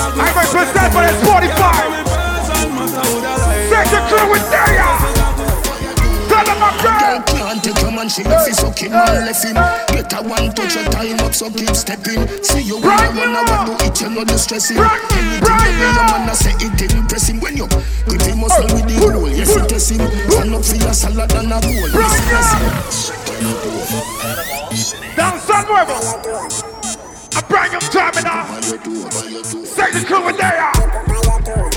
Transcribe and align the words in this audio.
us 0.00 0.14
have 0.16 0.36
a 0.36 0.44
good 0.50 0.68
I'm 0.70 0.92
going 0.92 1.08
to 1.08 1.20
fuck 1.20 1.36
you 1.36 1.60
present 1.60 1.60
for 1.60 1.60
the. 1.60 1.60
45. 1.60 1.70
on 1.80 1.92
the 1.92 2.04
person, 2.08 2.68
matter 2.74 3.04
who 3.10 3.20
the 3.20 3.32
liar. 3.36 3.68
Secta 3.68 4.00
crew 4.08 4.26
with 4.32 4.46
Daya. 4.48 4.88
Tell 6.30 6.44
them 6.46 6.62
I'm 6.62 6.78
Girl 6.80 7.18
can't 7.26 7.58
take 7.64 7.80
your 7.82 7.90
man, 7.90 8.08
she 8.08 8.22
left 8.22 8.46
him, 8.46 8.54
suck 8.54 8.78
him 8.78 8.92
and 8.92 9.26
left 9.26 9.42
him. 9.42 9.54
Get 9.90 10.12
a 10.14 10.22
one 10.22 10.54
touch, 10.54 10.74
your 10.76 10.84
time 10.94 11.18
up, 11.20 11.34
so 11.34 11.50
keep 11.50 11.74
stepping. 11.74 12.22
See 12.44 12.62
you 12.62 12.78
when 12.78 13.16
you 13.16 13.26
now. 13.26 13.42
want 13.66 13.80
to 13.80 13.86
eat, 13.86 14.00
you 14.00 14.08
know 14.14 14.24
the 14.24 14.38
stressing. 14.38 14.78
Anything 14.78 15.26
you 15.26 15.40
do, 15.42 15.50
your 15.50 16.06
man 16.06 16.28
a 16.30 16.34
say 16.34 16.54
it 16.54 16.92
impress 16.94 17.28
him. 17.28 17.40
When 17.40 17.56
you 17.56 17.66
grip 18.06 18.22
him 18.22 18.38
muscle 18.40 18.70
with 18.70 18.86
the 18.86 18.94
roll, 19.10 19.28
yes 19.28 19.56
it 19.56 19.68
test 19.68 19.90
him. 19.90 20.06
Stand 20.30 20.54
up 20.54 20.64
for 20.64 20.76
your 20.76 20.94
salad 20.94 21.32
and 21.34 21.50
a 21.52 21.58
bowl, 21.58 21.88
yes 21.98 22.14
it 22.14 22.24
test 22.30 22.54
him. 22.54 22.72
Down 25.16 25.38
Nuevo. 27.30 27.38
A 27.38 27.42
brand 27.48 27.72
new 27.72 27.80
terminal. 27.80 28.44
Secta 29.64 30.04
crew 30.06 30.26
with 30.26 30.36
Daya. 30.36 30.70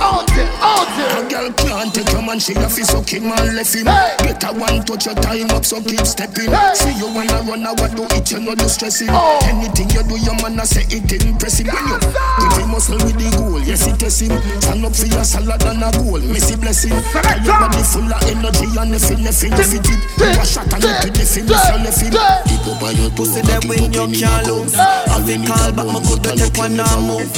Out 0.02 0.28
there, 0.28 0.50
out 0.59 0.88
there. 0.98 1.26
A 1.26 1.30
girl 1.30 1.52
can't 1.54 1.94
take 1.94 2.12
your 2.12 2.22
man, 2.22 2.40
she 2.40 2.54
have 2.54 2.73
to 2.73 2.86
suck 2.86 3.09
him 3.09 3.32
and 3.32 3.56
left 3.56 3.74
him. 3.76 3.86
Hey. 3.86 4.16
Get 4.24 4.44
a 4.44 4.54
one 4.54 4.84
touch, 4.84 5.06
your 5.06 5.16
time 5.16 5.50
up, 5.52 5.66
so 5.66 5.81
keep 5.81 6.06
stepping. 6.06 6.52
Hey. 6.52 6.76
See 6.76 6.94
you 6.98 7.08
wanna 7.14 7.42
run, 7.48 7.66
I 7.66 7.74
want 7.74 7.96
to 7.98 8.18
eat, 8.18 8.31
you 8.31 8.40
know 8.40 8.56
the 8.56 8.68
stressing. 8.68 9.09
Oh. 9.12 9.40
Anything 9.44 9.90
you 9.92 10.04
do, 10.04 10.18
your 10.20 10.36
man 10.42 10.59
a 10.59 10.66
say 10.66 10.84
it 10.90 11.24
impress 11.26 11.59
him. 11.59 11.68
When 11.68 11.88
you 11.88 11.98
grip 12.00 12.14
him 12.40 12.42
muscle 12.73 12.97
with 13.05 13.17
the 13.21 13.29
goal. 13.38 13.61
Yes, 13.61 13.85
it 13.85 14.02
is 14.02 14.19
him. 14.19 14.33
Stand 14.57 14.81
up 14.81 14.95
for 14.97 15.05
your 15.05 15.23
salad 15.23 15.61
and 15.61 15.85
a 15.85 15.89
goal. 15.93 16.17
Missy 16.25 16.57
blessing. 16.57 16.97
Tell 17.13 17.38
your 17.45 17.57
body 17.61 17.83
full 17.85 18.09
of 18.09 18.25
energy 18.25 18.66
and 18.73 18.97
if 18.97 19.05
it, 19.13 19.21
if 19.21 19.41
it, 19.45 19.53
if 19.53 19.73
it, 19.77 19.85
if 19.85 20.41
it, 20.41 20.47
shot 20.49 20.73
and 20.73 20.81
if 20.81 21.05
it, 21.05 21.17
if 21.21 21.38
it, 21.38 21.45
if 21.45 21.69
it, 21.69 21.85
if 21.85 22.01
it, 22.01 22.17
Keep 22.49 22.66
up 22.73 22.81
on 22.81 22.95
your 22.97 23.13
toe. 23.13 23.29
See 23.29 23.45
them 23.45 23.61
when 23.69 23.94
you 23.94 24.05
can't 24.17 24.47
lose. 24.49 24.73
I've 24.73 25.21
been 25.21 25.45
called 25.45 25.77
back, 25.77 25.85
my 25.85 26.01
good 26.01 26.23
to 26.25 26.31
take 26.33 26.57
one 26.57 26.81
and 26.81 27.01
move. 27.05 27.29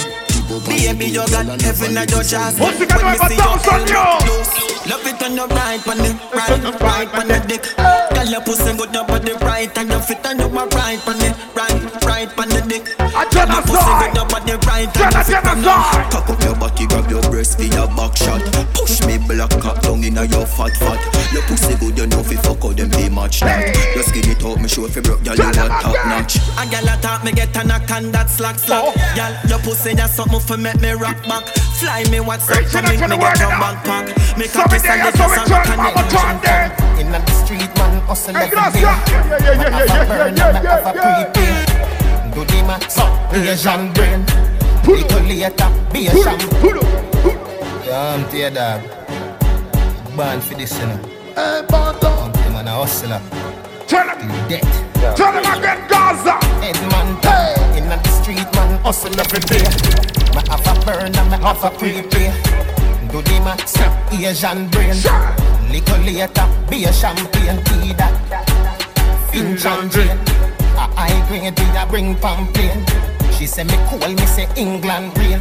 Baby, 0.63 1.11
you 1.11 1.25
got 1.28 1.59
heaven 1.59 1.97
at 1.97 2.11
your 2.11 2.23
chest. 2.23 2.59
Once 2.59 2.80
you 2.80 2.88
got 2.88 3.03
my 3.03 3.17
thousand, 3.17 3.89
yo! 3.91 4.23
Love 4.88 5.03
it 5.03 5.22
on 5.23 5.36
your 5.36 5.47
right, 5.47 5.83
on 5.88 5.97
the 5.97 6.11
right, 6.31 6.80
right 6.80 7.09
on 7.16 7.28
the 7.28 7.39
dick. 7.44 8.15
Girl, 8.26 8.31
your 8.34 8.42
pussy 8.42 8.73
good 8.76 8.95
up 8.95 9.09
on 9.12 9.22
the 9.22 9.36
right, 9.45 9.78
and 9.78 9.90
your 9.90 10.00
fit 10.02 10.26
on 10.26 10.40
your 10.40 10.50
right, 10.50 10.97
on 11.06 11.18
the 11.22 11.30
right, 11.53 11.78
right 12.06 12.30
on 12.40 12.50
the 12.50 12.62
dick. 12.66 12.90
I 12.97 13.30
Girl, 13.30 13.46
your 13.46 13.62
pussy 13.62 13.94
good 14.02 14.18
up 14.18 14.34
on 14.34 14.41
the 14.50 14.58
right, 14.66 14.90
and 14.90 15.13
your 15.13 15.24
fit 15.30 15.46
on 15.46 15.62
the 15.62 15.69
genocide. 15.69 16.09
Cock 16.09 16.30
up 16.34 16.41
your 16.41 16.56
body, 16.58 16.88
grab 16.90 17.06
your 17.06 17.22
breast 17.30 17.58
for 17.62 17.69
your 17.69 17.86
back 17.94 18.18
shot. 18.18 18.41
Push 18.74 19.06
me 19.06 19.22
black 19.22 19.53
cock 19.62 19.78
down 19.86 20.02
inna 20.03 20.25
your 20.25 20.46
fat 20.50 20.74
fat. 20.81 20.97
Your 21.38 21.46
pussy 21.46 21.78
good, 21.78 21.94
you 22.02 22.08
know 22.09 22.24
fi 22.25 22.34
fuck 22.41 22.66
out 22.66 22.74
them 22.74 22.90
pay 22.90 23.09
match 23.13 23.41
that. 23.46 23.69
Your 23.94 24.02
skin 24.02 24.25
it 24.34 24.42
out, 24.42 24.57
me 24.57 24.68
show 24.74 24.90
fi 24.90 25.02
broke, 25.06 25.22
girl 25.22 25.38
you 25.38 25.46
Tell 25.46 25.53
them 25.53 25.69
a 25.69 25.81
top 25.86 25.94
notch. 26.09 26.42
A 26.57 26.66
girl 26.66 26.90
a 26.90 26.96
talk, 26.97 27.22
me 27.22 27.30
get 27.31 27.53
a 27.53 27.62
knock 27.62 27.86
and 27.94 28.09
that 28.09 28.34
slack 28.34 28.57
slack. 28.57 28.90
Oh. 28.90 28.94
Girl, 29.13 29.34
your 29.53 29.62
pussy 29.62 29.94
that's 29.94 30.18
something 30.18 30.42
for 30.42 30.57
make 30.57 30.81
me 30.81 30.97
rock 30.97 31.22
back. 31.30 31.46
Fly 31.78 32.09
me 32.09 32.18
WhatsApp, 32.25 32.66
Reaching 32.66 32.74
come 32.74 32.90
out 32.90 32.94
in, 32.97 33.00
to 33.02 33.06
the 33.06 33.13
me 33.13 33.22
get 33.22 33.38
world 33.38 33.40
your 33.46 33.53
now. 33.53 33.62
backpack. 33.62 34.06
Me 34.42 34.46
So 34.50 34.66
cock 34.66 34.72
we 34.74 34.78
is 34.81 34.81
there, 34.81 34.97
on 34.97 35.12
the 35.13 35.13
so 35.13 35.30
we 35.30 35.36
dress 35.38 35.46
and 35.46 35.62
turn, 35.62 35.78
me 35.78 35.92
Mama 35.94 36.02
connect. 36.09 36.25
turn 36.25 36.38
there. 36.42 36.66
In 36.96 37.12
the 37.12 37.19
street, 37.44 37.72
man, 37.78 38.02
hustle 38.16 38.38
every 38.38 38.56
day. 38.56 38.81
Yeah, 38.81 39.03
yeah, 39.06 39.40
yeah, 39.40 39.59
yeah, 39.59 39.84
yeah, 39.86 40.36
yeah, 40.36 40.94
yeah, 40.94 41.31
yeah. 41.36 42.31
Do 42.34 42.46
the 42.46 42.64
max 42.64 42.98
up, 42.98 43.31
be 43.31 43.48
a 43.48 43.56
Jean 43.56 43.92
Brain. 43.94 44.24
Little 44.88 45.22
later, 45.28 45.70
be 45.92 46.08
a 46.08 46.12
shampoo. 46.24 46.80
Yeah, 47.86 48.16
I'm 48.16 48.24
tear 48.30 48.52
dog. 48.52 48.81
Born 50.16 50.40
for 50.40 50.56
this, 50.56 50.80
you 50.80 50.88
know. 50.88 51.00
Hey, 51.36 51.62
Banto. 51.68 52.08
I'm 52.08 52.68
a 52.68 52.72
hustler. 52.72 53.22
Tell 53.88 54.08
him. 54.08 54.30
Death. 54.48 55.18
Tell 55.18 55.34
him 55.34 55.46
again, 55.52 55.88
Gaza. 55.90 56.40
Headman, 56.64 57.20
hey. 57.22 57.78
in 57.78 57.90
the 57.90 57.98
street, 58.08 58.48
man, 58.56 58.80
hustle 58.84 59.20
every 59.20 59.40
day. 59.42 59.66
I 60.38 60.56
have 60.56 60.68
a 60.68 60.86
burn 60.86 61.16
and 61.16 61.18
I 61.18 61.54
have 61.54 61.64
a 61.64 61.70
pre-pay. 61.78 62.84
Do 63.16 63.22
the 63.22 63.40
max 63.46 63.78
Asian 64.12 64.68
brain. 64.68 64.94
Little 65.72 66.00
later, 66.00 66.48
be 66.70 66.84
a 66.84 66.92
champagne, 66.92 67.64
tea 67.64 67.94
that. 67.94 68.12
Finch 69.31 69.64
mm, 69.64 69.80
and 69.80 69.90
Jane. 69.90 70.20
A 70.76 70.86
high 71.00 71.28
grade, 71.30 71.58
we 71.58 71.78
a 71.78 71.86
bring 71.90 72.16
pamphlet. 72.16 72.75
She 73.31 73.48
say 73.48 73.64
me 73.64 73.78
cool, 73.88 74.00
me 74.00 74.25
say 74.25 74.50
England 74.58 75.18
rain. 75.18 75.40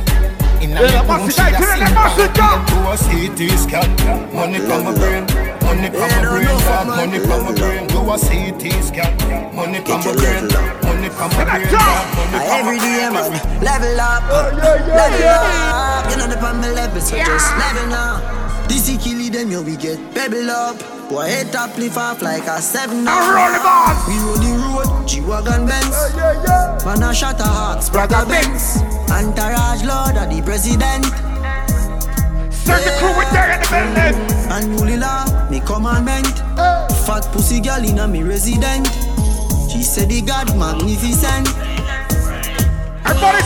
In 0.63 0.73
a 0.77 0.81
Yeah, 0.81 1.03
me 1.03 1.07
boss 1.09 1.21
room, 1.21 1.29
it 1.29 1.35
she 1.35 1.41
out, 1.41 1.53
a 1.53 1.59
tell 1.59 1.69
her 1.69 1.77
sing 1.77 1.85
that 1.85 1.95
boss 1.95 2.19
it 2.19 2.33
pamphlet. 2.33 2.35
down. 2.35 2.59
Do 2.67 2.77
a 2.89 2.95
CT 2.97 3.41
scan, 3.59 3.89
money 4.35 4.59
from 4.61 4.81
my 4.85 4.93
brain. 4.95 5.25
Money 5.65 5.89
from 5.91 6.09
my 6.13 6.23
brain, 6.25 6.57
dog, 6.65 6.87
money 6.87 7.19
from 7.19 7.41
my 7.45 7.53
brain. 7.55 7.87
Do 7.89 8.01
a 8.05 8.17
CT 8.17 8.63
scan, 8.85 9.13
money 9.55 9.81
from 9.81 10.01
my 10.05 10.13
brain. 10.15 10.45
Money 10.85 11.09
from 11.11 11.29
my 11.35 11.45
brain, 11.45 11.69
money 11.69 12.09
from 12.13 12.29
my 12.33 12.45
Every 12.45 12.79
day, 12.79 13.09
man, 13.11 13.33
level 13.65 14.01
up, 14.01 14.23
yeah, 14.29 14.87
yeah, 14.87 14.95
level 14.95 15.25
up. 15.29 16.11
You 16.11 16.17
know 16.19 16.27
the 16.29 16.37
pan 16.37 16.61
me 16.61 16.69
level, 16.71 17.01
so 17.01 17.17
just 17.17 17.49
level 17.59 17.87
now. 17.89 18.44
This 18.69 18.89
is 18.89 19.03
killing 19.03 19.33
them, 19.33 19.51
yo, 19.51 19.63
we 19.63 19.77
get 19.77 19.99
pebble 20.15 20.51
up. 20.51 20.79
Boy, 21.09 21.27
head 21.27 21.55
up, 21.55 21.77
lift 21.77 21.97
off 21.97 22.23
like 22.23 22.47
a 22.47 22.61
seven 22.63 23.05
now. 23.05 23.35
roll 23.35 23.53
the 23.53 23.59
boss. 23.59 24.09
We 24.09 24.17
roll 24.25 24.37
the 24.41 24.53
road, 24.65 25.07
G-Wagon 25.07 25.67
Benz. 25.67 25.95
Yeah, 26.17 26.43
yeah. 26.45 26.85
Man, 26.85 27.03
a 27.03 27.15
shot 27.15 27.41
a 27.41 27.45
heart, 27.45 27.93
Brother 27.93 28.25
Benz. 28.27 28.81
Entourage 29.11 29.85
Lord 29.85 30.17
of 30.17 30.31
the 30.35 30.43
President. 30.45 31.05
Send 32.53 32.83
the 32.83 32.97
crew 32.99 33.13
with 33.19 33.31
there 33.31 33.53
in 33.53 33.61
the 33.61 33.67
building. 33.69 34.17
And 34.51 34.81
rule 34.81 34.99
law, 34.99 35.51
me 35.51 35.61
commandment. 35.61 36.27
Fat 37.05 37.29
pussy 37.33 37.61
girl 37.61 37.85
in 37.85 37.99
a 37.99 38.09
me 38.09 38.23
resident. 38.23 38.87
She 39.71 39.83
said 39.83 40.09
the 40.09 40.23
God 40.23 40.57
magnificent. 40.57 41.49
Everybody 43.05 43.44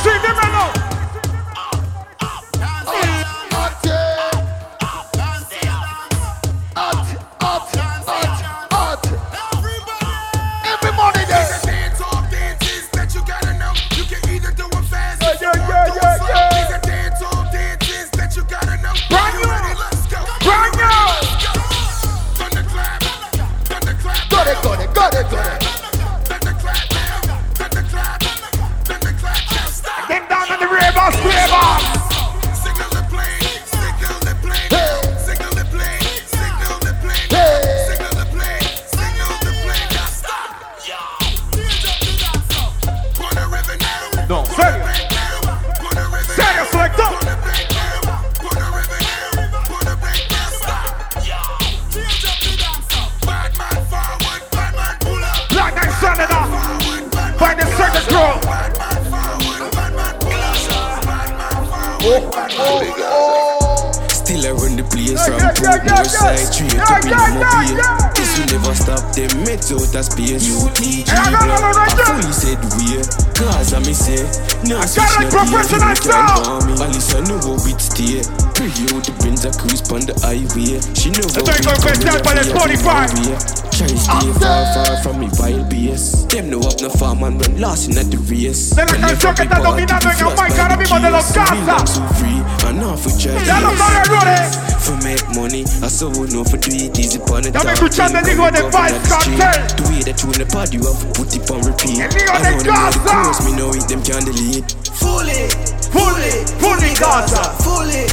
money, 96.02 96.14
I 96.14 96.14
saw 96.14 96.20
we 96.20 96.28
know 96.28 96.44
for 96.44 96.56
do 96.58 96.70
it 96.70 96.98
easy 96.98 97.18
upon 97.18 97.42
the 97.42 97.50
Dame 97.50 97.62
top. 97.62 97.72
escuchando 97.74 98.18
el 98.18 98.24
Thing, 98.24 98.34
hijo 98.38 98.50
de 98.50 98.60
come 98.60 98.70
from 98.70 98.82
Vice 98.82 98.92
the 98.92 99.20
street. 99.20 99.38
Cartel. 99.38 99.76
The 99.76 99.82
way 99.88 100.02
that 100.02 100.22
you 100.22 100.28
in 100.32 100.38
the 100.38 100.46
pod, 100.46 100.72
you 100.74 100.82
have 100.86 100.98
to 100.98 101.06
put 101.14 101.34
it 101.34 101.50
on 101.50 101.60
repeat. 101.66 101.98
El 101.98 102.10
hijo 102.10 102.32
I 102.32 102.38
de 102.38 102.50
know 102.50 102.58
them 102.58 102.66
know 102.66 102.90
the 102.90 103.00
Gaza. 103.02 103.44
me 103.44 103.52
know 103.58 103.70
it, 103.74 103.84
them 103.88 104.02
can't 104.02 104.24
delete. 104.24 104.68
Fully, 104.98 105.48
Fully, 105.90 106.34
fully 106.62 106.92
Gaza. 106.98 107.42
fully, 107.64 108.04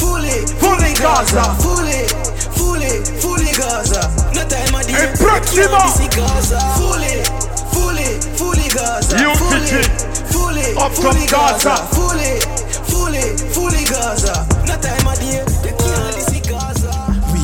fully, 0.00 0.36
Fully 0.60 0.92
Gaza. 1.00 1.44
fully, 1.64 2.02
fully, 2.56 2.92
fully 3.20 3.52
Gaza. 3.56 4.02
No 4.34 4.42
time 4.48 4.74
of 4.74 4.84
El 4.90 5.08
próximo. 5.16 5.78
This 5.96 6.00
is 6.00 6.08
Gaza. 6.16 6.60
Fully, 6.76 7.16
fully, 7.72 8.08
fully 8.36 8.68
Gaza. 8.68 9.16
UTG. 9.16 9.72
Fully, 10.32 10.74
Up 10.76 10.92
from 10.92 11.12
fully 11.14 11.26
Gaza. 11.26 11.76
Fully, 11.94 12.40
fully, 12.90 13.24
fully 13.54 13.84
Gaza. 13.86 14.46
No 14.66 14.76
time 14.80 15.06
of 15.06 15.18
day. 15.20 15.49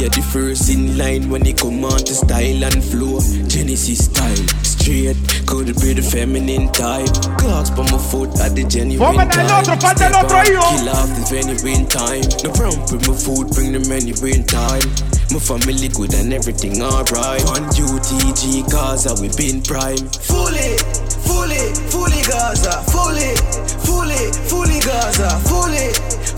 We 0.06 0.12
are 0.12 0.23
the 0.23 0.31
first 0.31 0.70
in 0.70 0.97
line 0.97 1.29
when 1.31 1.44
it 1.47 1.58
come 1.58 1.82
on 1.82 1.99
to 1.99 2.14
style 2.14 2.62
and 2.62 2.79
flow. 2.79 3.19
Genesis 3.50 4.06
style, 4.06 4.47
straight, 4.62 5.19
could 5.50 5.67
be 5.82 5.99
the 5.99 6.03
feminine 6.14 6.70
type. 6.70 7.11
Clocks 7.43 7.75
by 7.75 7.82
my 7.91 7.99
foot 7.99 8.31
at 8.38 8.55
the 8.55 8.62
genuine 8.70 9.03
Póngale 9.03 9.35
time. 9.35 9.50
el 9.50 9.58
otro, 9.58 9.75
falta 9.82 10.06
el 10.06 10.14
Step 10.14 10.23
otro, 10.23 10.38
out, 10.38 10.47
hijo. 10.47 10.62
Kill 10.62 10.88
off 10.94 11.11
the 11.11 11.23
genuine 11.26 11.87
time. 11.91 12.23
No 12.47 12.55
problem 12.55 12.87
with 12.87 13.03
my 13.03 13.17
food, 13.19 13.50
bring 13.50 13.75
the 13.75 13.82
anywhere 13.91 14.31
in 14.31 14.47
time. 14.47 14.87
My 15.35 15.43
family 15.43 15.91
good 15.91 16.14
and 16.14 16.31
everything 16.31 16.79
alright. 16.79 17.43
On 17.50 17.67
UTG, 17.67 18.62
cause 18.70 19.11
we 19.19 19.26
been 19.35 19.59
prime. 19.59 20.06
Fully, 20.23 20.79
fully, 21.26 21.67
fully 21.91 22.23
Gaza. 22.31 22.79
Fully, 22.94 23.35
fully, 23.82 24.23
fully 24.47 24.79
Gaza. 24.87 25.35
Fully, 25.50 25.91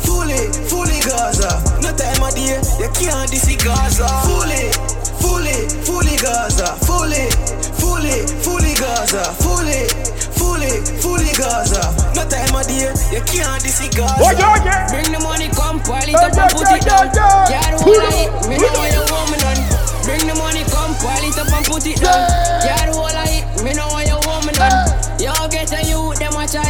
fully, 0.08 0.40
fully 0.72 1.00
Gaza. 1.04 1.60
No 1.84 1.92
time 1.92 2.22
of 2.24 2.32
day, 2.34 2.56
you 2.80 2.88
can't 2.96 3.28
is 3.32 3.44
Gaza. 3.60 4.08
Fully, 4.24 4.72
fully, 5.20 5.56
fully 5.84 6.16
Gaza. 6.16 6.72
Fully, 6.88 7.28
fully, 7.76 8.24
fully 8.40 8.72
Gaza. 8.80 9.22
Fully, 9.44 9.84
fully, 10.32 10.72
fully 11.04 11.32
Gaza. 11.36 11.82
No 12.16 12.24
time 12.24 12.56
of 12.56 12.64
day, 12.66 12.88
you 13.12 13.20
can't 13.28 13.64
is 13.64 13.80
Gaza. 13.92 14.24
Oye, 14.24 14.40
oye. 14.40 14.88
Bring 14.88 15.12
the 15.12 15.20
money, 15.20 15.48
come, 15.52 15.80
pile 15.84 16.08
it 16.08 16.16
Yeah, 16.16 16.32
put 16.56 16.68
it 16.72 16.82
down. 16.88 17.06
yeah. 17.12 17.52
Yeah, 17.52 17.76
the 17.76 17.84
Pull 17.84 18.00
whole 18.00 18.08
of 18.08 18.16
up, 18.16 18.48
it, 18.48 18.48
me 18.48 18.56
know 18.72 18.86
you 18.88 19.04
me. 19.28 19.64
Bring 20.08 20.24
the 20.24 20.34
money, 20.40 20.64
come, 20.72 20.96
up 21.36 21.52
and 21.52 21.64
put 21.68 21.84
it 21.84 22.00
down. 22.00 22.24
Yeah, 22.64 22.88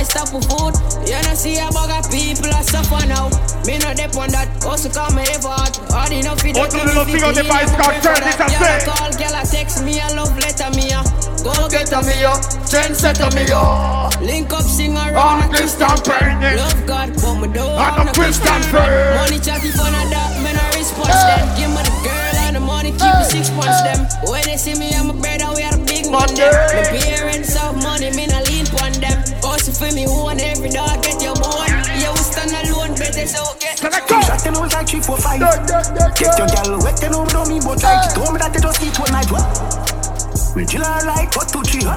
stop 0.08 0.28
for 0.32 0.43
food. 0.49 0.75
You 1.05 1.20
know 1.22 1.34
see 1.37 1.60
a 1.60 1.69
bag 1.70 1.93
of 1.93 2.10
people 2.10 2.50
a 2.50 2.60
suffer 2.64 3.05
now. 3.06 3.28
Me 3.69 3.76
no 3.78 3.93
dep 3.93 4.16
on 4.16 4.32
that, 4.32 4.49
also 4.64 4.88
come 4.88 5.16
me 5.16 5.22
effort. 5.28 5.76
Hard 5.93 6.12
enough 6.12 6.44
it 6.44 6.56
los 6.56 7.08
hijos 7.08 7.34
de 7.34 7.44
Vice 7.44 7.72
Cartel, 7.76 8.16
dice 8.25 8.43
así. 8.43 8.56
Yeah, 8.56 8.84
call, 8.84 9.12
girl, 9.12 9.37
a 9.37 9.44
text 9.44 9.84
me 9.84 10.00
a 10.00 10.08
love 10.16 10.37
letter 10.40 10.70
me 10.72 10.90
a. 10.90 11.05
Go 11.44 11.69
get 11.69 11.93
a 11.93 12.02
me 12.02 12.12
mío, 12.19 12.32
trendsetter 12.69 13.31
mío. 13.37 14.10
Link 14.20 14.52
up, 14.52 14.62
sing 14.62 14.96
around. 14.96 15.50
Christian 15.50 15.96
Payne. 16.02 16.56
Love 16.56 16.87
God, 16.87 17.12
but 17.14 17.34
me 17.37 17.49
don't 17.52 17.78
I'm 17.78 17.94
a 17.94 18.04
want 18.04 18.06
no 18.06 18.12
Christian 18.12 18.61
Christian. 18.64 19.14
Money 19.14 19.38
chatty 19.38 19.70
for 19.70 19.90
not 19.93 20.08
that, 20.11 20.32
me 20.43 20.50
no 20.52 20.64
response 20.75 21.14
them. 21.28 21.46
Give 21.56 21.70
me 21.70 21.82
the 21.84 21.93
girl 22.02 22.37
and 22.49 22.56
the 22.56 22.61
money, 22.61 22.90
keep 22.90 23.14
me 23.14 23.25
six 23.25 23.50
months 23.52 23.82
them. 23.84 24.00
When 24.28 24.43
they 24.44 24.56
see 24.56 24.75
me, 24.75 24.90
I'm 24.94 25.11
a 25.11 25.12
brother, 25.12 25.54
we 25.54 25.62
are 25.62 25.72
the 25.76 25.84
big 25.84 26.11
man 26.11 26.26
them. 26.34 26.52
My 26.52 26.82
parents 26.88 27.54
have 27.54 27.76
money, 27.82 28.11
me 28.16 28.26
no 28.26 28.38
lean 28.40 28.43
on 28.43 28.44
them. 28.44 28.47
Also 29.88 29.96
me, 29.96 30.06
one 30.06 30.40
every 30.40 30.69
dog 30.69 31.02
get 31.02 31.23
your 31.23 31.35
bone. 31.37 31.64
You 31.96 32.11
will 32.12 32.17
stand 32.17 32.52
alone, 32.52 32.94
better 32.96 33.26
so 33.26 33.40
get. 33.58 33.79
Select 33.79 34.08
go. 34.08 34.20
Shot 34.20 34.38
ten 34.40 34.56
out 34.56 34.73
like 34.73 34.87
three, 34.87 35.00
four, 35.00 35.17
five. 35.17 35.40
Yeah, 35.40 35.64
yeah, 35.64 35.82
yeah, 35.96 36.12
Get 36.12 36.38
your 36.38 36.49
yeah. 36.49 36.55
gal 36.61 36.79
wet, 36.85 37.00
you 37.00 37.08
know, 37.08 37.25
don't 37.25 37.49
me 37.49 37.61
but 37.61 37.82
like. 37.82 38.12
Told 38.12 38.32
me 38.32 38.38
that 38.38 38.52
they 38.52 38.61
just 38.61 38.82
eat 38.85 38.99
one 38.99 39.12
night. 39.12 39.31
What? 39.32 39.49
We 40.55 40.67
chill 40.67 40.85
her 40.85 41.06
like 41.06 41.32
what 41.37 41.49
two, 41.49 41.62
three, 41.64 41.88
huh? 41.88 41.96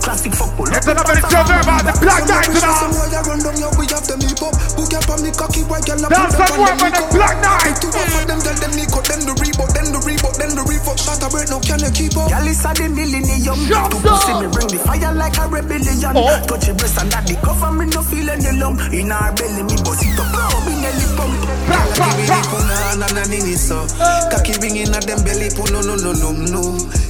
Classic 0.00 0.32
football. 0.32 0.72
Esta 0.72 0.92
es 0.92 0.96
la 0.96 1.04
versión 1.04 1.44
nueva 1.48 1.82
de 1.84 1.92
Black 2.00 2.24
Night 2.28 2.48
now. 6.00 6.08
Danza 6.08 6.48
nueva 6.56 6.90
de 6.90 7.02
Black 7.12 7.36
Night. 7.42 7.58
Girl 12.28 12.46
is 12.46 12.64
a 12.64 12.74
the 12.74 12.88
millennium. 13.56 13.68
Yes, 13.68 13.88
To 13.92 13.96
sir. 14.00 14.08
pussy 14.08 14.32
me 14.40 14.46
bring 14.52 14.68
the 14.68 14.78
fire 14.84 15.12
like 15.14 15.36
a 15.38 15.48
rebellion. 15.48 16.12
Oh. 16.16 16.44
Touch 16.46 16.66
your 16.66 16.76
breast 16.76 16.98
and 17.00 17.10
that 17.12 17.26
the 17.26 17.34
cover 17.40 17.72
me 17.72 17.86
no 17.86 18.02
feel 18.02 18.28
any 18.28 18.52
lump. 18.58 18.80
In 18.92 19.10
her 19.10 19.32
belly 19.34 19.62
me 19.64 19.76
bust 19.84 20.04
it 20.04 20.18
up, 20.18 20.28
now 20.32 20.52
me 20.66 20.74
nelly 20.82 21.06
pump. 21.16 21.34
Black, 21.68 21.88
black, 21.96 22.16
black. 22.26 22.44
Kaki 24.30 24.52
ringing 24.60 24.94
at 24.94 25.04
them 25.06 25.20
belly 25.24 25.48
put 25.52 25.70
no 25.72 25.80
no 25.80 25.94
no 25.96 26.12
no 26.12 26.30
no. 26.32 26.62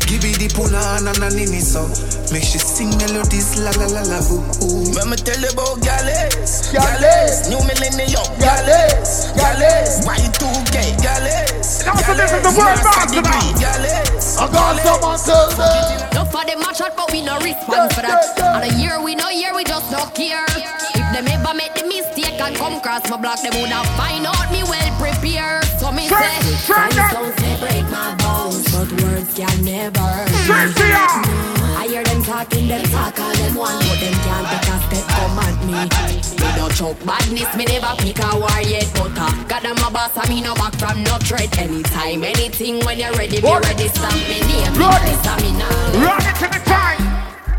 Give 0.08 0.24
it 0.24 0.40
the 0.40 0.48
puna 0.54 1.04
na 1.04 1.12
na 1.20 1.28
nini 1.28 1.60
so. 1.60 1.84
Make 2.32 2.44
she 2.44 2.58
sing 2.58 2.88
melodies 2.96 3.60
la 3.60 3.70
la 3.76 3.86
la 3.92 4.02
la 4.08 4.18
ooh 4.32 4.40
ooh. 4.64 4.92
Let 4.96 5.06
me 5.08 5.16
tell 5.20 5.36
you 5.38 5.52
about 5.52 5.80
Gallus. 5.84 6.72
Gallus. 6.72 7.48
New 7.52 7.60
millennium. 7.68 8.24
Gallus. 8.40 9.28
Gallus. 9.36 10.00
Y2K. 10.08 10.96
Gallus. 11.04 11.67
Now 11.88 11.96
so 12.04 12.12
this 12.12 12.28
is 12.28 12.42
the 12.44 12.52
word 12.52 12.76
master 12.84 13.22
now. 13.24 13.40
Gallus. 13.56 14.36
I 14.36 14.44
got 14.52 14.76
someone 14.84 15.16
tell 15.24 15.48
me. 15.56 16.04
No 16.12 16.28
for 16.28 16.44
them 16.44 16.60
a 16.60 16.68
shot, 16.76 16.92
but 16.92 17.08
we 17.10 17.24
no 17.24 17.40
respond 17.40 17.96
for 17.96 18.04
that. 18.04 18.20
And 18.36 18.68
a 18.68 18.72
year 18.76 19.00
we 19.00 19.14
no 19.14 19.30
year, 19.30 19.56
we 19.56 19.64
just 19.64 19.88
no 19.90 20.04
care. 20.12 20.44
If 20.52 21.06
them 21.16 21.24
ever 21.24 21.56
make 21.56 21.72
the 21.72 21.88
mistake 21.88 22.36
and 22.36 22.54
come 22.56 22.84
cross 22.84 23.08
my 23.08 23.16
block, 23.16 23.40
them 23.40 23.56
woulda 23.56 23.80
find 23.96 24.28
out 24.28 24.52
me 24.52 24.60
well 24.68 24.90
prepared. 25.00 25.64
So 25.80 25.88
me 25.88 26.12
say, 26.12 26.20
turn 26.68 26.92
signs 26.92 26.98
up. 27.00 27.08
don't 27.16 27.32
say 27.40 27.56
break 27.56 27.88
my 27.88 28.12
bones, 28.20 28.68
but 28.68 28.92
words 29.00 29.32
can 29.32 29.56
never 29.64 29.96
hurt 29.96 30.28
me. 30.28 30.44
Tracy, 30.44 30.92
yeah. 30.92 31.80
I 31.80 31.88
hear 31.88 32.04
them 32.04 32.20
talking, 32.22 32.68
them 32.68 32.84
talk 32.92 33.16
all 33.16 33.32
them 33.32 33.54
want, 33.56 33.80
but 33.80 33.96
them 33.96 34.12
can't 34.28 34.44
take 34.44 34.68
a 34.68 34.76
step 34.92 35.06
come 35.08 35.38
at 35.40 35.56
me. 35.64 36.17
Me 36.40 36.48
no 36.56 36.68
choke 36.68 36.98
badness, 37.04 37.50
me 37.56 37.64
never 37.64 37.94
pick 37.98 38.18
a 38.22 38.36
war 38.38 38.60
yet, 38.62 38.88
but 38.94 39.12
uh, 39.18 39.32
God 39.48 39.66
I'm 39.66 39.78
a 39.78 39.90
boss, 39.90 40.16
and 40.16 40.28
me 40.28 40.40
no 40.42 40.54
back 40.54 40.74
from 40.76 41.02
no 41.04 41.18
threat. 41.18 41.50
Anytime, 41.58 42.24
anything, 42.24 42.84
when 42.84 42.98
you're 42.98 43.12
ready, 43.12 43.40
be 43.40 43.46
ready, 43.46 43.88
stamp 43.88 44.14
me 44.28 44.40
name, 44.46 44.72
me 44.72 44.86
Ready. 44.86 45.14
stamina. 45.22 45.68
Run 46.04 46.22
it 46.22 46.34
to 46.40 46.46
the 46.48 46.60
time. 46.64 47.02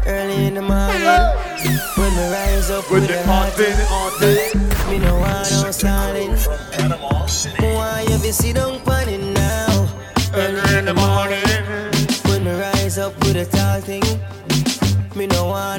Early 0.07 0.45
in 0.47 0.53
the 0.55 0.61
morning, 0.61 1.03
when 1.97 2.11
me 2.15 2.31
rise 2.31 2.69
up 2.71 2.89
With 2.89 3.01
with 3.01 3.09
the 3.11 3.19
a 3.19 3.23
heart 3.27 3.53
haunted, 3.53 4.89
Me 4.89 4.97
no 4.97 5.13
want 5.19 5.51
no 5.51 5.71
stalling. 5.71 6.31
Me 7.61 7.73
want 7.75 8.09
you 8.09 8.17
to 8.17 8.33
sit 8.33 8.55
down 8.55 8.79
on 8.87 9.09
it 9.09 9.21
now. 9.33 9.87
Early 10.33 10.77
in 10.79 10.85
the 10.85 10.93
morning. 10.95 11.43
When 12.25 12.43
me 12.43 12.51
rise 12.59 12.97
up 12.97 13.13
with 13.19 13.35
a 13.35 13.45
tall 13.45 13.81
thing. 13.81 14.01
Me 15.15 15.27
no 15.27 15.45
want 15.49 15.78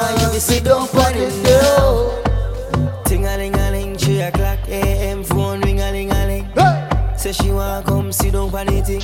want 0.00 0.20
you 0.20 0.28
to 0.28 0.40
sit 0.40 0.64
down 0.64 0.88
on 0.88 1.14
it 1.14 1.34
now. 1.44 3.02
Ting 3.04 3.26
a 3.26 3.36
ling 3.36 3.54
a 3.54 3.70
ling, 3.70 3.96
three 3.96 4.20
o'clock 4.20 4.58
a.m. 4.68 5.24
Phone 5.24 5.60
ring 5.62 5.80
a 5.80 5.90
ling 5.92 6.10
a 6.10 6.26
ling. 6.26 6.46
Say 7.16 7.32
she 7.32 7.50
want 7.50 7.86
come 7.86 8.12
sit 8.12 8.32
down 8.32 8.54
on 8.54 8.66
the 8.66 8.80
thing. 8.82 9.02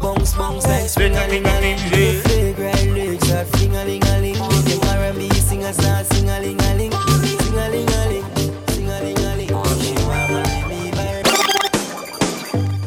Bounce 0.00 0.34
bounce 0.34 0.66
like 0.66 0.88
spring 0.88 1.16
a 1.16 1.26
ling 1.28 1.46
a 1.46 1.60
ling. 1.60 1.78
Fragrant 2.22 2.92
lyrics 2.92 3.30
are 3.32 3.44
fling 3.44 3.76
a 3.76 3.84
ling 3.84 4.04
a 4.04 4.20
ling. 4.20 4.34
Them 4.34 4.80
R&B 4.88 5.30
singers 5.30 5.76
start 5.76 6.06
sing 6.06 6.28
a 6.28 6.40
ling 6.40 6.60
a 6.60 6.74
ling. 6.74 6.92
Sing 6.92 7.54
a 7.54 7.68
ling 7.70 7.88
a 7.88 8.08
ling. 8.08 8.24
Sing 8.68 8.88
a 8.88 9.00
ling 9.00 9.18
a 9.18 9.36
ling. 9.36 9.48
She 9.48 9.94
want 10.04 10.30
marry 10.32 10.62
me 10.68 10.90
by 10.90 11.22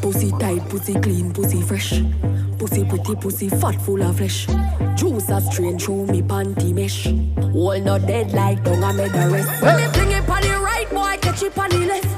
Pussy 0.01 0.31
tight, 0.39 0.69
pussy 0.69 0.93
clean, 0.99 1.33
pussy 1.33 1.61
fresh. 1.61 1.93
Pussy 2.63 2.85
pretty, 2.85 3.15
pussy 3.15 3.49
fat, 3.49 3.75
full 3.81 4.01
of 4.01 4.15
flesh. 4.15 4.47
Juice 4.95 5.27
a 5.27 5.41
strain 5.41 5.77
through 5.77 6.05
me 6.05 6.21
panty 6.21 6.73
mesh. 6.73 7.07
Wall 7.53 7.77
not 7.81 8.07
dead 8.07 8.31
like 8.31 8.63
dung 8.63 8.81
I 8.81 8.93
made 8.93 9.11
the 9.11 9.29
rest. 9.29 9.61
When 9.61 9.75
me 9.75 9.87
fling 9.87 10.11
it 10.11 10.29
on 10.29 10.41
the 10.41 10.61
right, 10.63 10.89
boy 10.89 11.17
catch 11.19 11.43
it 11.43 11.57
on 11.57 11.69
the 11.69 11.79
left. 11.79 12.12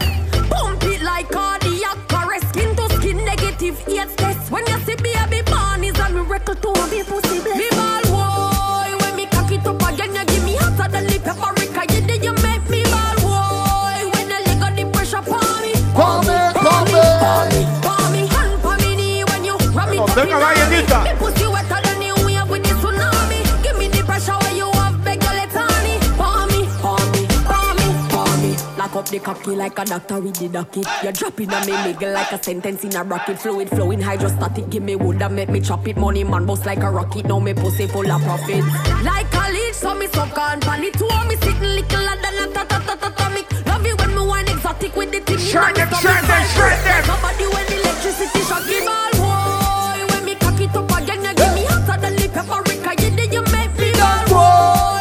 The 29.16 29.24
cocky 29.24 29.56
like 29.56 29.80
a 29.80 29.86
doctor 29.86 30.20
with 30.20 30.36
the 30.36 30.50
docket. 30.50 30.86
You're 31.02 31.14
dropping 31.14 31.54
on 31.54 31.66
me 31.66 31.72
nigga 31.72 32.14
like 32.14 32.32
a 32.32 32.44
sentence 32.44 32.84
in 32.84 32.96
a 32.96 33.04
rocket. 33.04 33.40
Fluid 33.40 33.70
flowing 33.70 34.02
hydrostatic. 34.02 34.70
Give 34.70 34.84
me 34.84 34.96
wood 34.96 35.22
and 35.22 35.36
make 35.36 35.50
me 35.50 35.62
chop 35.62 35.88
it. 35.88 35.96
Money 35.96 36.24
man 36.24 36.46
boss 36.46 36.66
like 36.66 36.84
a 36.84 36.92
rocket. 36.92 37.26
Now 37.26 37.40
me 37.40 37.54
pussy 37.54 37.88
full 37.88 38.12
of 38.12 38.22
profit. 38.24 38.64
Like 39.04 39.34
a 39.34 39.52
leech, 39.54 39.74
so 39.74 39.96
me 39.96 40.08
suck 40.08 40.38
on 40.38 40.60
pan 40.60 40.84
it. 40.84 40.94
Two 40.94 41.08
me 41.30 41.36
sitting 41.38 41.62
little 41.62 42.06
than 42.24 42.44
a 42.44 42.54
ta 42.54 42.64
ta 42.66 42.80
ta 42.80 42.96
ta 42.96 43.08
atomic. 43.08 43.48
Love 43.66 43.86
it 43.86 43.98
when 44.00 44.16
me 44.16 44.28
wine 44.28 44.48
exotic 44.50 44.96
with 44.96 45.12
the 45.12 45.20
thing. 45.22 45.38
my 45.38 45.72
them, 45.72 45.90
shred 46.02 46.24
them, 46.26 46.46
shred 46.56 46.80
them. 46.84 47.08
Nobody 47.08 47.48
when 47.54 47.68
electricity 47.72 48.42
shock 48.42 48.68
give 48.68 48.88
all 48.88 49.12
boy. 49.16 50.14
When 50.14 50.26
me 50.26 50.36
cock 50.36 50.60
it 50.60 50.76
up 50.76 50.92
again, 50.92 51.24
you 51.24 51.34
give 51.34 51.54
me 51.56 51.64
hotter 51.66 52.02
than 52.02 52.16
the 52.16 52.28
paprika. 52.28 52.92
You 53.02 53.16
did 53.16 53.32
you 53.32 53.44
make 53.54 53.78
me 53.80 53.92
all 54.02 54.28
boy. 54.28 54.95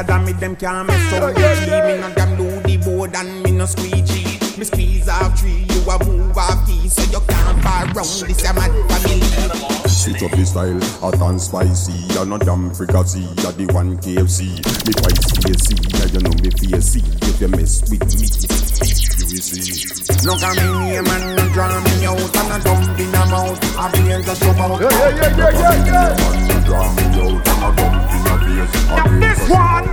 Sicker 0.00 0.12
than 0.12 0.24
me, 0.24 0.32
them 0.32 0.56
can't 0.56 0.86
mess 0.86 1.12
up 1.12 1.24
with 1.24 1.36
me. 1.36 1.94
Me 1.94 2.00
no 2.00 2.14
damn 2.14 2.36
do 2.36 2.48
the 2.62 2.76
board 2.78 3.14
and 3.14 3.42
me 3.42 3.50
no 3.50 3.66
squeegee. 3.66 4.38
Me 4.56 4.64
squeeze 4.64 5.08
off 5.08 5.38
tree, 5.38 5.66
you 5.68 5.90
a 5.90 6.04
move 6.04 6.36
off 6.36 6.66
key, 6.66 6.88
so 6.88 7.02
you 7.10 7.20
can't 7.26 7.62
far 7.62 7.84
round 7.84 8.24
this 8.24 8.44
a 8.48 8.54
mad 8.54 8.72
family. 8.88 9.20
Switch 9.88 10.22
up 10.22 10.30
the 10.30 10.46
style, 10.46 10.80
hot 11.00 11.20
and 11.20 11.40
spicy. 11.40 11.92
You're 12.14 12.24
not 12.24 12.40
damn 12.46 12.70
fricassee, 12.72 13.28
you're 13.42 13.52
the 13.52 13.66
one 13.74 13.98
KFC. 13.98 14.56
Me 14.86 14.92
twice 14.96 15.20
KC, 15.44 15.68
yeah, 15.92 16.08
you 16.08 16.20
know 16.24 16.32
me 16.40 16.48
face 16.48 16.96
If 16.96 17.40
you 17.40 17.48
mess 17.48 17.82
with 17.90 18.00
me, 18.00 18.24
you 18.24 19.24
will 19.28 19.44
see. 19.44 20.00
Look 20.24 20.40
at 20.40 20.56
me 20.56 20.64
name 20.64 21.06
and 21.08 21.36
no 21.36 21.44
draw 21.52 21.68
me 21.80 22.06
out 22.06 22.36
and 22.36 22.52
a 22.52 22.64
dump 22.64 22.98
in 22.98 23.14
a 23.14 23.22
mouth. 23.28 23.60
I 23.76 23.90
feel 23.92 24.22
just 24.22 24.40
come 24.40 24.60
out. 24.60 24.80
Yeah, 24.80 24.88
yeah, 24.88 25.16
yeah, 25.16 25.36
yeah, 25.36 25.60
yeah, 25.60 25.84
yeah. 25.84 26.16
Man, 26.16 26.48
you 26.48 26.58
draw 26.64 26.88
me 26.88 27.04
out 27.20 27.48
and 27.48 27.64
a 27.64 27.76
dump 27.76 28.00
in 28.00 28.16
a 28.16 28.19
face. 28.19 28.19
I 28.19 28.19
Now 28.88 29.20
this 29.20 29.38
just- 29.38 29.50
one. 29.50 29.88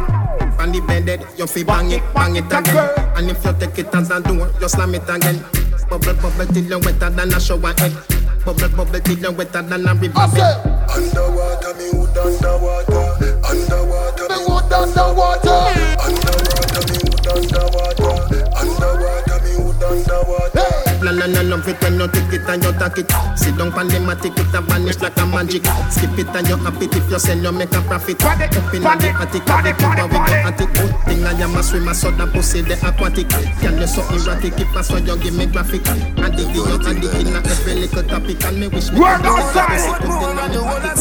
On 0.60 0.72
the 0.72 0.82
bed, 0.82 1.26
you 1.38 1.46
fi 1.48 1.64
bang 1.64 1.92
it, 1.92 2.02
bang 2.14 2.36
it 2.36 2.46
again. 2.52 2.90
And 3.16 3.30
if 3.30 3.44
you 3.46 3.54
take 3.60 3.78
it 3.80 3.94
as 3.96 4.10
a 4.12 4.20
door, 4.22 4.50
you 4.60 4.68
slam 4.70 4.96
it 4.96 5.08
again. 5.08 5.44
Bubble, 5.90 6.14
bubble 6.16 6.46
till 6.54 6.64
you 6.66 6.80
wetter 6.80 7.10
than 7.10 7.34
a 7.34 7.40
shower 7.40 7.74
head. 7.78 7.94
Bubble, 8.44 8.70
bubble 8.70 9.00
till 9.00 9.18
you 9.20 9.32
wetter 9.32 9.62
than 9.62 9.88
a 9.88 9.94
river 9.94 10.20
I 10.20 10.28
bed. 10.28 10.38
say, 10.38 10.54
Underwater, 10.98 11.74
me 11.76 11.92
hood 11.94 12.18
underwater. 12.18 13.40
Underwater, 13.48 14.28
me 14.28 14.38
wood 14.50 14.74
underwater. 14.74 15.54
underwater, 15.54 16.47
and 21.27 21.38
I 21.38 21.41
love 21.43 21.67
it 21.67 21.81
when 21.84 22.00
you 22.00 22.07
take 22.07 22.31
it 22.34 22.48
and 22.48 22.63
you 22.63 22.72
take 22.79 22.98
it. 23.03 23.12
Sit 23.36 23.57
down 23.57 23.72
pan 23.72 23.88
the 23.88 24.00
matic, 24.00 24.31
it 24.39 24.55
a 24.55 24.62
vanish 24.62 25.00
like 25.03 25.17
a 25.19 25.25
magic. 25.25 25.65
Skip 25.91 26.15
it 26.17 26.31
and 26.31 26.48
you 26.48 26.55
happy 26.55 26.88
if 26.88 27.10
you 27.12 27.19
sell, 27.19 27.38
you 27.38 27.51
make 27.51 27.74
a 27.75 27.81
profit. 27.84 28.24
Up 28.24 28.39
in 28.74 28.81
the 28.81 29.12
attic, 29.19 29.43
party, 29.43 29.43
have 29.43 29.67
it 29.67 29.84
over 29.84 30.07
with 30.07 30.12
party, 30.15 30.31
your 30.31 30.48
attic. 30.48 30.72
Good 30.74 30.93
thing 31.05 31.24
I 31.25 31.31
am 31.43 31.55
a 31.55 31.63
swimmer, 31.63 31.93
so 31.93 32.12
the 32.12 32.27
pussy 32.27 32.62
the 32.62 32.75
aquatic. 32.79 33.27
Can 33.60 33.77
you 33.77 33.88
so 33.88 34.01
erratic 34.15 34.55
if 34.60 34.75
I 34.75 34.81
saw 34.81 34.98
you 34.98 35.17
give 35.19 35.36
me 35.36 35.46
graphic? 35.48 35.86
And 35.88 36.31
the 36.31 36.43
you 36.55 36.63
addict 36.88 37.13
in 37.19 37.36
a 37.36 37.39
every 37.43 37.75
little 37.75 38.03
topic 38.03 38.43
and 38.46 38.60
me 38.60 38.67
wish 38.67 38.91
me 38.91 39.00
Work 39.00 39.22
could 39.22 39.27
do 39.27 39.36
outside. 39.36 39.67
pussy 39.67 39.91
put 40.07 40.31
in 40.31 40.39
on 40.39 40.51
the 40.51 40.62
pocket. 40.63 40.98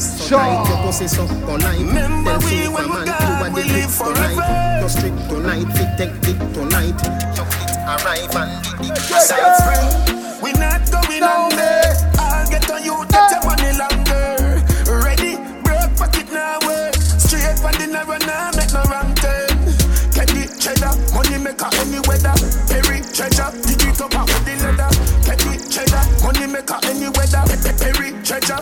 So 0.00 0.36
tight, 0.36 0.68
your 0.68 0.78
pussy 0.82 1.08
so 1.08 1.26
polite. 1.44 1.78
Remember 1.78 2.38
Tell 2.38 2.48
we 2.48 2.64
Superman 2.64 2.72
when 2.72 2.88
we 2.88 3.00
you 3.00 3.06
gone, 3.06 3.42
are 3.42 3.50
we 3.52 3.62
the 3.62 3.68
live 3.68 3.92
big 3.92 4.00
tonight. 4.00 4.36
forever. 4.36 4.80
Go 4.80 4.88
strict 4.88 5.20
tonight, 5.28 5.66
fit 5.76 5.90
take 6.00 6.16
it 6.24 6.38
tonight. 6.54 7.65
Your 7.86 7.94
it 7.94 8.02
arrive 8.02 8.34
and 8.34 8.64
the 8.82 8.94
dick 8.98 9.22
Side 9.22 9.54
spring, 9.62 10.42
we 10.42 10.50
not 10.58 10.82
going 10.90 11.22
under. 11.22 11.78
I'll 12.18 12.46
get 12.50 12.66
on 12.70 12.82
you, 12.82 12.98
get 13.06 13.30
your 13.30 13.42
money 13.46 13.70
longer. 13.78 14.58
Ready, 14.90 15.38
broke 15.62 15.94
pocket 15.94 16.26
now 16.32 16.58
work. 16.66 16.94
Straight 16.98 17.54
from 17.62 17.78
the 17.78 17.86
narrow 17.86 18.18
now, 18.26 18.50
make 18.58 18.72
no 18.74 18.82
wrong 18.90 19.14
turn. 19.22 19.54
Petty 20.10 20.50
cheddar, 20.58 20.98
money 21.14 21.38
maker 21.38 21.70
any 21.78 22.00
weather. 22.10 22.34
Perry 22.66 23.06
treasure, 23.14 23.54
dig 23.62 23.82
it 23.86 24.00
up 24.02 24.14
out 24.18 24.26
with 24.34 24.44
the 24.44 24.54
leather. 24.66 24.90
Petty 25.22 25.54
cheddar, 25.70 26.02
money 26.26 26.46
maker 26.50 26.78
any 26.90 27.06
weather. 27.14 27.42
Pe- 27.46 27.62
pe- 27.62 27.78
Perry 27.78 28.10
treasure, 28.26 28.58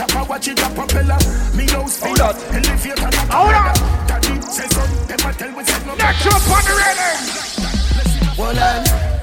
chopper, 0.00 0.24
watch 0.28 0.48
it 0.48 0.60
a 0.60 0.70
propeller. 0.70 1.18
Me 1.54 1.66
house 1.68 1.98
feel 1.98 2.08
Hold 2.08 2.20
on. 2.20 2.34
elevator, 2.54 3.02
not 3.02 3.14
Hold 3.14 3.54
on. 3.54 3.74
Daddy 4.06 4.40
say 4.42 4.68
son, 4.68 5.06
them 5.06 5.20
a 5.28 5.32
tell 5.32 5.56
we 5.56 5.64
say 5.64 5.86
no 5.86 5.94
Next 5.94 6.26
up 6.26 6.50
on 6.50 6.64
the. 6.64 6.72
Hold 8.36 8.58
on. 8.58 9.19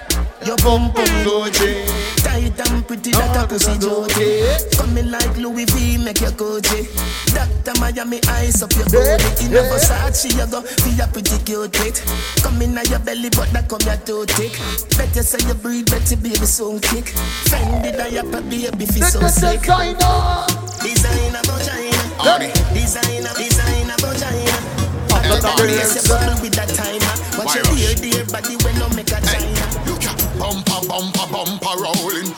Your 0.48 0.56
bum 0.64 0.88
bum 0.96 1.04
Gucci 1.28 1.84
Tight 2.24 2.56
and 2.72 2.88
pretty 2.88 3.12
that 3.12 3.36
a 3.36 3.44
pussy 3.52 3.76
jokey 3.84 4.48
Coming 4.80 5.12
like 5.12 5.36
Louis 5.36 5.66
V 5.66 5.98
make 6.00 6.22
your 6.22 6.32
Gucci. 6.40 6.88
Dr. 7.36 7.76
Miami 7.82 8.24
ice 8.32 8.64
up 8.64 8.72
your 8.72 8.88
body 8.88 9.28
In 9.44 9.52
a 9.52 9.68
Versace 9.68 10.32
you 10.32 10.48
go 10.48 10.64
be 10.88 10.96
a 11.04 11.08
pretty 11.12 11.36
cute 11.44 11.76
it 11.84 12.00
Come 12.40 12.62
in 12.62 12.80
your 12.88 13.00
belly 13.04 13.28
but 13.36 13.52
that 13.52 13.68
come 13.68 13.84
your 13.84 14.00
too 14.08 14.24
thick. 14.24 14.56
Bet 14.96 15.12
you 15.20 15.24
say 15.28 15.44
you 15.44 15.54
breathe 15.54 15.92
better 15.92 16.16
baby 16.16 16.48
soon 16.48 16.80
kick. 16.80 17.12
Fendi 17.52 17.92
diaper 17.92 18.40
baby 18.48 18.86
feel 18.88 19.04
so 19.04 19.28
sick. 19.28 19.60
designer. 19.68 20.48
Designer 20.80 21.44
vagina 21.44 22.56
Designer, 22.72 23.36
designer 23.36 24.00
vagina 24.00 24.56
After 25.12 25.44
the 25.44 25.52
race 25.60 26.00
you 26.00 26.08
bubble 26.08 26.40
with 26.40 26.56
that 26.56 26.72
timer. 26.72 27.16
Watch 27.36 27.60
your 27.60 27.68
dear 27.76 28.00
dear 28.00 28.24
body 28.32 28.56
when 28.64 28.80
no 28.80 28.88
make 28.96 29.12
a 29.12 29.20
China 29.28 29.97
bumper, 30.40 30.82
bumper, 30.88 31.28
bumper 31.32 31.76
rolling. 31.82 32.30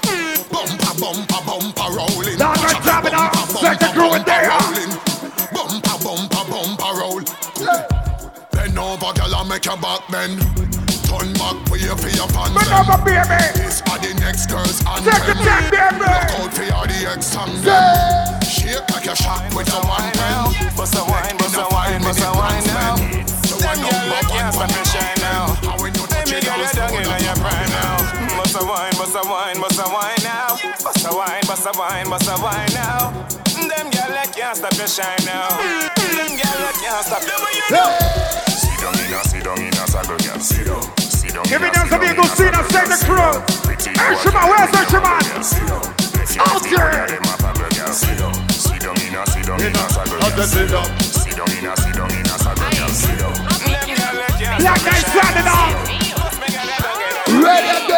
Bumper, 0.52 0.94
bumper, 1.00 1.42
bumper 1.46 1.90
rolling. 1.94 2.38
Dog 2.38 2.58
and 2.58 2.84
jam 2.84 3.06
it 3.06 3.14
out. 3.14 3.36
Set 3.60 3.80
the 3.80 3.88
crew 3.94 4.14
in 4.16 4.24
there. 4.24 4.50
Bumper, 5.54 5.98
bumper, 6.04 6.44
bumper 6.50 6.92
roll. 7.00 7.22
Bend 8.52 8.80
over, 8.80 9.14
girl, 9.14 9.36
and 9.36 9.50
make 9.50 9.66
your 9.66 9.78
back 9.78 10.02
bend. 10.10 10.40
Turn 11.06 11.34
back, 11.34 11.58
wave 11.70 12.00
for 12.00 12.10
your 12.10 12.28
pants. 12.28 12.56
Bend 12.56 12.74
over, 12.74 12.98
baby. 13.04 13.42
This 13.60 13.82
are 13.90 14.00
the 14.00 14.14
next 14.20 14.48
girls 14.48 14.82
and 14.86 15.06
Take 15.06 15.30
it 15.30 15.38
back, 15.46 15.72
baby. 15.72 16.00
Look 16.00 16.10
out 16.10 16.54
for 16.54 16.64
your 16.64 16.88
the 16.88 17.12
ex 17.12 17.36
and 17.36 17.58
them. 17.64 18.39
Bust 31.50 31.66
a 31.66 31.74
wine, 31.80 32.06
bust 32.06 32.30
a 32.30 32.30
wine, 32.30 32.30
bust 32.30 32.30
a 32.30 32.44
wine 32.46 32.74
now. 32.78 33.10
Them 33.58 33.90
girl 33.90 34.14
they 34.14 34.30
can't 34.38 34.54
stop 34.54 34.70
your 34.78 34.86
shine 34.86 35.18
now. 35.26 35.50
Them 35.98 36.38
girl 36.38 36.58
they 36.62 36.78
can't 36.78 37.02
stop 37.02 37.26
your 37.26 37.42
Sit 38.54 38.78
down 38.78 38.94
in 39.02 39.10
a, 39.10 39.20
sit 39.26 39.42
down 39.44 39.58
in 39.58 39.74
a, 39.74 39.84
saddle 39.90 40.14
girl, 40.22 40.38
sit 40.46 40.70
down. 40.70 40.86
Sit 41.02 41.34
down 41.34 41.44
Give 41.50 41.58
me 41.58 41.70
in 41.70 41.74
a, 41.74 41.74
them 41.74 41.90
sit 41.90 41.90
some 41.90 42.06
down 42.06 42.14
Eagle 42.14 42.30
in 42.30 42.30
a, 42.30 42.38
Cena, 42.38 42.62
saddle 42.62 42.70
say 42.70 42.86
girl, 42.86 42.86
the 42.86 42.98
sit 43.02 43.10
crew. 43.10 43.18
down. 43.18 43.42
Pretty 43.66 43.90
Hersheyman, 43.98 44.46
boy, 44.46 44.54
where's 44.54 44.70
sit 44.70 44.94
down, 44.94 45.10
Hersheyman? 45.10 45.26
girl, 45.26 45.42
sit 45.42 45.66
down. 45.66 45.82
Left 45.90 46.36
your 46.38 46.46
Out 46.46 46.62
feet 46.62 46.70
here. 46.70 46.86
under 46.86 47.08
them, 47.10 47.26
a 47.26 47.34
paddle 47.42 47.70
girl, 47.74 47.94
sit 47.98 48.18
down. 48.22 48.34
Sit 48.54 48.80
down 48.86 48.98
in 49.02 49.16
a, 49.18 49.22
sit 49.26 49.46
down 49.50 49.58
in 49.66 49.74
a, 49.74 49.84
saddle 49.90 50.22
girl, 50.22 50.46
sit 50.46 50.70
down. 50.70 50.86
Sit 51.02 51.34
down 51.34 51.50
in 51.50 51.66
a, 51.66 51.74
sit 51.74 51.94
down 51.98 52.12
in 52.14 52.30
a, 52.30 52.36
saddle 52.38 52.70
girl, 52.78 52.94
sit 52.94 53.18
down. 53.18 53.34
Them 53.34 53.90
girl 53.98 54.14
they 54.22 54.30
can't 54.38 54.62
Black 54.62 54.78
stop 54.78 54.86
your 54.86 54.94
guy 54.94 55.02
shine 55.02 55.34
standing 55.34 55.50
up. 55.50 55.74
Bust 56.14 56.38
me 56.38 56.48
girl 56.54 56.70
they 56.70 56.78
down 56.78 57.02
in 57.02 57.10
your 57.10 57.42
Ready 57.42 57.89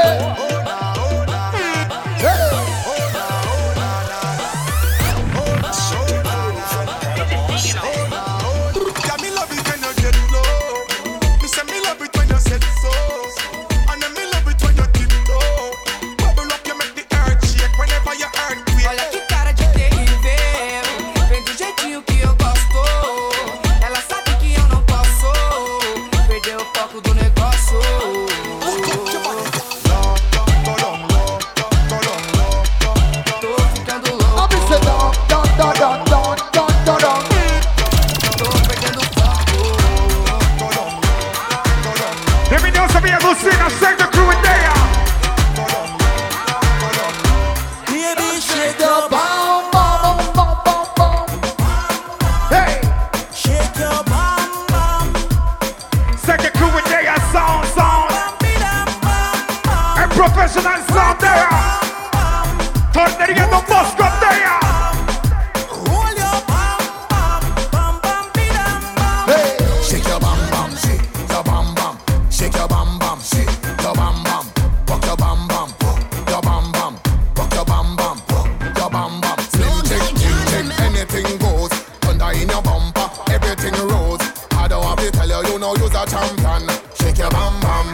champion. 86.11 86.67
Shake 86.99 87.17
your 87.17 87.31
bam 87.31 87.55
bam. 87.63 87.87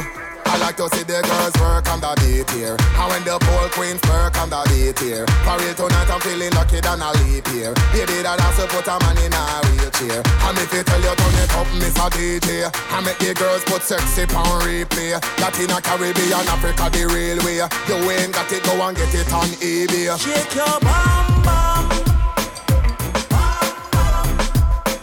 I 0.47 0.55
like 0.57 0.77
to 0.77 0.87
see 0.95 1.03
the 1.03 1.21
girls 1.21 1.53
work 1.61 1.85
on 1.91 1.99
the 1.99 2.15
beat 2.23 2.49
here. 2.55 2.79
And 2.79 3.07
when 3.11 3.21
the 3.27 3.37
pole 3.37 3.69
queens 3.75 4.01
work 4.09 4.39
on 4.41 4.49
the 4.49 4.63
beat 4.71 4.97
here. 4.97 5.27
For 5.45 5.59
real 5.59 5.75
tonight, 5.75 6.09
I'm 6.09 6.21
feeling 6.23 6.49
lucky 6.57 6.79
than 6.79 7.03
a 7.03 7.11
leap 7.21 7.45
here. 7.53 7.75
Baby, 7.93 8.23
that 8.25 8.39
has 8.39 8.57
to 8.57 8.65
put 8.71 8.87
a 8.89 8.95
man 8.97 9.19
in 9.21 9.35
a 9.35 9.43
wheelchair. 9.69 10.23
And 10.47 10.57
if 10.57 10.71
you 10.73 10.81
tell 10.81 11.03
you 11.03 11.13
turn 11.13 11.37
it 11.37 11.53
up, 11.53 11.67
Miss 11.77 11.93
a 11.99 12.07
DJ. 12.09 12.71
I 12.89 12.97
make 13.05 13.19
the 13.19 13.35
girls 13.35 13.63
put 13.69 13.83
sexy 13.83 14.23
on 14.33 14.65
replay. 14.65 15.19
Latina, 15.37 15.77
Caribbean, 15.83 16.47
Africa, 16.49 16.89
the 16.89 17.05
real 17.05 17.37
way. 17.45 17.61
You 17.85 17.97
ain't 18.09 18.33
got 18.33 18.49
it, 18.49 18.63
go 18.63 18.73
and 18.81 18.97
get 18.97 19.13
it 19.13 19.29
on 19.29 19.51
eBay. 19.61 20.09
Shake 20.17 20.55
your 20.55 20.79
bam 20.81 21.43
bam. 21.45 21.85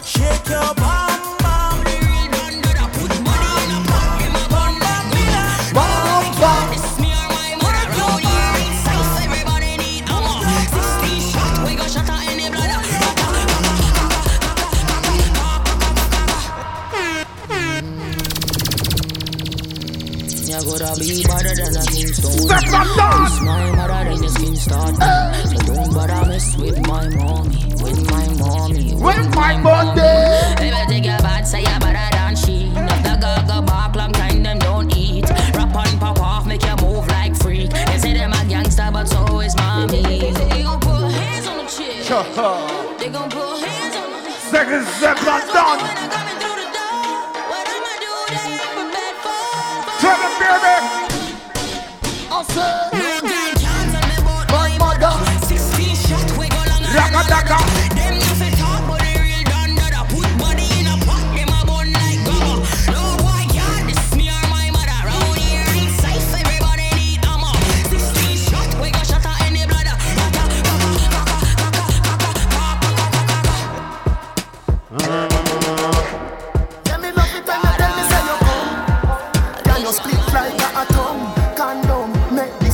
Shake 0.03 0.49
your 0.49 0.73
bam 0.73 1.04
gotta 20.65 20.99
be 20.99 21.23
better 21.23 21.55
than 21.55 21.77
a 21.77 21.85
Kingston. 21.85 22.31
Step 22.31 22.73
up, 22.73 22.87
dog. 22.97 23.29
Smile 23.29 23.75
better 23.75 24.09
than 24.09 24.23
your 24.23 24.31
skin 24.31 24.55
start. 24.55 24.95
So 24.95 25.57
don't 25.73 25.93
bother 25.93 26.25
mess 26.27 26.57
with 26.57 26.79
my 26.87 27.07
mommy, 27.09 27.61
with 27.81 28.09
my 28.09 28.27
mommy, 28.39 28.95
With 28.95 29.35
my 29.35 29.57
mommy. 29.57 30.01
Baby, 30.57 30.75
take 30.89 31.05
your 31.05 31.19
bad, 31.19 31.47
say 31.47 31.61
you're 31.61 31.79
better 31.79 32.15
than 32.15 32.35
she. 32.35 32.69
Not 32.71 33.03
the 33.03 33.15
gaga 33.21 33.61
back, 33.61 33.95
long 33.95 34.11
time 34.13 34.43
them 34.43 34.59
don't 34.59 34.95
eat. 34.97 35.29
Rap 35.53 35.75
and 35.75 35.99
pop 35.99 36.19
off, 36.19 36.47
make 36.47 36.63
you 36.63 36.75
move 36.81 37.07
like 37.07 37.35
freak. 37.35 37.69
They 37.71 37.97
say 37.97 38.13
them 38.13 38.33
a 38.33 38.45
gangster, 38.47 38.89
but 38.91 39.07
so 39.07 39.39
is 39.41 39.55
mommy. 39.57 40.01
They 40.01 40.63
gon' 40.63 40.79
put 40.79 41.11
hands 41.11 41.47
on 41.47 41.57
the 41.57 41.65
chick. 41.65 42.05
They 42.99 43.09
gon' 43.09 43.29
put 43.29 43.59
hands 43.61 43.95
on 43.95 44.23
the 44.23 44.31
Second 44.31 44.85
step 44.87 45.17
not 45.23 45.53
done. 45.53 46.54
Tell 50.65 50.73
them, 50.73 51.09
baby. 52.31 52.31
I 52.31 52.43
say, 52.43 52.91
my 54.51 54.77
mother. 54.79 55.13
Raka 56.95 57.21
daka. 57.29 57.57
Yeah, 57.59 57.74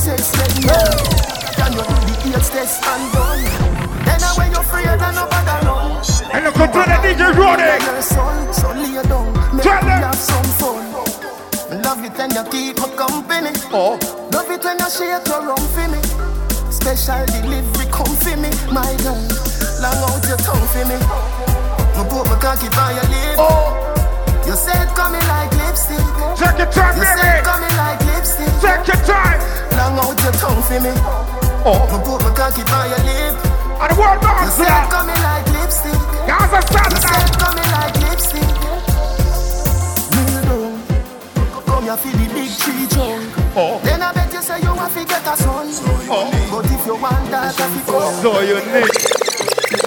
sex 0.01 0.33
numb. 0.65 1.05
Can 1.57 1.73
you 1.77 1.83
do 1.85 1.97
the 2.09 2.33
AIDS 2.33 2.49
test 2.49 2.81
and 2.81 3.05
done? 3.13 3.45
Then 4.05 4.17
I 4.17 4.29
when 4.37 4.49
you 4.51 4.57
afraid 4.57 4.89
and 4.89 5.15
nobody 5.15 5.57
run. 5.61 6.01
And 6.33 6.41
look 6.45 6.57
at 6.57 6.73
the 6.73 6.97
DJ 7.05 7.23
Roddy. 7.37 7.69
Your 7.85 8.01
so 8.01 8.73
lay 8.73 8.97
down, 9.05 9.29
make 9.53 9.61
Tell 9.63 9.81
me 9.85 9.93
have 10.01 10.15
some 10.17 10.49
fun. 10.57 10.81
Love 11.85 12.03
it 12.03 12.17
when 12.17 12.31
you 12.33 12.43
keep 12.49 12.77
me 12.81 12.87
company. 12.97 13.53
Oh. 13.69 13.99
Love 14.33 14.49
it 14.49 14.63
when 14.65 14.79
you 14.81 14.89
shake 14.89 15.27
your 15.29 15.41
rum 15.45 15.61
for 15.69 15.87
me. 15.93 16.01
Special 16.73 17.21
delivery 17.29 17.85
come 17.93 18.15
for 18.17 18.35
me, 18.41 18.49
my 18.73 18.89
girl. 19.05 19.21
Long 19.85 20.01
out 20.09 20.25
your 20.25 20.41
tongue 20.41 20.65
for 20.73 20.83
me. 20.89 20.97
Me 20.97 22.01
put 22.09 22.25
my 22.25 22.35
cocky 22.41 22.69
by 22.73 22.97
your 22.97 23.05
lip. 23.13 23.37
Oh. 23.37 23.77
You 24.47 24.55
said 24.57 24.87
coming 24.97 25.21
like 25.29 25.51
lipstick. 25.61 26.01
Take 26.41 26.57
your 26.57 26.71
time, 26.73 26.97
You 26.97 27.05
baby. 27.05 27.21
said 27.21 27.43
coming 27.45 27.75
like 27.77 28.00
lipstick. 28.21 28.53
Take 28.62 28.88
your 28.88 29.01
time. 29.05 29.39
Long 29.77 29.97
out 29.97 30.21
your 30.21 30.34
tongue 30.38 30.62
for 30.62 30.79
me. 30.79 30.93
Oh. 31.65 31.81
Me 31.89 31.97
put 32.05 32.21
my 32.21 32.29
cocky 32.38 32.63
by 32.63 32.88
your 32.88 33.01
lip. 33.01 33.36
And 33.81 33.89
the 33.89 33.95
world 33.97 34.21
You 34.21 34.27
bounce 34.27 34.57
to 34.57 34.63
said 34.63 34.89
coming 34.89 35.21
like 35.25 35.47
lipstick. 35.57 36.01
Are 36.29 36.62
standing 36.62 36.93
You 36.93 37.01
said 37.01 37.27
coming 37.41 37.69
like 37.73 37.95
lipstick. 38.05 38.49
Kneel 40.13 40.41
down. 40.45 40.73
Come 41.65 41.84
here 41.84 41.97
for 41.97 42.13
the 42.13 42.25
big 42.34 42.51
tree 42.62 42.86
trunk. 42.93 43.25
Oh. 43.57 43.81
Then 43.84 44.01
I 44.01 44.13
bet 44.13 44.31
you 44.34 44.41
say 44.41 44.62
you 44.62 44.73
want 44.73 44.93
to 44.93 45.05
get 45.05 45.25
a 45.25 45.36
son. 45.38 45.67
Oh. 46.10 46.29
But 46.51 46.65
if 46.71 46.86
you 46.86 46.95
want 46.95 47.29
that, 47.31 47.60
I 47.60 47.67
fi 47.73 47.81
come. 47.86 47.95
Oh. 47.95 48.21
So 48.21 48.41
you 48.41 48.57
need. 48.71 49.31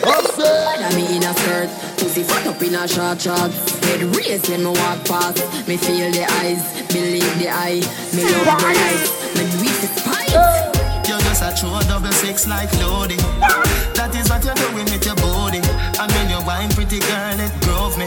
Bada 0.05 0.95
me 0.97 1.17
in 1.17 1.23
a 1.25 1.33
skirt, 1.35 1.71
pussy 1.99 2.23
fat 2.23 2.47
up 2.47 2.61
in 2.63 2.75
a 2.75 2.87
short 2.87 3.21
shorts. 3.21 3.57
Head 3.85 4.03
raised 4.17 4.49
when 4.49 4.65
me 4.65 4.71
walk 4.71 5.05
past. 5.05 5.41
Me 5.69 5.77
feel 5.77 6.11
the 6.13 6.25
eyes, 6.45 6.63
believe 6.93 7.39
the 7.39 7.49
eye. 7.49 7.81
Me 8.13 8.23
love 8.45 8.61
the 8.61 8.71
light, 8.77 9.05
me 9.37 9.45
do 9.49 9.65
it 9.65 9.77
for 9.81 9.91
spite. 9.97 10.75
You're 11.09 11.21
just 11.21 11.43
a 11.43 11.51
true 11.57 11.81
double 11.89 12.13
six 12.13 12.47
like 12.47 12.73
loading. 12.81 13.21
Ah. 13.41 13.63
That 13.95 14.15
is 14.15 14.29
what 14.29 14.45
you're 14.45 14.55
doing 14.55 14.85
with 14.85 15.05
your 15.07 15.17
body. 15.17 15.61
And 16.01 16.11
when 16.13 16.27
you 16.29 16.41
wine, 16.45 16.71
pretty 16.71 17.01
girl, 17.01 17.41
it 17.41 17.53
drove 17.65 17.97
me. 17.97 18.07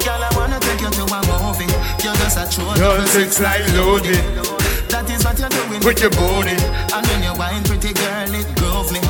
Girl, 0.00 0.20
I 0.20 0.30
wanna 0.36 0.60
take 0.60 0.80
you 0.80 0.88
to 0.88 1.04
a 1.04 1.20
movie. 1.28 1.68
You're 2.00 2.16
just 2.16 2.40
a 2.40 2.48
true 2.48 2.72
double 2.80 3.06
six 3.06 3.40
like 3.40 3.66
loading. 3.76 4.20
That 4.88 5.08
is 5.10 5.24
what 5.24 5.38
you're 5.38 5.52
doing 5.52 5.84
with 5.84 6.00
your 6.00 6.10
body. 6.16 6.56
And 6.92 7.04
when 7.06 7.20
you 7.22 7.34
wine, 7.36 7.64
pretty 7.64 7.92
girl, 7.92 8.32
it 8.32 8.48
drove 8.56 8.92
me. 8.92 9.00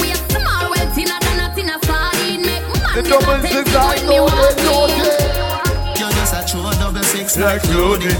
We 0.00 0.12
a 0.12 0.16
small, 0.30 0.70
well 0.70 0.88
thinner 0.94 1.18
than 1.20 1.40
a 1.42 1.54
thinner 1.54 1.78
sardine. 1.82 2.42
Make 2.46 2.62
man 2.70 2.94
The 2.94 3.02
get 3.02 3.10
double 3.10 3.34
a 3.34 3.42
I 3.42 3.96
when 3.98 4.08
me 4.08 4.16
know 4.16 4.24
want 4.24 4.56
they 4.56 4.64
know 4.64 4.86
it. 4.86 4.94
they. 4.94 6.00
You're 6.00 6.14
just 6.14 6.34
a 6.38 6.40
true 6.46 6.70
double 6.78 7.02
six 7.02 7.36
Like 7.36 7.64
loaded. 7.74 8.14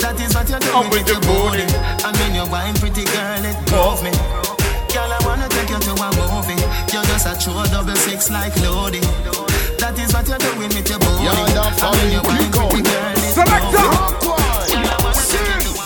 That 0.00 0.16
is 0.20 0.34
what 0.34 0.48
you're 0.48 0.60
doing 0.60 0.88
with 0.88 1.06
your 1.08 1.20
body. 1.20 1.68
And 2.04 2.16
when 2.16 2.32
you 2.34 2.46
wine, 2.50 2.74
pretty 2.80 3.04
girl, 3.04 3.44
it 3.44 3.56
drove 3.68 4.00
me. 4.02 4.10
Girl, 4.92 5.10
I 5.12 5.18
wanna 5.24 5.48
take 5.48 5.68
you 5.68 5.78
to 5.78 5.92
a 6.00 6.08
movie. 6.16 6.60
You're 6.92 7.04
just 7.12 7.28
a 7.28 7.36
true 7.36 7.60
double 7.68 7.96
six 7.96 8.30
like 8.30 8.56
loading. 8.64 9.04
That 10.14 10.28
is 10.28 10.30
what 10.30 10.42
you're 10.42 10.54
doing 10.54 10.70
with 10.70 10.88
your 10.88 10.98
body. 11.02 11.26
You're 11.26 11.34
the 11.34 11.74
and 11.74 11.90
when 11.98 12.06
you 12.14 12.22
wine, 12.22 12.38
pretty 12.38 12.54
girl, 12.54 12.70
it 12.70 12.86
drove 12.86 13.02
me. 13.02 13.34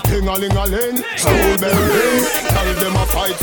Ting-a-ling-a-ling, 0.09 0.97
soul 1.17 1.57
bell 1.57 1.81
ring 1.89 2.25
Tell 2.49 2.69
them 2.75 2.97
a 2.97 3.05
fight 3.09 3.37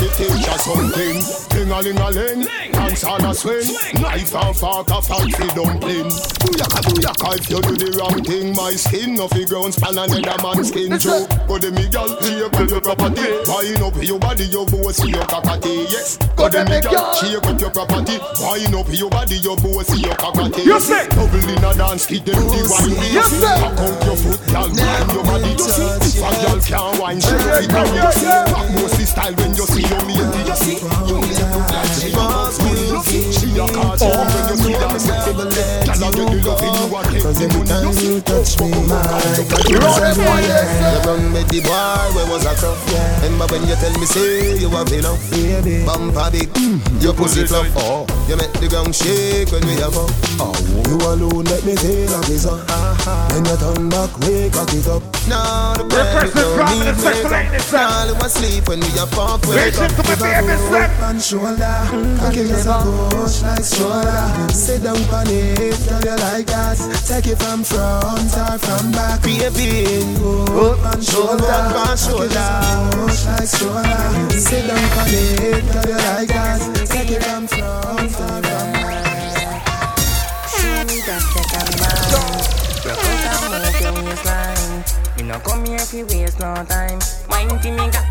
to 0.56 0.62
something. 0.62 1.18
Ting-a-ling-a-ling, 1.50 2.48
dance 2.72 3.04
on 3.04 3.26
a 3.26 3.34
swing. 3.34 3.68
Knife 4.02 4.36
and 4.36 4.56
fork 4.56 4.89
a 4.89 5.02
fight 5.02 5.36
for 5.36 5.56
dumpling 5.56 6.10
Booyaka, 6.46 6.80
booyaka, 6.88 7.30
if 7.39 7.50
you 7.50 7.62
do 7.62 7.76
the 7.76 7.89
wrong 7.98 8.24
thing. 8.24 8.56
My 8.56 8.72
skin 8.72 9.15
no 9.15 9.28
fi 9.28 9.46
ground 9.46 9.74
span 9.74 9.98
another 9.98 10.38
man's 10.44 10.70
skin 10.70 10.98
too. 11.00 11.28
Go 11.48 11.58
de 11.60 11.72
me 11.72 11.88
girl, 11.89 12.08
shake 12.22 12.44
up 12.44 12.70
your 12.70 12.82
property. 12.82 13.26
Wine 13.48 13.84
up 13.84 13.98
your 14.04 14.20
body, 14.20 14.46
your 14.46 14.65
bossy, 14.65 15.12
your 15.12 15.26
cockatoo 15.26 15.88
Yes, 15.89 16.18
go 16.36 16.50
de 16.50 16.63
me 16.65 16.80
girl, 16.82 17.13
shake 17.15 17.44
up 17.44 17.60
your 17.60 17.72
property. 17.72 18.18
Wine 18.39 18.76
up 18.76 18.89
your 18.91 19.10
body, 19.10 19.38
your 19.39 19.58
bossy, 19.58 20.02
your 20.02 20.15
cockatoo 20.15 20.62
You 20.62 20.80
say. 20.80 21.08
Double 21.10 21.50
in 21.50 21.63
a 21.63 21.72
dance, 21.74 22.06
keep 22.06 22.24
them 22.26 22.39
the 22.39 22.62
wine 22.70 22.96
You 23.12 23.24
say. 23.24 23.60
Cock 23.60 23.80
out 23.80 24.06
your 24.06 24.18
foot, 24.20 24.41
girl, 24.52 24.70
wine 24.70 25.10
your 25.12 25.24
body. 25.26 25.54
If 25.56 26.22
a 26.22 26.30
girl 26.44 26.60
can't 26.62 27.00
wine, 27.00 27.20
she 27.20 27.32
don't 27.32 27.58
fit 27.60 27.74
on 27.74 28.12
see 28.13 28.26
Back 28.26 28.68
most 28.76 28.98
the 28.98 29.06
style 29.06 29.34
when 29.36 29.52
you 29.56 29.65
see 29.65 29.82
your 29.82 30.02
lady 30.06 30.44
You 30.45 30.55
see, 30.55 30.77
you 31.08 31.15
look 31.15 31.71
like 31.71 31.88
she 31.93 32.12
a 32.12 33.44
boss 33.56 33.56
You 33.56 33.56
see, 33.56 33.56
she 33.56 33.60
a 33.60 33.68
catch 33.68 34.02
oh. 34.02 34.12
you 34.12 34.28
when 34.28 34.50
you 34.50 34.56
see 34.60 34.74
that 34.74 35.00
sexy 35.02 35.32
Girl, 35.36 35.48
I 35.48 35.52
get 35.56 35.86
the 35.86 35.94
love 36.02 36.20
in 36.20 36.28
you 36.28 36.44
take 36.44 37.24
Cause 37.24 37.41
every 37.41 37.63
time 37.65 37.89
you 38.04 38.22
touch 38.22 38.60
me, 38.60 38.70
my 38.86 39.02
God, 39.02 39.70
you 39.70 39.80
run 39.80 41.34
with 41.34 41.48
the 41.50 41.60
boy, 41.63 42.06
where 42.15 42.28
was 42.30 42.46
I 42.46 42.54
tough? 42.56 42.78
Remember 43.24 43.48
when 43.48 43.68
you 43.68 43.76
tell 43.76 43.96
me, 44.00 44.06
say 44.06 44.58
you 44.60 44.70
have 44.70 44.91
enough? 44.91 45.22
Bumper 45.86 46.30
big, 46.32 46.50
your 47.02 47.13
pussy 47.13 47.46
fluff. 47.48 47.68
Oh, 47.78 48.06
you 48.28 48.36
make 48.36 48.52
the 48.60 48.68
ground 48.68 48.94
shake 48.94 49.52
when 49.52 49.63
we 49.65 49.80
have 49.80 49.96
up. 49.96 50.12
Oh, 50.38 50.54
you 50.89 50.98
alone 51.02 51.46
let 51.46 51.63
me 51.63 51.76
feel 51.76 52.12
like 52.12 52.30
it's 52.30 52.46
up. 52.46 52.62
Then 53.32 53.46
you 53.46 53.58
turn 53.58 53.89
back, 53.89 54.12
wake 54.26 54.56
up 54.58 54.70
it 54.74 54.88
up. 54.88 55.04
Now 55.30 55.74
the 55.74 55.86
bed 55.86 56.30
don't 56.34 56.62
need 56.76 56.96
makeup. 57.02 57.72
Now 57.72 58.06
you 58.06 58.15
asleep 58.20 58.68
when 58.68 58.80
we 58.82 58.91
have 59.00 59.10
funk, 59.10 59.46
wake 59.48 59.78
up. 59.80 59.89
Give 59.96 60.22
a 60.22 60.58
rope 60.70 61.02
and 61.08 61.22
shoulder, 61.22 61.78
cocky 62.20 62.52
as 62.52 62.68
a 62.68 62.78
push 63.10 63.44
like 63.45 63.63
shoulder. 63.63 64.25
Sit 64.49 64.84
down 64.84 64.97
on 65.13 65.27
it, 65.29 65.77
girl 65.86 66.01
you 66.01 66.15
like 66.17 66.47
that. 66.47 66.77
Take 67.08 67.27
it 67.27 67.38
from 67.38 67.63
front 67.63 68.34
or 68.34 68.58
from 68.58 68.91
back. 68.91 69.21
Baby, 69.21 70.03
rope 70.51 70.84
and 70.86 71.03
shoulder, 71.03 71.39
cocky 71.41 71.93
as 71.93 72.08
a 72.10 72.89
push 72.93 73.25
like 73.25 73.49
shoulder. 73.49 74.03
Sit 74.34 74.67
down 74.67 74.81
on 74.81 75.13
it, 75.13 75.63
girl 75.71 75.88
you 75.89 75.99
like 76.10 76.29
that. 76.29 76.60
Take 76.89 77.12
it 77.12 77.23
from 77.23 77.47
front 77.47 77.86
or 77.86 78.10
from 78.10 78.41
back. 78.41 79.05
Show 80.49 80.77
me 80.89 80.97
that 81.05 81.23
you 81.36 81.43
can 81.51 81.69
mind. 81.79 82.45
Rock 82.86 83.01
out 83.01 83.21
and 83.25 83.62
move 83.63 83.81
your 83.81 83.93
waistline. 84.05 84.84
Me 85.17 85.23
no 85.23 85.39
come 85.39 85.65
here 85.65 85.79
fi 85.79 86.03
waste 86.03 86.39
no 86.39 86.53
time. 86.65 86.99
Wine 87.29 87.60
to 87.62 87.69
me 87.71 87.86
ga, 87.89 88.01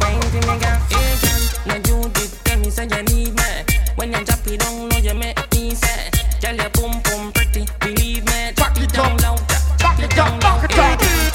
wine 0.00 0.20
to 0.20 0.38
me 0.46 0.54
ga. 0.60 0.72
Hey 0.88 1.12
girl, 1.22 1.42
now 1.66 1.76
you 1.76 2.08
did 2.10 2.30
tell 2.44 2.58
me 2.58 2.70
say 2.70 2.86
you 2.86 3.02
need 3.02 3.34
me. 3.34 3.71
When 3.96 4.12
you 4.12 4.24
drop 4.24 4.46
it 4.46 4.60
down, 4.60 4.88
know 4.88 4.96
you 4.98 5.14
make 5.14 5.38
me 5.52 5.74
say. 5.74 6.10
Girl, 6.40 6.54
your 6.56 6.70
pum 6.70 7.00
pum 7.02 7.32
pretty, 7.32 7.66
believe 7.80 8.24
me. 8.26 8.52
Drop 8.54 8.76
it 8.78 8.92
down 8.92 9.16
low, 9.18 9.36
drop 9.78 9.98
it 9.98 10.10
down 10.10 10.40
low. 10.40 10.60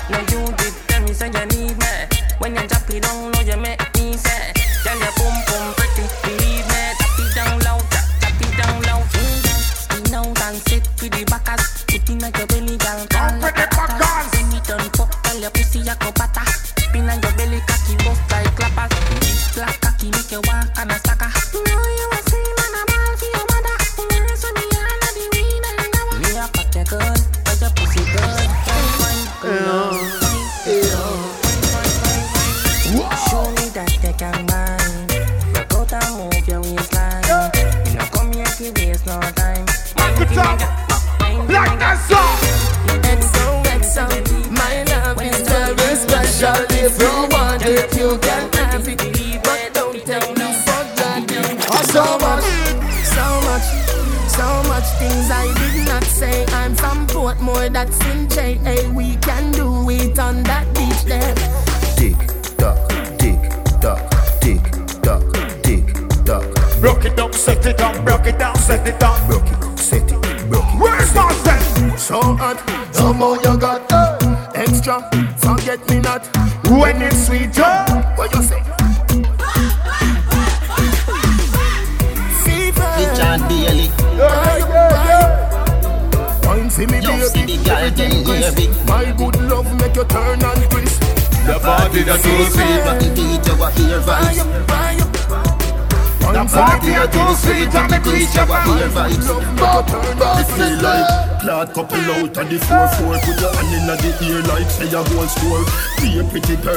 Now 0.09 0.19
you 0.31 0.45
did 0.57 0.73
tell 0.87 1.01
me 1.03 1.13
say 1.13 1.27
you 1.27 1.45
need 1.47 1.77
me. 1.77 1.91
When 2.39 2.55
you 2.55 2.67
drop 2.67 2.89
it 2.89 3.03
down, 3.03 3.31
know 3.31 3.41
you 3.41 3.57
make 3.57 3.79
me 3.95 4.17
say. 4.17 4.53
Girl, 4.83 4.97
your 4.97 5.11
pum 5.15 5.35
pum 5.45 5.73
pretty, 5.75 6.03
believe 6.23 6.67
me. 6.67 6.81
Drop 6.99 7.19
it 7.19 7.35
down 7.35 7.59
low, 7.59 7.79
drop, 7.89 8.41
it 8.41 8.53
down 8.57 8.81
low. 8.83 9.01
Spin 9.11 10.13
out 10.13 10.41
and 10.41 10.57
sit 10.67 10.87
with 11.01 11.11
the 11.11 11.23
backers. 11.25 11.61
Put 11.61 11.76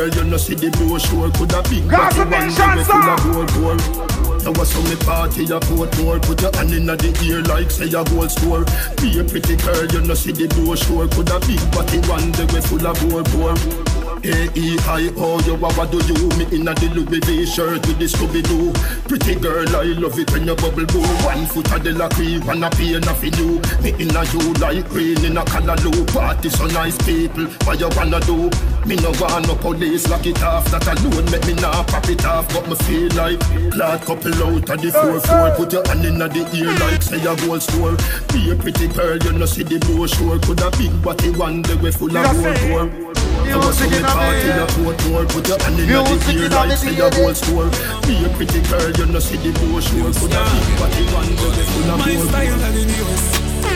girl, 0.01 0.09
you 0.17 0.31
know 0.31 0.37
see 0.37 0.55
the 0.55 0.71
brochure 0.71 1.31
Could 1.37 1.53
a 1.53 1.61
big 1.69 1.85
body 1.91 2.25
one 2.25 2.49
give 2.49 2.87
full 2.87 3.09
of 3.11 3.21
gold 3.21 3.51
gold 3.53 4.45
Now 4.45 4.53
was 4.59 4.71
some 4.71 4.85
me 4.85 4.97
party 4.97 5.45
a 5.45 5.61
port 5.61 5.93
more 6.01 6.19
Put 6.21 6.41
your 6.41 6.53
hand 6.57 6.73
inna 6.73 6.97
the 6.97 7.13
ear 7.25 7.43
like 7.43 7.71
say 7.71 7.89
a 7.93 8.05
gold 8.05 8.31
store 8.31 8.65
Be 8.97 9.21
a 9.21 9.25
pretty 9.25 9.57
girl, 9.57 9.87
you 9.93 10.01
know 10.01 10.15
see 10.15 10.33
the 10.33 10.49
brochure 10.49 11.09
Could 11.09 11.29
a 11.29 11.39
big 11.45 11.61
body 11.73 12.01
one 12.09 12.33
day 12.33 12.49
full 12.61 12.87
of 12.87 12.97
gold 13.09 13.29
gold 13.33 13.90
A-E-I-O, 14.23 15.41
you 15.47 15.55
a 15.55 15.65
oh, 15.65 15.73
what 15.73 15.91
do 15.91 15.97
you? 16.05 16.29
Me 16.37 16.45
inna 16.53 16.75
the 16.75 16.93
Louis 16.93 17.21
V 17.25 17.47
shirt 17.47 17.81
with 17.87 17.99
the 17.99 18.05
Scooby-Doo. 18.05 18.73
Pretty 19.09 19.35
girl, 19.41 19.65
I 19.77 19.97
love 19.97 20.19
it 20.19 20.31
when 20.33 20.47
you 20.47 20.55
bubble 20.57 20.85
boo. 20.85 21.01
One 21.25 21.47
foot 21.47 21.73
of 21.73 21.83
the 21.83 21.93
lacquer, 21.93 22.45
one 22.45 22.63
a 22.63 22.69
pay 22.69 23.01
nothing 23.01 23.33
you 23.41 23.61
Me 23.81 23.97
in 23.97 24.13
a 24.13 24.23
you 24.29 24.53
like 24.61 24.89
green 24.91 25.25
in 25.25 25.37
a 25.37 25.45
callaloo 25.45 26.05
Party 26.13 26.51
so 26.51 26.67
nice 26.67 26.99
people, 26.99 27.47
what 27.65 27.81
you 27.81 27.89
wanna 27.97 28.21
do? 28.21 28.51
Me 28.85 28.97
no 28.97 29.09
want 29.17 29.49
no 29.49 29.57
police, 29.57 30.09
lock 30.09 30.27
it 30.27 30.43
off 30.43 30.71
That 30.71 30.87
alone 30.87 31.31
make 31.31 31.47
me 31.47 31.55
not 31.55 31.89
pop 31.89 32.09
it 32.09 32.25
off. 32.27 32.49
But 32.53 32.69
me 32.69 32.77
feel 32.85 33.09
like 33.17 33.41
glad 33.73 34.03
couple 34.03 34.35
out 34.45 34.69
of 34.69 34.81
the 34.81 34.91
4-4 34.93 35.57
Put 35.57 35.73
your 35.73 35.87
hand 35.89 36.05
inna 36.05 36.29
the 36.29 36.45
ear 36.57 36.73
like 36.85 37.03
say 37.03 37.25
a 37.25 37.37
gold 37.47 37.63
store 37.63 37.97
Be 38.33 38.51
a 38.53 38.57
pretty 38.57 38.89
girl, 38.89 39.17
you 39.17 39.33
know 39.33 39.47
see 39.47 39.63
the 39.63 39.79
brochure. 39.81 40.39
Could 40.41 40.61
a 40.61 40.71
big 40.77 40.93
body 41.03 41.31
one 41.31 41.63
day 41.63 41.77
we 41.77 41.91
full 41.91 42.15
of 42.15 42.37
gold 42.37 43.30
door 43.51 43.63
I 43.63 43.67
was 43.67 43.83
on 43.83 43.91
the 43.91 44.01
party, 44.07 44.49
a 44.49 44.67
court 44.79 44.97
door 45.05 45.27
Put 45.27 45.49
your 45.49 45.59
hand 45.59 45.79
inna 45.79 46.03
the 46.07 46.33
ear 46.39 46.49
like 46.49 46.79
say 46.79 46.95
a 46.95 47.11
gold 47.11 47.37
store 47.37 47.71
Be 48.07 48.23
a 48.23 48.29
pretty 48.39 48.63
girl, 48.71 48.91
you 48.95 49.07
know 49.11 49.19
see 49.19 49.37
the 49.43 49.51
brochure 49.59 50.15
Could 50.15 50.33
a 50.33 50.43
big 50.47 50.79
body 50.79 51.05
one 51.11 51.31
day 51.35 51.51
we 51.51 51.65
full 51.75 51.91
of 51.91 51.99
My 51.99 52.15
style 52.15 52.55
of 52.55 52.73
the 52.73 52.83
newest, 52.87 53.27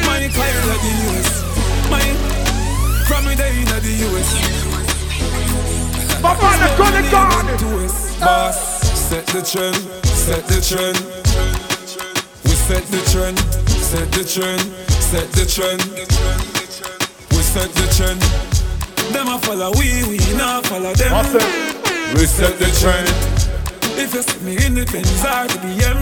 my 0.06 0.22
style 0.30 0.70
of 0.70 0.78
the 0.80 0.92
newest. 1.02 1.44
My 1.90 2.34
from 3.04 3.26
me 3.26 3.34
day 3.34 3.60
in 3.60 3.66
the 3.66 3.92
US. 4.08 4.28
My 6.22 6.34
father, 6.34 6.74
good 6.76 6.94
and 6.94 7.10
gone. 7.10 7.46
Boss, 8.18 8.56
set 8.98 9.26
the 9.26 9.42
trend, 9.42 9.76
set 10.06 10.46
the 10.46 10.60
trend. 10.64 10.96
We 12.44 12.50
set 12.50 12.84
the 12.84 13.00
trend, 13.12 13.38
set 13.68 14.10
the 14.12 14.24
trend, 14.24 14.62
set 14.88 15.30
the 15.32 15.44
trend. 15.44 15.82
We 17.30 17.42
set 17.42 17.70
the 17.74 17.86
trend. 17.94 18.53
Them 19.12 19.28
a 19.28 19.38
follow 19.38 19.72
we, 19.76 20.04
we 20.08 20.18
not 20.36 20.64
follow 20.66 20.94
them. 20.94 21.12
We 22.14 22.26
set 22.26 22.58
the 22.58 22.70
trend. 22.80 23.10
If 23.98 24.14
you 24.14 24.22
see 24.22 24.40
me 24.44 24.54
in 24.64 24.74
the 24.74 24.86
Benz 24.86 25.10
or 25.22 25.46
the 25.50 25.58
BM, 25.60 26.00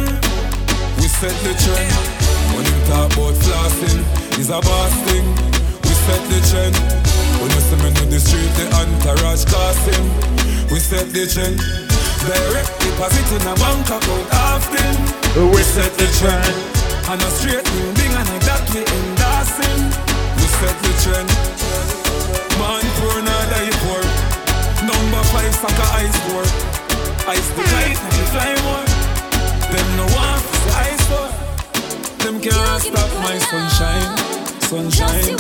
we 1.01 1.09
set 1.09 1.35
the 1.43 1.53
trend. 1.59 1.93
When 2.55 2.65
you 2.65 2.79
talk 2.87 3.13
about 3.13 3.35
flossing, 3.43 4.01
it's 4.39 4.49
a 4.49 4.61
boss 4.61 4.95
thing. 5.09 5.27
We 5.83 5.93
set 6.07 6.23
the 6.31 6.41
trend. 6.49 6.77
When 7.41 7.51
you 7.51 7.63
see 7.65 7.79
me 7.83 7.91
in 8.03 8.09
the 8.11 8.21
street, 8.21 8.51
the 8.55 8.71
entourage 8.77 9.45
casting. 9.51 10.07
We 10.71 10.79
set 10.79 11.11
the 11.13 11.27
trend. 11.27 11.59
Direct 12.23 12.71
deposit 12.81 13.29
in 13.35 13.43
a 13.51 13.55
bank 13.59 13.89
account 13.91 14.29
often. 14.31 14.95
We 15.51 15.63
set 15.63 15.93
the 15.99 16.09
trend. 16.17 16.55
And 17.11 17.21
a 17.21 17.31
straight 17.35 17.65
building 17.65 18.13
and 18.15 18.29
a 18.31 18.39
that 18.47 18.63
we 18.73 18.81
endorsing. 18.87 19.91
We 20.39 20.47
set 20.61 20.77
the 20.87 20.93
trend. 21.03 21.52
Number 25.53 25.69
five 25.69 25.77
soccer 25.77 25.89
ice 26.01 26.19
board. 26.29 26.49
Ice 27.29 27.49
the 27.53 27.63
kite 27.63 28.01
and 28.01 28.13
the 28.17 28.25
fly 28.33 28.53
more. 28.65 28.87
Them 29.69 29.89
no 29.97 30.05
want 30.17 30.41
to 30.41 30.55
see 30.57 30.73
ice 30.81 31.05
for. 31.09 31.29
Them 32.25 32.41
can't 32.41 32.83
stop 32.83 33.11
my 33.21 33.37
sunshine. 33.39 34.17
Sunshine. 34.63 35.37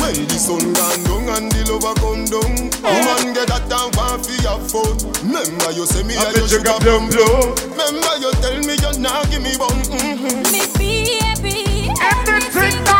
When 0.00 0.26
the 0.26 0.38
sun 0.38 0.72
gone 0.72 1.04
down 1.04 1.28
and 1.36 1.52
the 1.52 1.60
lover 1.68 1.92
come 2.00 2.24
down 2.24 2.70
Woman 2.80 3.34
get 3.34 3.48
that 3.48 3.68
and 3.68 3.92
want 3.96 4.24
for 4.24 4.32
your 4.40 4.56
phone 4.64 4.96
Remember 5.20 5.72
you 5.72 5.84
say 5.84 6.02
me 6.04 6.16
I 6.16 6.22
a 6.22 6.24
your 6.24 6.32
bet 6.32 6.40
you 6.40 6.48
sugar 6.48 6.64
got 6.64 6.80
plum 6.80 7.10
them 7.10 7.20
blow. 7.20 7.52
Remember 7.68 8.14
you 8.16 8.32
tell 8.40 8.58
me 8.64 8.80
you 8.80 8.92
not 9.02 9.28
give 9.28 9.42
me 9.42 9.52
bum 9.58 9.76
mm-hmm. 9.92 10.52
Me 10.52 10.60
feel 10.72 11.10
love 12.86 12.99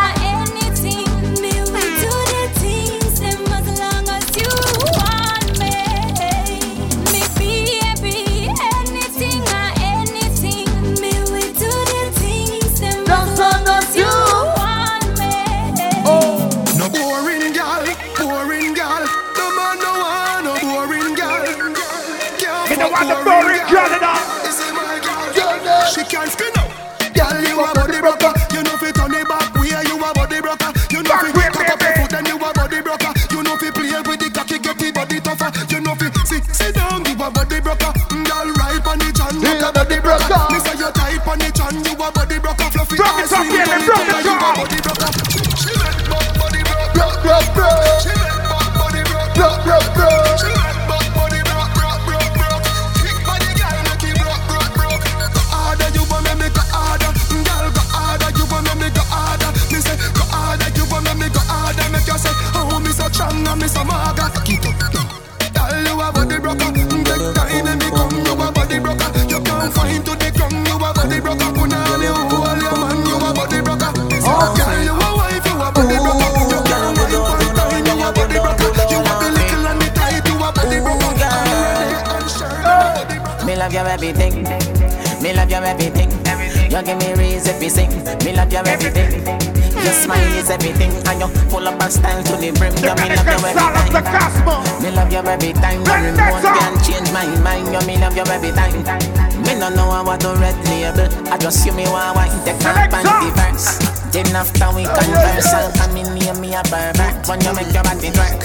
just 101.51 101.65
see 101.65 101.71
me 101.75 101.83
want 101.91 102.15
wine 102.15 102.31
take 102.45 102.63
up 102.63 102.95
and 102.95 103.07
diverse. 103.27 103.83
Then 104.15 104.31
after 104.35 104.71
we 104.71 104.87
oh, 104.87 104.95
converse, 104.95 105.51
I'll 105.51 105.73
come 105.75 105.97
in 105.99 106.07
near 106.15 106.35
me 106.39 106.55
a 106.55 106.63
barber. 106.71 107.11
When 107.27 107.43
you 107.43 107.53
make 107.59 107.75
your 107.75 107.83
body 107.83 108.11
work, 108.15 108.41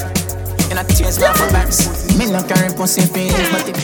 you 0.65 0.73
not 0.73 0.89
chase 0.89 1.21
me 1.21 1.29
for 1.37 1.49
backs. 1.53 1.85
Me 2.17 2.25
no 2.25 2.41
carry 2.49 2.73
pussy 2.73 3.05
feelings, 3.05 3.49
but 3.53 3.69
it. 3.69 3.77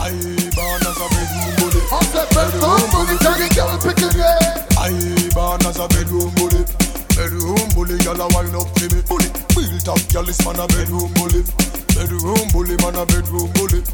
I 0.00 0.16
born 0.56 0.80
as 0.80 0.96
a 0.96 1.06
bedroom 1.12 1.52
bully. 1.60 1.80
I 1.92 2.00
said 2.08 2.28
bedroom 2.32 2.84
bully, 2.88 3.14
can 3.20 3.36
you 3.36 3.48
get 3.52 3.68
a 3.68 3.76
picture 3.84 4.12
there? 4.16 4.64
I 4.80 4.96
born 5.36 5.60
as 5.68 5.76
a 5.76 5.86
bedroom 5.92 6.32
bully. 6.40 6.64
Bedroom 7.16 7.68
bully, 7.76 8.00
gyal 8.00 8.16
a 8.16 8.26
wine 8.32 8.56
up 8.56 8.72
to 8.80 8.84
me. 8.88 9.00
Bully, 9.04 9.28
built 9.52 9.88
up, 9.92 10.00
gyal 10.08 10.28
is 10.28 10.40
man 10.44 10.56
a 10.56 10.64
bedroom 10.72 11.12
bully. 11.20 11.44
Bedroom 11.92 12.48
bully, 12.56 12.76
man 12.80 12.96
a 12.96 13.04
bedroom 13.04 13.52
bully. 13.60 13.84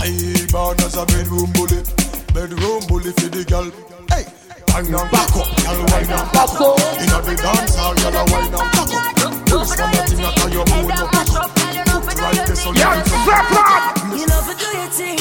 I 0.00 0.08
born 0.48 0.80
as 0.80 0.96
a 0.96 1.04
bedroom 1.04 1.52
bully. 1.52 2.07
Bedroom 2.34 2.80
bully 2.88 3.12
for 3.12 3.28
the 3.28 3.44
gyal. 3.44 3.72
Hey, 4.10 4.24
wine 4.68 4.94
and 4.94 5.10
back 5.10 5.34
up, 5.36 5.48
gyal 5.62 5.80
wine 5.90 6.12
and 6.12 6.32
back 6.32 6.60
up. 6.60 6.78
Inna 7.02 7.18
the 7.24 7.34
dance 7.34 7.74
hall, 7.76 7.94
gyal 7.94 8.14
a 8.14 8.22
wine 8.30 8.54
and 8.54 8.70
back 8.72 8.92
up. 8.94 9.38
First 9.48 9.78
man 9.78 9.94
a 9.94 10.02
thing 10.06 10.18
that 10.18 10.52
your 10.52 10.66
own 10.68 10.92
up 10.92 11.10
back 11.10 11.32
up. 11.34 11.50
Put 12.04 12.20
right 12.20 12.46
there 12.46 12.56
so 12.56 12.70
you 12.72 12.80
can 12.80 14.18
You 14.18 14.26
know 14.26 14.40
for 14.44 14.54
do 14.54 14.68
your 14.76 14.90
thing. 14.92 15.18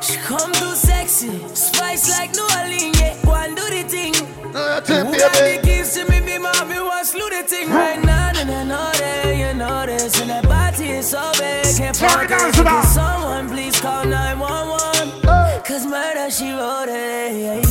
She 0.00 0.16
come 0.20 0.52
too 0.52 0.74
sexy, 0.74 1.32
spice 1.54 2.10
like 2.10 2.34
New 2.34 2.46
Orleans. 2.58 3.00
Yeah, 3.00 3.16
go 3.24 3.34
and 3.34 3.56
do 3.56 3.64
the 3.70 3.82
thing. 3.88 4.12
thing, 4.14 5.06
Who 5.06 5.18
got 5.18 5.32
the 5.32 5.60
keys 5.64 5.94
to 5.94 6.04
me? 6.10 6.20
Be 6.20 6.38
mommy, 6.38 6.78
want 6.78 7.06
slew 7.06 7.28
the 7.30 7.42
thing 7.42 7.70
right 7.70 8.02
now. 8.04 8.32
And 8.36 8.50
I 8.50 8.64
know 8.64 8.92
that 8.92 9.36
you 9.36 9.54
know 9.58 9.86
this, 9.86 10.20
and 10.20 10.30
that 10.30 10.44
body 10.44 10.90
is 10.90 11.08
so 11.08 11.32
big. 11.38 11.76
Can't 11.76 11.96
Turn 11.96 12.30
it 12.30 12.54
focus. 12.54 12.94
Someone 12.94 13.48
please 13.48 13.80
call 13.80 14.04
911. 14.04 14.93
Murder 15.94 16.28
she 16.28 16.50
wrote 16.50 16.88
it. 16.88 17.64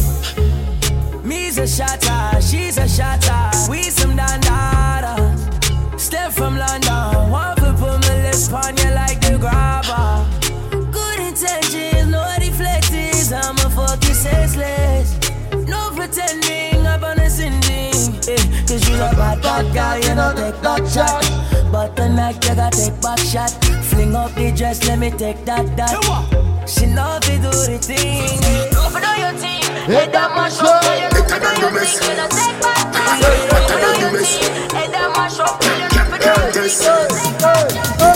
Me's 1.26 1.58
a 1.58 1.68
shotter, 1.68 2.42
she's 2.42 2.78
a 2.78 2.88
shotter. 2.88 3.52
We 3.70 3.84
some 3.84 4.16
dandadas. 4.16 6.00
Step 6.00 6.32
from 6.32 6.58
London, 6.58 7.30
one 7.30 7.54
foot 7.58 7.76
put 7.76 8.00
my 8.08 8.24
lips 8.24 8.50
on 8.50 8.78
you 8.78 8.92
like 8.96 9.20
the 9.20 9.38
grabber. 9.38 10.26
Good 10.90 11.20
intentions, 11.20 12.10
no 12.10 12.24
deflectors. 12.40 13.34
I'm 13.34 13.58
a 13.58 13.70
fuck 13.76 14.02
you 14.08 14.14
senseless. 14.14 15.20
No 15.68 15.92
pretending 15.94 16.88
up 16.88 17.04
on 17.04 17.20
a 17.20 17.30
sending. 17.30 18.16
Eh, 18.30 18.64
Cause 18.68 18.88
you 18.88 18.96
a 18.96 19.12
bad 19.20 19.42
bad 19.42 19.76
guy, 19.76 19.98
you 19.98 20.16
know 20.16 20.34
take 20.34 20.62
that 20.62 20.88
shot. 20.88 21.53
But 21.74 21.96
tonight 21.96 22.36
you 22.48 22.54
gotta 22.54 22.78
take 22.78 23.02
back 23.02 23.18
shot. 23.18 23.50
Fling 23.90 24.16
up 24.16 24.32
the 24.36 24.52
dress, 24.52 24.88
let 24.88 25.00
me 25.00 25.10
take 25.10 25.44
that 25.46 25.76
that. 25.76 25.90
She 26.70 26.86
know 26.86 27.18
if 27.18 27.28
you 27.28 27.38
do 27.42 27.50
the 27.50 27.80
thing. 27.82 28.30
If 28.30 28.78
you 28.78 29.02
do 29.02 29.12
your 29.18 29.34
thing, 29.42 29.64
Hey, 29.90 30.06
that 30.14 30.36
mash 30.38 30.62
up. 30.62 30.84
Better 30.84 31.40
than 31.42 31.56
the 31.58 31.70
rest. 31.74 32.00
Better 32.00 32.30
than 33.82 33.98
the 34.02 34.10
rest. 34.14 34.38
Hey, 34.72 34.86
that 34.94 35.10
mash 35.18 35.40
up. 35.42 35.58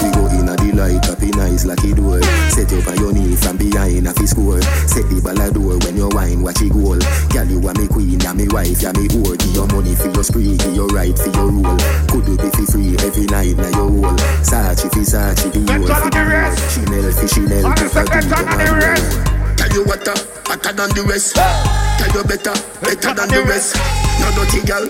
We 0.03 0.11
go 0.13 0.27
in 0.37 0.49
a 0.49 0.55
the 0.55 0.66
light, 0.77 1.03
happy 1.05 1.33
nice 1.33 1.65
lucky 1.65 1.93
door. 1.93 2.21
Set 2.53 2.71
up 2.71 2.87
on 2.87 2.97
your 3.01 3.11
knee 3.11 3.35
from 3.35 3.57
behind 3.57 4.07
a 4.07 4.13
fi 4.13 4.25
score. 4.25 4.61
Set 4.85 5.09
the 5.09 5.19
ball 5.19 5.41
a 5.41 5.49
door 5.49 5.75
when 5.81 5.97
you 5.97 6.07
wine, 6.13 6.41
watch 6.45 6.61
it 6.61 6.71
goal. 6.71 7.01
Girl, 7.33 7.49
you 7.49 7.59
are 7.65 7.73
me 7.73 7.89
queen, 7.89 8.21
and 8.21 8.37
me 8.37 8.45
wife, 8.53 8.81
ya 8.81 8.93
me 8.93 9.09
whore. 9.09 9.35
Give 9.35 9.53
your 9.57 9.67
money 9.73 9.97
for 9.97 10.13
your 10.13 10.23
spree, 10.23 10.55
give 10.55 10.75
your 10.77 10.87
right 10.93 11.17
for 11.17 11.33
your 11.33 11.49
rule. 11.49 11.77
Could 12.07 12.29
you 12.29 12.37
be 12.37 12.49
fi 12.53 12.63
free 12.69 12.93
every 13.01 13.25
night 13.25 13.57
na 13.57 13.69
your 13.73 13.89
hole? 13.89 14.17
Sachi 14.45 14.87
fi 14.93 15.01
Sachi, 15.01 15.49
the 15.49 15.61
whole 15.65 15.89
fi 15.89 16.07
the 16.13 16.21
whole. 16.21 16.53
Chanel 16.69 17.09
fi 17.11 17.25
Chanel, 17.25 17.65
if 17.73 17.97
I 17.97 18.05
do 18.05 18.19
them 18.21 18.45
all. 18.45 19.57
Tell 19.57 19.71
you 19.73 19.83
what, 19.89 20.07
uh, 20.07 20.13
hotter 20.45 20.73
than 20.77 20.89
the 20.93 21.03
rest. 21.09 21.35
Tell 21.35 22.11
you 22.13 22.23
better, 22.23 22.53
better 22.85 23.11
than 23.17 23.27
the 23.33 23.41
rest. 23.49 23.75
No 24.21 24.29
dirty 24.37 24.61
girl, 24.65 24.85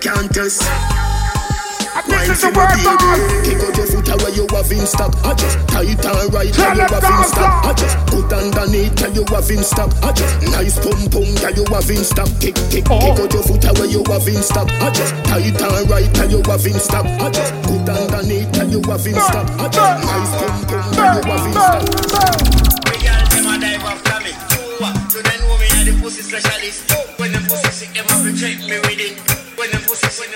can't 0.00 0.28
test. 0.32 1.13
Wine 1.94 2.34
for 2.34 2.50
my 2.50 2.66
baby. 2.74 2.90
Kick 3.46 3.62
out 3.62 3.76
your 3.78 3.86
foot 3.86 4.08
away, 4.10 4.34
you 4.34 4.46
have 4.50 4.72
in 4.72 4.86
stock. 4.86 5.14
I 5.22 5.34
just 5.34 5.58
tight 5.70 6.04
and 6.04 6.34
right, 6.34 6.52
tell 6.52 6.74
you 6.74 6.82
have 6.90 7.06
in 7.06 7.24
stock. 7.30 7.64
I 7.64 7.72
just 7.74 7.96
put 8.10 8.32
underneath, 8.32 8.94
tell 8.96 9.12
you 9.14 9.24
have 9.30 9.50
in 9.50 9.62
stock. 9.62 9.90
I 10.02 10.10
just 10.12 10.42
nice 10.50 10.74
pum 10.82 10.98
pum, 11.06 11.30
tell 11.38 11.54
you 11.54 11.64
have 11.70 11.90
in 11.90 12.02
stock. 12.02 12.28
Kick, 12.42 12.58
kick, 12.74 12.84
kick 12.84 12.90
out 12.90 13.30
your 13.30 13.42
foot 13.46 13.64
away, 13.70 13.94
you 13.94 14.02
have 14.10 14.26
in 14.26 14.42
stock. 14.42 14.68
I 14.82 14.90
just 14.90 15.14
tight 15.24 15.54
and 15.54 15.90
right, 15.90 16.10
tell 16.14 16.30
you 16.30 16.42
have 16.42 16.66
in 16.66 16.78
stock. 16.82 17.06
I 17.06 17.30
just 17.30 17.54
put 17.62 17.86
underneath, 17.86 18.50
tell 18.50 18.68
you 18.68 18.82
have 18.90 19.06
in 19.06 19.14
stock. 19.14 19.46
I 19.62 19.68
just 19.70 19.94
nice 20.02 20.32
pum 20.34 20.56
pum, 20.66 20.82
tell 20.98 21.14
you 21.14 21.22
have 21.30 21.46
in 21.46 21.54
stock. 21.54 21.82
them 23.30 23.46
a 23.46 23.54
dive 23.62 23.86
after 23.86 24.18
me. 24.18 24.32
Uh, 24.82 25.08
so 25.08 25.22
they 25.22 25.36
know 25.38 25.54
me 25.62 25.66
a 25.70 25.80
the 25.86 25.98
pussy 26.02 26.22
specialist. 26.22 26.90
When 27.20 27.30
them 27.30 27.42
pussy 27.46 27.70
sick, 27.70 27.94
them 27.94 28.04
have 28.10 28.26
to 28.26 28.32
check 28.34 28.58
me 28.66 28.82
with 28.82 28.98
it. 28.98 29.43
When 29.64 29.72
them 29.72 29.80
pussy, 29.88 30.20
when 30.20 30.30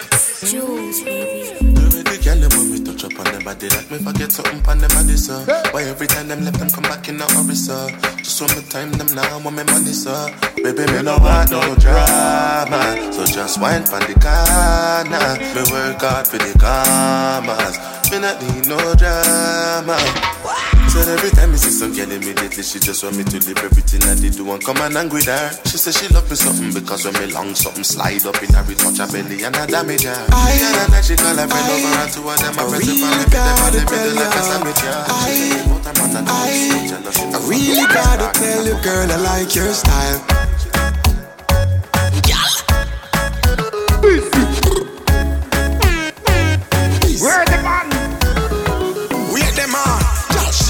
the 2.04 2.16
girl 2.24 2.40
them 2.40 2.72
me 2.72 2.80
touch 2.80 3.04
up 3.04 3.18
on 3.20 3.24
them 3.26 3.44
body 3.44 3.68
like 3.68 3.90
me 3.90 3.98
forget 3.98 4.32
something 4.32 4.64
on 4.66 4.78
them 4.78 4.88
body 4.88 5.16
sir. 5.20 5.44
Uh. 5.46 5.68
Why 5.70 5.82
every 5.82 6.06
time 6.06 6.28
them 6.28 6.46
left 6.46 6.58
them 6.58 6.70
come 6.70 6.84
back 6.84 7.06
in 7.10 7.20
a 7.20 7.24
hurry 7.36 7.54
sir. 7.54 7.92
Just 8.16 8.40
when 8.40 8.56
me 8.56 8.62
time 8.70 8.90
them 8.92 9.14
now 9.14 9.38
want 9.44 9.54
me 9.54 9.64
money 9.64 9.92
sir. 9.92 10.32
Baby 10.56 10.90
me 10.92 11.02
no 11.02 11.18
want 11.18 11.50
no 11.50 11.60
drama, 11.76 13.12
so 13.12 13.26
just 13.26 13.60
wine 13.60 13.84
for 13.84 14.00
the 14.00 14.16
corner. 14.16 15.36
Me 15.52 15.62
work 15.76 16.00
hard 16.00 16.26
for 16.26 16.38
the 16.38 16.56
commas. 16.56 17.76
Me 18.10 18.18
not 18.24 18.40
need 18.40 18.66
no 18.66 18.80
drama. 18.96 20.77
So 20.98 21.12
every 21.14 21.30
time 21.30 21.52
me 21.52 21.56
see 21.56 21.70
some 21.70 21.94
girl 21.94 22.10
immediately 22.10 22.62
she 22.62 22.80
just 22.80 23.04
want 23.04 23.16
me 23.16 23.22
to 23.22 23.38
leave 23.46 23.62
everything 23.62 24.02
I 24.02 24.18
did 24.18 24.34
do 24.34 24.50
and 24.50 24.58
come 24.58 24.78
and 24.82 24.94
hang 24.98 25.08
with 25.08 25.26
her. 25.30 25.54
She 25.70 25.78
say 25.78 25.92
she 25.94 26.12
love 26.12 26.28
me 26.28 26.34
something 26.34 26.74
because 26.74 27.04
when 27.06 27.14
me 27.22 27.30
long 27.30 27.54
something 27.54 27.84
slide 27.84 28.26
up 28.26 28.34
in 28.42 28.50
her 28.50 28.66
touch 28.74 28.98
her 28.98 29.06
belly 29.06 29.44
and 29.46 29.54
I 29.54 29.66
damage 29.66 30.02
her. 30.02 30.26
I 30.34 30.58
and 30.58 30.92
then 30.92 31.02
she 31.06 31.14
call 31.14 31.38
her 31.38 31.46
friend 31.46 31.70
over 31.70 32.02
and 32.02 32.10
two 32.10 32.26
of 32.26 32.34
them 32.42 32.58
I 32.58 32.66
press 32.66 32.82
it 32.82 32.98
on 32.98 33.14
the 33.14 33.30
middle 33.30 33.62
on 33.62 33.70
the 33.78 33.82
middle 33.86 34.14
like 34.18 34.34
a 34.34 34.42
sandwich. 34.42 34.82
yeah. 34.82 35.06
She 35.06 35.14
say 35.22 35.54
me 35.54 35.70
both 35.70 35.86
I'm 35.86 36.02
on 36.02 36.10
the 36.10 36.22
nose, 36.26 36.66
so 36.66 36.82
jealous. 36.90 37.14
she 37.14 37.30
I 37.30 37.38
really 37.46 37.86
gotta 37.94 38.28
tell 38.34 38.66
you, 38.66 38.76
girl, 38.82 39.06
I 39.06 39.18
like 39.22 39.54
your 39.54 39.70
style. 39.70 40.18
Where 47.22 47.44
the 47.46 47.58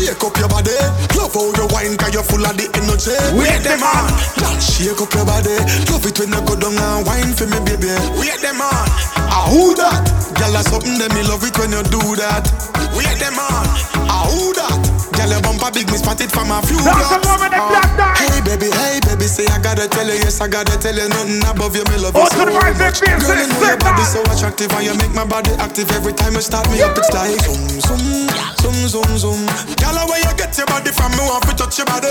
shake 0.09 0.25
up 0.25 0.37
your 0.38 0.49
body. 0.49 0.73
Love 1.21 1.35
how 1.37 1.53
you 1.53 1.66
wine, 1.68 1.97
cause 1.97 2.14
you're 2.14 2.25
full 2.25 2.40
of 2.40 2.57
the 2.57 2.64
energy. 2.81 3.12
Wait 3.37 3.61
them 3.61 3.83
on. 3.85 4.09
just 4.40 4.81
shake 4.81 4.97
up 4.97 5.12
your 5.12 5.27
body. 5.29 5.57
Love 5.92 6.07
it 6.09 6.16
when 6.16 6.33
you 6.33 6.40
go 6.49 6.57
down 6.57 6.77
and 6.81 7.05
wine 7.05 7.33
for 7.37 7.44
me, 7.44 7.61
baby. 7.68 7.92
Wait 8.16 8.40
them 8.40 8.61
on, 8.61 8.88
ah 9.29 9.44
who 9.53 9.75
that? 9.77 10.01
Girl, 10.38 10.53
that's 10.53 10.71
something 10.73 10.97
that 10.97 11.12
me 11.12 11.23
love 11.29 11.44
it 11.44 11.53
when 11.61 11.73
you 11.73 11.83
do 11.92 12.01
that. 12.16 12.49
Wait 12.97 13.18
them 13.21 13.37
on, 13.37 13.68
ah 14.09 14.25
who 14.33 14.55
that? 14.57 14.88
Girl, 15.29 15.37
your 15.37 15.45
bumper 15.45 15.69
big, 15.77 15.85
me 15.93 15.99
spot 16.01 16.21
it 16.25 16.33
from 16.33 16.49
a 16.49 16.57
few 16.64 16.81
blocks. 16.81 17.12
more 17.21 17.37
with 17.37 17.53
the 17.53 17.61
ah. 17.61 17.69
black 17.69 17.91
dye. 18.01 18.17
Hey 18.17 18.41
baby, 18.41 18.73
hey 18.73 18.97
baby, 19.05 19.29
say 19.29 19.45
I 19.53 19.61
gotta 19.61 19.85
tell 19.85 20.09
you, 20.09 20.17
yes 20.25 20.41
I 20.41 20.49
gotta 20.49 20.73
tell 20.81 20.97
you, 20.97 21.05
nothing 21.05 21.45
above 21.45 21.77
you, 21.77 21.85
me 21.93 22.01
love 22.01 22.17
you 22.17 22.25
Oh, 22.25 22.33
so 22.33 22.49
to 22.49 22.49
the 22.49 22.57
right, 22.57 22.73
much. 22.81 23.05
Girl, 23.05 23.37
you 23.37 23.45
know 23.45 23.61
your 23.61 23.77
body 23.77 24.05
so 24.09 24.25
attractive 24.33 24.73
and 24.73 24.88
you 24.88 24.95
make 24.97 25.12
my 25.12 25.29
body 25.29 25.53
active 25.61 25.93
every 25.93 26.17
time 26.17 26.33
you 26.33 26.41
start 26.41 26.64
me 26.73 26.81
up. 26.81 26.97
It's 26.97 27.12
like 27.12 27.37
zoom 27.45 27.61
zoom, 27.77 28.25
zoom 28.64 28.79
zoom 28.88 29.11
zoom. 29.21 29.41
Girl, 29.77 30.01
where 30.09 30.17
you 30.17 30.33
get 30.41 30.57
your 30.57 30.64
body 30.64 30.97
from? 30.97 31.12
Me 31.12 31.21
want 31.29 31.45
to 31.45 31.53
touch 31.61 31.77
your 31.77 31.85
body. 31.93 32.09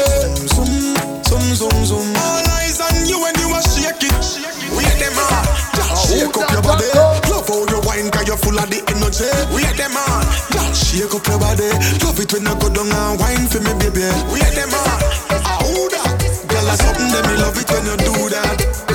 Zoom 0.53 0.93
zoom 1.25 1.41
zoom 1.57 1.73
zoom. 1.73 1.77
zoom. 1.89 2.07
All 2.21 2.45
eyes 2.61 2.77
on 2.85 3.01
you 3.09 3.17
when 3.17 3.33
you 3.41 3.49
are 3.49 3.65
shaking. 3.65 4.13
Wait 4.77 4.93
them 5.01 5.17
on, 5.17 5.41
shake 6.05 6.37
up 6.37 6.53
your 6.53 6.61
body. 6.61 6.85
Love 7.33 7.49
how 7.49 7.65
you 7.65 7.81
wine 7.81 8.13
'cause 8.13 8.29
you're 8.29 8.37
full 8.37 8.57
of 8.61 8.69
the 8.69 8.77
energy. 8.93 9.25
Wait 9.49 9.73
them 9.73 9.97
on, 9.97 10.21
shake 10.97 11.13
up 11.13 11.27
your 11.27 11.37
body. 11.39 11.69
Love 12.01 12.19
it 12.19 12.33
when 12.33 12.43
you 12.43 12.55
go 12.57 12.69
down 12.73 12.89
and 12.89 13.19
wine 13.19 13.47
for 13.47 13.61
me, 13.61 13.73
baby. 13.77 14.09
Wait 14.33 14.49
them 14.57 14.73
on, 14.73 14.99
ah 15.45 15.61
who 15.61 15.89
that? 15.93 16.17
Girl, 16.49 16.65
that's 16.65 16.81
something 16.81 17.09
that 17.13 17.23
me 17.29 17.37
love 17.37 17.57
it 17.57 17.69
when 17.69 17.85
you 17.85 17.97
do 17.97 18.29
that. 18.33 18.86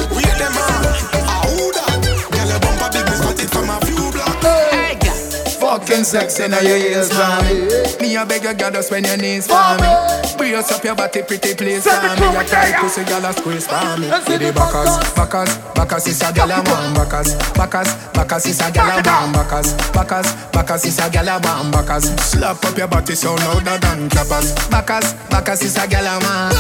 Looking 5.93 6.05
sexy 6.05 6.49
now 6.49 6.61
your 6.61 6.77
ears 6.77 7.13
for 7.13 7.43
me. 7.45 7.69
Me 8.01 8.17
a 8.17 8.25
beg 8.25 8.43
your 8.43 8.55
girl 8.55 8.71
just 8.71 8.91
when 8.91 9.05
your 9.05 9.17
knees 9.17 9.47
for 9.47 9.77
me. 9.77 9.89
Brace 10.37 10.73
up 10.73 10.83
your 10.85 10.95
body 10.95 11.23
pretty 11.23 11.55
please 11.55 11.85
for 11.85 12.01
me. 12.17 12.33
Your 12.33 12.45
tight 12.45 12.81
pussy 12.81 13.05
girl 13.05 13.25
a 13.25 13.33
squeeze 13.33 13.67
for 13.67 13.97
me. 14.01 14.09
See 14.25 14.39
the 14.39 14.53
backers, 14.53 14.97
backers, 15.13 15.53
backers 15.75 16.07
is 16.07 16.23
a 16.23 16.33
girl 16.33 16.51
a 16.51 16.63
man 16.65 16.95
backers, 16.95 17.35
backers, 17.53 17.93
backers 18.13 18.47
is 18.47 18.61
a 18.61 18.73
girl 18.73 18.89
a 18.89 19.03
man 19.03 19.33
backers, 19.33 19.75
backers, 19.93 20.29
backers 20.53 20.85
is 20.85 20.99
a 20.99 21.11
girl 21.11 21.29
a 21.29 21.41
man 21.41 21.71
backers. 21.71 22.05
Slap 22.21 22.65
up 22.65 22.77
your 22.77 22.89
body 22.89 23.15
so 23.15 23.35
louder 23.35 23.79
than 23.79 24.09
clappers. 24.09 24.55
Backers, 24.71 25.13
backers 25.29 25.63
is 25.63 25.77
a 25.77 25.87
girl 25.87 26.07
a 26.07 26.21
man. 26.21 26.53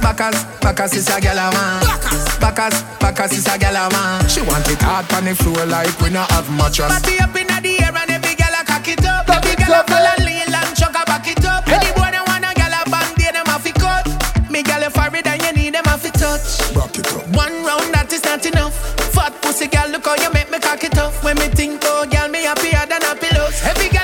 Backers, 0.00 0.44
backers 0.60 0.94
is 0.94 1.08
a 1.08 1.20
girl 1.20 1.38
a 1.38 1.48
man. 1.52 1.80
Backers, 2.40 2.82
backers 3.00 3.32
is 3.32 3.46
a 3.46 3.58
girl 3.58 3.76
a 3.76 3.88
man. 3.90 4.28
She 4.28 4.40
want 4.42 4.68
it 4.68 4.82
hard 4.82 5.10
on 5.14 5.24
the 5.24 5.34
floor 5.34 5.64
like 5.66 5.98
we 6.00 6.10
not 6.10 6.30
have 6.32 6.48
mattress. 6.52 6.92
Body 6.92 7.18
up 7.18 7.34
inna 7.36 7.60
the 7.60 7.73
girl 9.66 9.80
a 9.80 9.84
fall 9.84 10.06
and 10.06 10.24
lean 10.24 10.54
and 10.54 10.76
chuck 10.76 10.94
a 10.94 11.04
back 11.06 11.26
it 11.26 11.44
up. 11.44 11.66
Any 11.68 11.90
boy 11.96 12.10
that 12.12 12.24
want 12.28 12.44
a 12.44 12.52
girl 12.52 12.74
a 12.74 12.84
band, 12.90 13.16
they 13.16 13.32
them 13.32 13.48
a 13.48 13.56
fi 13.58 13.72
cut. 13.72 14.04
Me 14.50 14.62
girl 14.62 14.84
a 14.84 14.90
forehead 14.90 15.26
and 15.26 15.42
you 15.42 15.52
need 15.52 15.74
them 15.74 15.84
a 15.86 15.96
fi 15.96 16.10
touch. 16.10 16.60
Rock 16.76 16.96
it 16.98 17.08
up. 17.12 17.24
One 17.32 17.64
round 17.64 17.92
that 17.94 18.12
is 18.12 18.24
not 18.24 18.44
enough. 18.44 18.74
Fat 19.14 19.32
pussy 19.40 19.66
girl, 19.66 19.88
look 19.88 20.04
how 20.04 20.16
you 20.16 20.30
make 20.32 20.50
me 20.50 20.58
cock 20.58 20.84
it 20.84 20.98
up. 20.98 21.12
When 21.24 21.36
me 21.38 21.48
think, 21.48 21.80
oh 21.84 22.06
girl, 22.06 22.28
me 22.28 22.44
happier 22.44 22.84
than 22.86 23.02
a 23.04 23.14
pillows. 23.16 23.62
Every 23.64 23.88
girl 23.88 24.03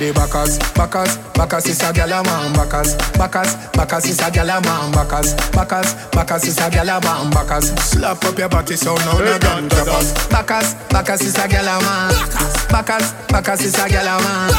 the 0.00 0.10
dot. 0.10 0.10
See 0.10 0.12
backers, 0.12 0.58
backers, 0.72 1.16
backers 1.34 1.66
is 1.66 1.80
a 1.82 1.92
gyal 1.92 2.10
a 2.10 2.22
man 2.24 2.52
backers, 2.54 2.96
backers, 3.18 3.54
backers 3.76 4.06
is 4.06 4.18
a 4.18 4.30
gyal 4.30 4.48
a 4.48 4.60
man 4.64 4.92
backers, 4.92 5.34
backers, 5.52 5.94
backers 6.10 6.44
is 6.44 6.58
a 6.58 6.70
gyal 6.70 6.88
a 6.88 7.00
man 7.04 7.30
backers. 7.30 7.70
Slap 7.78 8.24
up 8.24 8.38
your 8.38 8.48
body 8.48 8.76
so 8.76 8.94
now 8.96 9.18
the 9.18 9.38
gun 9.38 9.68
choppers. 9.68 10.12
Backers, 10.28 10.74
backers 10.88 11.20
is 11.22 11.36
a 11.36 11.46
gyal 11.46 11.68
a 11.68 11.76
man. 11.84 12.12
Backers, 12.70 13.12
backers 13.28 13.60
is 13.62 13.74
a 13.74 13.86
gyal 13.88 14.08
a 14.08 14.16
man. 14.24 14.50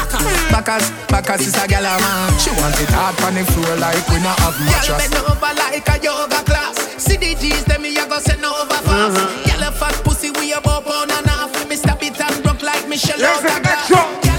Backers, 0.52 0.92
backers 1.10 1.48
is 1.48 1.56
a 1.56 1.66
gyal 1.68 1.90
a 1.90 2.00
man. 2.00 2.40
She 2.40 2.52
want 2.52 2.80
it 2.80 2.90
hard 2.94 3.18
on 3.26 3.34
the 3.34 3.44
floor 3.52 3.76
like 3.78 4.08
we 4.10 4.22
not 4.22 4.38
have 4.40 4.56
Girl 4.58 4.68
mattress. 4.70 5.10
bend 5.10 5.26
over 5.26 5.54
like 5.58 5.90
a 5.90 5.96
yoga 6.04 6.44
class. 6.46 6.78
See 7.02 7.18
the 7.18 7.36
G's, 7.36 7.66
them 7.66 7.82
me 7.82 7.98
a 7.98 8.06
go 8.08 8.20
send 8.20 8.46
over 8.46 8.78
fast. 8.86 9.18
Girl 9.50 9.68
a 9.68 9.72
fat 9.74 9.98
pussy, 10.06 10.30
we 10.32 10.54
a 10.54 10.62
bow 10.62 10.82
pound 10.82 11.12
and 11.12 11.28
half. 11.28 11.52
Me 11.68 11.76
stop 11.76 12.02
it 12.04 12.20
and 12.20 12.44
broke 12.44 12.62
like 12.62 12.88
Michelle 12.88 13.18
Here's 13.18 13.42
the 13.42 13.50
Obama. 13.50 14.31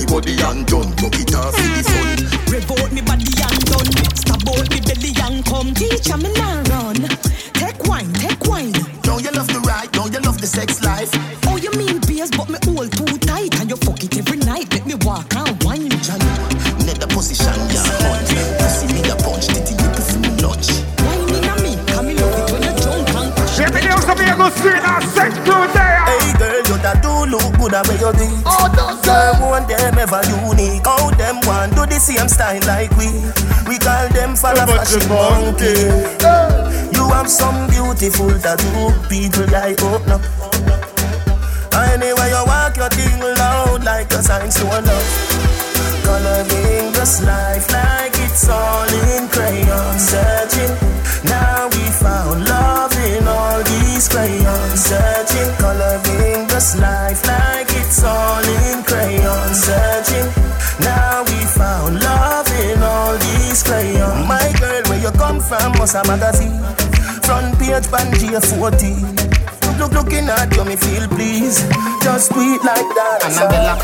The 0.00 0.06
body 0.12 0.34
and 0.40 0.66
done. 0.66 0.90
Rock 1.02 1.16
it 1.20 1.34
off 1.34 1.56
in 1.60 1.70
the 1.76 1.82
fun. 1.84 2.18
Rev 2.48 2.70
out 2.72 2.92
me 2.92 3.02
body 3.02 3.28
and 3.28 3.60
done. 3.68 3.90
Stab 4.16 4.48
out 4.48 4.66
me 4.72 4.80
belly 4.80 5.12
and 5.20 5.44
come. 5.44 5.74
Teacher 5.74 6.16
me 6.16 6.32
now 6.34 6.62
run. 6.72 6.96
Take 7.54 7.80
wine, 7.84 8.12
take 8.14 8.44
wine. 8.46 8.72
Don't 9.02 9.22
you 9.22 9.30
love 9.32 9.48
the 9.48 9.60
ride? 9.60 9.92
Don't 9.92 10.12
you 10.12 10.20
love 10.20 10.40
the 10.40 10.46
sex 10.46 10.82
life? 10.82 11.10
Oh, 11.46 11.56
you 11.56 11.70
mean 11.76 12.00
beers, 12.08 12.30
but 12.30 12.48
me 12.48 12.58
hold 12.64 12.92
too 12.92 13.18
tight. 13.18 13.52
And 13.60 13.68
you 13.68 13.76
fuck 13.76 14.02
it 14.02 14.16
every 14.16 14.38
night. 14.38 14.72
Let 14.72 14.86
me 14.86 14.94
walk 15.04 15.34
and 15.36 15.52
wine. 15.64 15.92
Johnny, 16.00 16.30
net 16.86 17.00
the 17.00 17.08
position, 17.10 17.56
yeah, 17.68 17.84
hunt. 18.00 18.28
Pussy 18.60 18.86
me 18.92 19.00
a 19.10 19.16
punch, 19.20 19.48
titty 19.52 19.74
you 19.76 19.88
pussy 19.92 20.18
me 20.18 20.30
lunch. 20.40 20.68
Wine 21.04 21.28
in 21.36 21.44
a 21.44 21.54
me, 21.60 21.72
come 21.92 22.06
me 22.08 22.14
love 22.16 22.36
it 22.40 22.46
when 22.52 22.62
you 22.64 22.74
jump 22.80 23.08
and 23.20 23.30
crash. 23.36 23.58
Bienvenidos 23.58 24.06
amigos, 24.08 24.52
soy 24.62 24.80
la 24.80 24.96
good 27.60 27.74
at 27.74 27.86
where 27.86 28.00
you 28.00 28.12
be. 28.16 28.26
Oh, 28.48 28.72
girl, 29.04 29.50
want 29.52 29.68
them 29.68 29.98
ever 30.00 30.24
unique. 30.48 30.86
How 30.86 31.10
them 31.12 31.44
want 31.44 31.76
do 31.76 31.84
the 31.84 32.00
same 32.00 32.28
style 32.28 32.64
like 32.64 32.90
we. 32.96 33.12
We 33.68 33.76
call 33.76 34.08
them 34.16 34.34
for 34.34 34.56
a 34.56 34.64
fashion 34.64 35.04
monkey. 35.12 35.92
You 36.96 37.04
have 37.12 37.28
some 37.28 37.68
beautiful 37.68 38.32
tattoo, 38.40 38.96
people 39.12 39.46
like 39.52 39.80
open 39.84 40.16
up. 40.16 40.22
Anyway, 41.92 42.28
you 42.32 42.44
walk 42.48 42.76
your 42.76 42.88
thing 42.88 43.20
loud 43.20 43.84
like 43.84 44.10
a 44.12 44.22
sign 44.22 44.48
to 44.48 44.64
love. 44.64 45.08
Coloring 46.04 46.92
this 46.96 47.22
life 47.22 47.70
like 47.70 48.16
it's 48.24 48.48
all 48.48 48.88
in 49.14 49.28
crayon. 49.28 49.98
Searching, 49.98 50.74
now 51.28 51.68
we 51.68 51.84
found 52.00 52.48
love 52.48 52.92
in 53.06 53.28
all 53.28 53.62
these 53.62 54.08
crayons. 54.08 54.80
Searching, 54.80 55.54
coloring 55.60 56.48
this 56.48 56.76
life 56.78 57.26
like 57.26 57.39
come 65.92 66.04
from? 66.04 66.06
Must 66.06 66.06
a 66.06 66.06
magazine. 66.06 66.60
Front 67.22 67.58
page, 67.58 67.86
Banjia 67.90 68.40
14. 68.40 69.78
Look, 69.78 69.92
looking 69.92 70.28
at 70.28 70.54
you, 70.54 70.64
me 70.64 70.76
feel 70.76 71.08
please. 71.08 71.62
Just 72.02 72.32
it 72.34 72.62
like 72.64 72.88
that. 72.94 73.24
Annabella, 73.24 73.74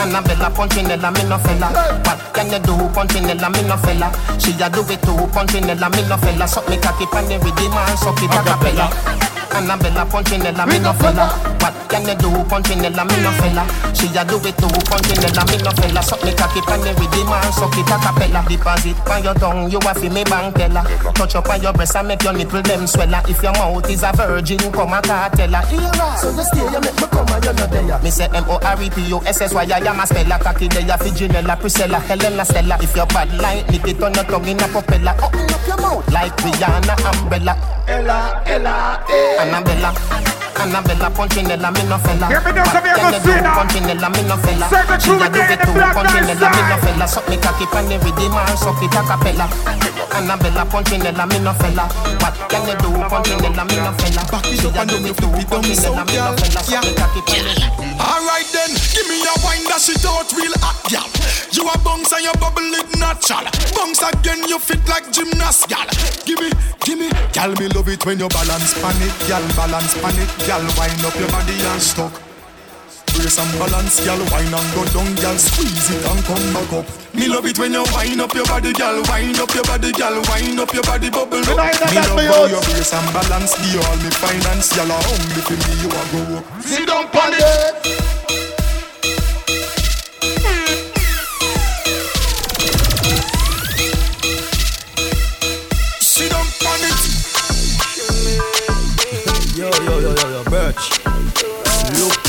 Annabella, 0.00 0.50
Punchinella, 0.50 1.12
me 1.12 1.28
no 1.28 1.38
fella. 1.38 1.68
What 2.04 2.34
can 2.34 2.50
you 2.50 2.58
do, 2.60 2.74
Punchinella, 2.94 3.50
me 3.52 3.62
no 3.68 3.76
fella? 3.76 4.10
She 4.38 4.52
a 4.62 4.70
do 4.70 4.80
it 4.88 5.02
too, 5.02 5.26
Punchinella, 5.30 5.90
me 5.94 6.08
no 6.08 6.16
fella. 6.16 6.46
Suck 6.48 6.68
me 6.68 6.78
cocky 6.78 7.06
pan 7.06 7.28
the 7.28 7.38
rhythm 7.38 7.72
and 7.72 7.98
suck 7.98 8.22
it 8.22 8.30
a 8.30 8.42
cappella. 8.42 9.25
Annabella, 9.54 10.04
Punchinella, 10.06 10.66
me 10.66 10.78
no 10.78 10.92
fella. 10.94 11.28
What 11.60 11.74
can 11.88 12.06
you 12.06 12.14
do, 12.16 12.30
Punchinella, 12.48 13.04
me 13.04 13.16
no 13.22 13.30
fella? 13.38 13.64
She 13.94 14.06
a 14.16 14.24
do 14.24 14.36
it 14.42 14.56
too, 14.58 14.68
Punchinella, 14.88 15.42
me 15.50 15.56
no 15.62 15.70
fella. 15.76 16.02
Suck 16.02 16.22
me 16.24 16.32
cocky 16.34 16.60
pan 16.62 16.80
the 16.80 16.92
rhythm 16.94 17.32
and 17.32 17.54
suck 17.54 17.76
it 17.76 17.88
a 17.90 17.96
cappella. 17.98 18.44
Deposit 18.48 18.96
pan 19.04 19.22
your 19.24 19.34
tongue, 19.34 19.70
you 19.70 19.78
a 19.78 19.94
fi 19.94 20.08
me 20.08 20.24
bank 20.24 20.54
teller. 20.56 20.84
Touch 21.14 21.34
up 21.36 21.48
on 21.48 21.62
your 21.62 21.72
breast 21.72 21.96
and 21.96 22.08
make 22.08 22.22
your 22.22 22.32
nipple 22.32 22.62
them 22.62 22.86
swella. 22.86 23.22
If 23.28 23.42
your 23.42 23.52
mouth 23.52 23.88
is 23.90 24.02
a 24.02 24.12
virgin, 24.12 24.58
come 24.72 24.92
a 24.92 25.00
cartella. 25.02 25.62
So 26.18 26.30
you 26.30 26.42
stay, 26.44 26.64
you 26.64 26.80
make 26.80 26.96
me 26.96 27.06
come 27.10 27.28
and 27.28 27.44
you're 27.44 27.54
not 27.54 27.70
there. 27.70 27.98
Me 28.02 28.10
say 28.10 28.28
M-O-R-E-P-O-S-S-Y 28.32 29.62
I 29.72 29.78
am 29.78 30.00
a 30.00 30.06
speller 30.06 30.38
Cocky 30.38 30.68
there 30.68 30.98
fi 30.98 31.10
Janella 31.10 31.58
Priscilla 31.58 31.98
Helena 31.98 32.44
Stella 32.44 32.76
If 32.80 32.94
your 32.94 33.06
bad 33.06 33.32
like 33.40 33.68
Nick 33.70 33.86
it 33.86 34.02
on 34.02 34.14
your 34.14 34.24
tongue 34.24 34.46
in 34.46 34.60
a 34.60 34.68
propeller 34.68 35.14
Open 35.22 35.50
up 35.50 35.66
your 35.66 35.76
mouth 35.80 36.12
Like 36.12 36.36
Rihanna 36.36 36.94
Umbrella 37.14 37.56
Ella, 37.88 38.42
Ella, 38.46 39.04
eh. 39.08 39.35
Annabella 39.38 39.92
Annabella 40.60 41.10
Punchinella 41.10 41.70
me 41.70 41.82
no 41.84 41.98
fella 41.98 42.28
Bienvenidos 42.28 42.66
What 42.72 42.76
amigos, 42.76 43.00
can 43.00 43.12
you 43.12 43.20
do, 43.20 43.32
Sina. 43.32 43.54
Punchinella 43.54 44.08
me 44.10 44.22
no 44.22 44.36
fella 44.38 44.68
Say 44.68 44.82
the 44.86 44.98
She 44.98 45.06
truth 45.06 45.22
a 45.22 45.28
do 45.28 45.40
it 45.40 45.48
the 45.48 45.56
too 45.66 45.72
black 45.72 45.94
Punchinella 45.94 46.48
me 46.50 46.62
no 46.68 46.76
fella 46.80 47.06
Suck 47.06 47.28
me 47.28 47.36
cocky 47.36 47.66
pan 47.66 47.88
the 47.88 47.96
rhythm 48.00 48.32
and 48.36 48.58
suck 48.58 48.82
it 48.82 48.94
a 48.94 49.00
cappella 49.04 49.46
Annabella 50.16 50.64
Punchinella 50.64 51.24
me 51.28 51.38
no 51.40 51.52
fella 51.54 51.84
What 52.20 52.36
can 52.48 52.64
you 52.66 52.76
do, 52.80 52.88
Punchinella 53.04 53.64
me 53.68 53.76
no 53.76 53.92
fella 54.00 54.22
She 54.48 54.66
a 54.66 54.82
do 54.86 54.96
it 55.04 55.16
too 55.16 55.28
Punchinella 55.44 56.02
me 56.08 56.16
no 56.16 56.32
fella 56.40 56.60
Suck 56.64 56.84
me 56.84 56.92
cocky 56.96 57.20
pan 57.26 57.44
the 57.44 57.86
Alright 57.96 58.46
then, 58.52 58.70
give 58.92 59.08
me 59.08 59.24
a 59.24 59.32
wine 59.40 59.64
that 59.72 59.80
shit 59.80 60.04
out 60.04 60.28
real 60.36 60.52
hot, 60.60 60.76
gal. 60.92 61.08
You 61.48 61.64
a 61.64 61.74
bounce 61.80 62.12
and 62.12 62.28
you 62.28 62.34
bubble 62.36 62.68
it 62.76 62.84
natural. 63.00 63.48
Bounce 63.72 64.04
again, 64.04 64.44
you 64.44 64.60
fit 64.60 64.84
like 64.84 65.08
gymnast, 65.08 65.64
gal. 65.72 65.88
Give 66.28 66.36
me, 66.36 66.52
give 66.84 67.00
me, 67.00 67.08
gal. 67.32 67.56
Me 67.56 67.72
love 67.72 67.88
it 67.88 68.04
when 68.04 68.20
you 68.20 68.28
balance 68.28 68.76
pan 68.84 69.00
it, 69.00 69.16
gal. 69.24 69.40
Balance 69.56 69.96
pan 69.96 70.12
gal. 70.46 70.62
Wind 70.78 71.04
up 71.04 71.18
your 71.18 71.28
body 71.28 71.58
and 71.58 71.82
stuck. 71.82 72.14
Brace 73.12 73.38
and 73.38 73.52
balance, 73.58 73.98
gal. 74.04 74.18
Wine 74.30 74.54
and 74.54 74.68
go 74.74 74.82
down, 74.94 75.14
gal. 75.18 75.36
Squeeze 75.36 75.90
it 75.90 76.04
and 76.06 76.22
come 76.24 76.46
back 76.54 76.72
up. 76.72 76.86
Me 77.14 77.26
love 77.28 77.46
it 77.46 77.58
when 77.58 77.72
you 77.72 77.84
wind 77.92 78.20
up 78.20 78.32
your 78.34 78.46
body, 78.46 78.72
gal. 78.72 79.02
Wind 79.10 79.38
up 79.38 79.52
your 79.52 79.64
body, 79.64 79.92
gal. 79.92 80.14
Wind 80.30 80.60
up 80.60 80.72
your 80.72 80.82
body, 80.84 81.10
bubble 81.10 81.42
up. 81.42 81.58
Me 81.90 81.98
love 81.98 82.24
how 82.30 82.46
you 82.46 82.60
brace 82.62 82.94
and 82.94 83.08
balance. 83.12 83.58
Be 83.58 83.74
all 83.82 83.96
me 83.98 84.10
finance, 84.10 84.70
gal. 84.76 84.90
Only 84.90 85.40
for 85.42 85.58
me 85.58 85.72
you 85.82 85.90
a 85.90 86.02
go 86.14 86.38
up. 86.38 86.62
Sit 86.62 86.86
down, 86.86 87.10
it. 87.12 88.25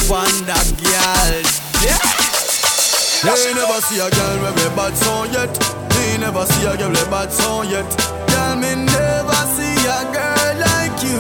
That 0.08 0.64
girl. 0.80 1.44
Yeah. 1.84 2.00
They 3.28 3.52
never 3.52 3.80
see 3.84 4.00
a 4.00 4.08
girl 4.08 4.40
with 4.40 4.64
a 4.64 4.72
bad 4.72 4.96
song 4.96 5.28
yet. 5.36 5.52
They 5.92 6.16
never 6.16 6.48
see 6.48 6.64
a 6.64 6.80
girl 6.80 6.96
with 6.96 7.04
a 7.04 7.12
bad 7.12 7.28
song 7.28 7.68
yet. 7.68 7.84
Girl, 8.32 8.56
me 8.56 8.88
never 8.88 9.42
see 9.52 9.76
a 9.84 10.08
girl 10.16 10.64
like 10.64 10.96
you. 11.04 11.20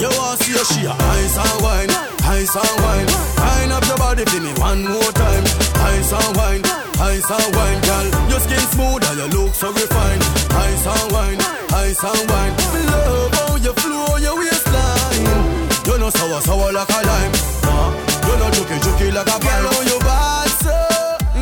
You 0.00 0.08
want 0.16 0.40
see 0.40 0.56
a 0.56 0.64
she 0.72 0.88
a 0.88 0.96
ice 0.96 1.36
and 1.36 1.60
wine, 1.60 1.92
ice 2.24 2.56
and 2.56 2.76
wine. 2.80 3.12
Wine 3.36 3.76
up 3.76 3.84
your 3.92 4.00
body 4.00 4.24
for 4.24 4.40
me 4.40 4.48
one 4.56 4.80
more 4.88 5.12
time. 5.12 5.44
Ice 5.84 6.16
and 6.16 6.32
wine, 6.40 6.64
ice 6.96 7.28
and 7.28 7.50
wine, 7.52 7.80
girl. 7.84 8.08
Your 8.32 8.40
skin 8.40 8.64
smooth 8.72 9.04
and 9.04 9.20
your 9.20 9.28
look 9.36 9.52
so 9.52 9.68
refined. 9.68 10.24
Ice 10.48 10.86
and 10.88 11.12
wine, 11.12 11.40
ice 11.76 12.00
and 12.08 12.24
wine. 12.24 12.56
Love 12.88 13.36
how 13.36 13.56
you 13.60 13.72
flow 13.76 14.16
your 14.16 14.32
waistline 14.32 14.53
no 16.04 16.10
sour, 16.10 16.40
sour 16.42 16.72
like 16.72 16.88
a 16.90 17.00
lime. 17.08 17.32
Nah, 17.64 17.88
you 18.28 18.36
no 18.36 18.46
juky, 18.52 18.76
juky 18.84 19.08
like 19.12 19.26
a 19.26 19.38
pine. 19.40 19.62
Girl, 19.64 19.72
on 19.72 19.86
you 19.88 19.98
bad 20.04 20.50
so, 20.60 20.76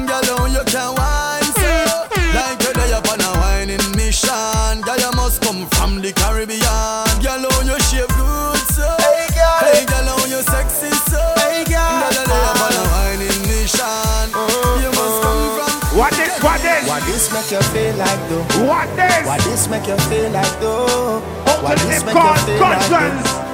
girl, 0.06 0.38
on 0.38 0.52
you 0.54 0.62
can 0.70 0.94
wine 0.94 1.50
so. 1.58 2.06
Like 2.30 2.62
you 2.62 2.72
day 2.72 2.92
up 2.94 3.08
on 3.10 3.20
a 3.20 3.30
whining 3.42 3.82
mission, 3.98 4.78
girl, 4.86 4.98
you 5.02 5.10
must 5.18 5.42
come 5.42 5.66
from 5.74 6.00
the 6.00 6.12
Caribbean. 6.12 7.10
Girl, 7.18 7.42
on 7.42 7.66
you 7.66 7.78
shape 7.90 8.06
good 8.14 8.62
so, 8.70 8.86
hey 9.02 9.26
girl, 9.34 9.58
hey, 9.66 9.82
girl 9.82 10.08
on 10.14 10.30
you 10.30 10.42
sexy 10.46 10.94
so, 11.10 11.18
hey 11.42 11.66
girl, 11.66 12.06
girl, 12.06 12.26
day 12.30 12.42
up 12.46 12.62
on 12.62 12.74
a 12.78 12.84
whining 12.94 13.42
mission. 13.50 14.30
Uh-huh. 14.30 14.78
You 14.78 14.90
must 14.94 15.18
come 15.26 15.42
from. 15.58 15.98
What 15.98 16.12
this? 16.14 16.38
What 16.38 16.62
this? 16.62 16.86
What 16.86 17.02
this 17.10 17.24
make 17.34 17.50
you 17.50 17.62
feel 17.74 17.94
like 17.98 18.22
though? 18.30 18.46
What 18.70 18.86
this? 18.94 19.26
What 19.26 19.40
this 19.42 19.66
make 19.66 19.86
you 19.90 19.98
feel 20.06 20.30
like 20.30 20.54
though? 20.62 21.18
What 21.58 21.78
this 21.82 22.04
make 22.06 22.14
you 22.14 22.34
feel 22.46 22.60
like 22.62 22.86
though? 22.86 23.51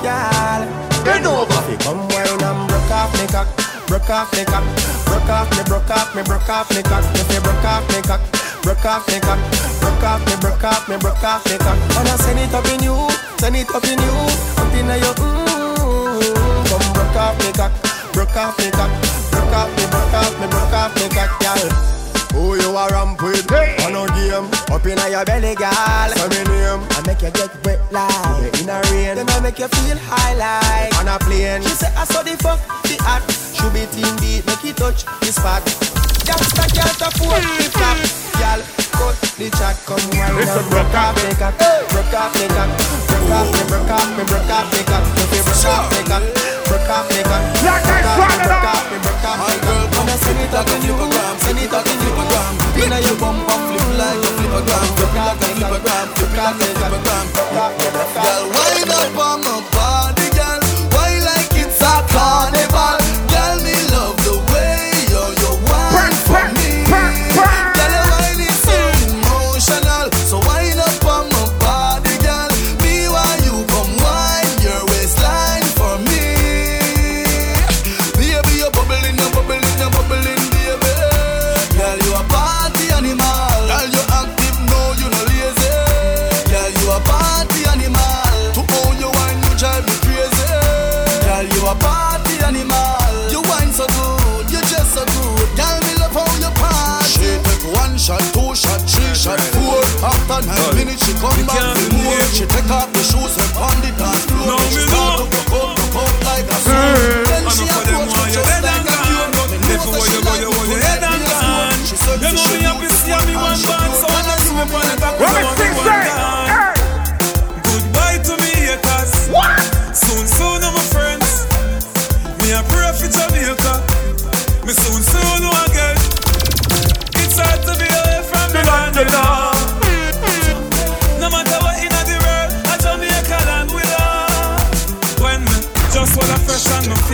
Girl, 0.00 0.64
bend 1.04 1.26
over. 1.28 1.60
You 1.68 1.76
come 1.84 2.08
wine 2.08 2.40
and 2.40 2.60
broke 2.68 2.90
off 2.90 3.12
me 3.20 3.26
cock, 3.28 3.48
broke 3.86 4.08
off 4.08 4.32
me 4.32 4.44
cock, 4.48 4.64
broke 5.04 5.28
off 5.28 5.50
me, 5.52 5.62
broke 5.68 5.90
off 5.90 6.14
me, 6.16 6.22
broke 6.22 6.48
off 6.48 6.70
me 6.72 6.82
cock. 6.82 7.04
If 7.12 7.28
you 7.28 7.40
broke 7.44 7.64
off 7.68 7.84
me 7.92 8.00
cock, 8.00 8.20
broke 8.62 8.84
off 8.86 9.06
me 9.08 9.20
cock, 9.20 9.38
broke 9.80 10.02
off 10.02 10.24
me, 10.24 10.34
broke 10.40 10.64
off 10.64 10.88
me, 10.88 10.96
broke 10.96 11.22
off 11.22 11.44
me 11.44 11.58
cock. 11.58 11.76
I 12.00 12.16
send 12.16 12.38
it 12.40 12.54
up 12.54 12.64
in 12.72 12.82
you, 12.82 12.96
send 13.44 13.56
it 13.56 13.68
up 13.68 13.84
in 13.84 14.00
you, 14.00 14.16
up 14.56 14.72
in 14.72 14.88
your 14.88 15.14
mm. 15.20 16.32
Come 16.64 16.92
broke 16.96 17.16
off 17.20 17.36
me 17.44 17.52
cock, 17.52 17.72
broke 18.16 18.36
off 18.36 18.56
me 18.56 18.70
cock, 18.72 18.90
broke 19.30 19.52
off 19.52 19.68
me, 19.76 19.84
broke 19.92 20.14
off 20.16 20.32
me, 20.40 20.46
broke 20.48 20.72
off 20.72 20.94
me 20.96 21.08
cock, 21.12 21.30
girl. 21.44 21.99
You 22.80 22.86
a 22.86 22.92
ramp 22.92 23.20
with? 23.20 23.50
Hey. 23.50 23.76
On 23.84 23.94
a 23.94 24.06
game, 24.14 24.48
up 24.72 24.86
in 24.86 25.12
your 25.12 25.24
belly, 25.26 25.54
girl. 25.54 26.08
Say 26.16 26.28
me 26.28 26.44
name. 26.48 26.80
I 26.90 27.02
make 27.06 27.20
you 27.20 27.30
get 27.30 27.66
wet 27.66 27.92
like 27.92 28.58
in 28.58 28.70
a 28.70 28.80
rain. 28.90 29.16
Then 29.16 29.28
I 29.28 29.40
make 29.40 29.58
you 29.58 29.68
feel 29.68 29.98
high 30.00 30.34
like 30.34 30.98
on 30.98 31.08
a 31.08 31.18
plane. 31.18 31.60
She 31.60 31.68
say 31.68 31.92
I 31.94 32.04
saw 32.04 32.22
the 32.22 32.38
fuck 32.38 32.58
the 32.84 32.96
hot. 33.02 33.20
Should 33.52 33.74
be 33.74 33.84
team 33.92 34.16
beat, 34.16 34.46
make 34.46 34.64
it 34.64 34.78
touch 34.78 35.04
the 35.04 35.26
spot. 35.26 36.09
Gangsta 36.30 36.64
can't 36.70 37.02
afford 37.02 37.42
the 37.42 37.66
flap, 37.74 37.98
girl. 38.38 38.60
Cut 38.94 39.18
the 39.34 39.50
chat, 39.50 39.74
come 39.82 39.98
wine 40.14 40.38
and 40.38 40.62
broke 40.70 40.94
off 40.94 41.18
me 41.18 41.34
cock, 41.34 41.58
broke 41.90 42.14
off 42.14 42.30
me 42.38 42.46
cock, 42.54 42.70
broke 43.10 43.34
off 43.34 43.50
me, 43.50 43.62
broke 43.66 43.90
off 43.90 44.06
me, 44.14 44.22
broke 44.30 44.46
off 44.46 44.70
me 44.70 44.78
cock, 44.86 45.02
if 45.18 45.32
you 45.34 45.42
broke 45.42 45.66
off 45.66 45.90
me 45.90 46.06
cock, 46.06 46.22
broke 46.70 46.86
off 46.86 47.10
me 47.10 47.18
cock, 47.26 47.42
broke 47.58 47.74
off 47.74 48.22
me, 48.22 48.38
broke 48.46 48.62
off 48.62 48.86
me, 48.86 49.02
broke 49.02 49.26
off 49.26 49.42
me 49.42 49.58
cock. 49.58 49.98
Send 50.20 50.38
it 50.38 50.54
up 50.54 50.68
in 50.70 50.86
you, 50.86 50.94
send 51.42 51.58
it 51.58 51.72
up 51.72 51.86
in 51.88 51.98
you. 51.98 52.14
Inna 52.78 52.98
your 53.00 53.16
bum 53.18 53.42
bum 53.46 53.60
flip 53.66 53.90
like 53.98 54.22
a 54.22 54.60
gram, 54.62 54.86
off 55.18 55.34
me 55.40 55.50
cock, 55.58 55.74
broke 55.74 56.30
off 56.30 56.54
me 56.60 56.70
cock, 56.78 56.94
broke 56.94 57.10
off 57.10 57.26
me, 57.26 57.26
broke 57.34 57.58
off 57.58 57.74
me. 57.74 57.90
Girl, 58.22 58.44
wind 58.54 58.90
up 58.92 59.18
on 59.18 59.42
my 59.42 59.59
Nine 100.46 100.74
minutes, 100.76 101.04
she 101.04 101.12
come 101.20 101.36
back 101.46 101.76
with 101.76 101.92
more. 101.92 102.20
She 102.32 102.46
take 102.46 102.70
off 102.70 102.92
the 102.92 103.02
shoes 103.02 103.36
and 103.36 103.52
on 103.56 103.76
the 103.84 103.90
dance 103.98 104.24
floor. 104.24 104.58
She 104.72 104.80
start 104.88 105.30
to 105.30 105.40
go 105.50 105.60
out, 105.68 105.78
out 105.96 106.16
like 106.24 106.48
a 106.48 107.29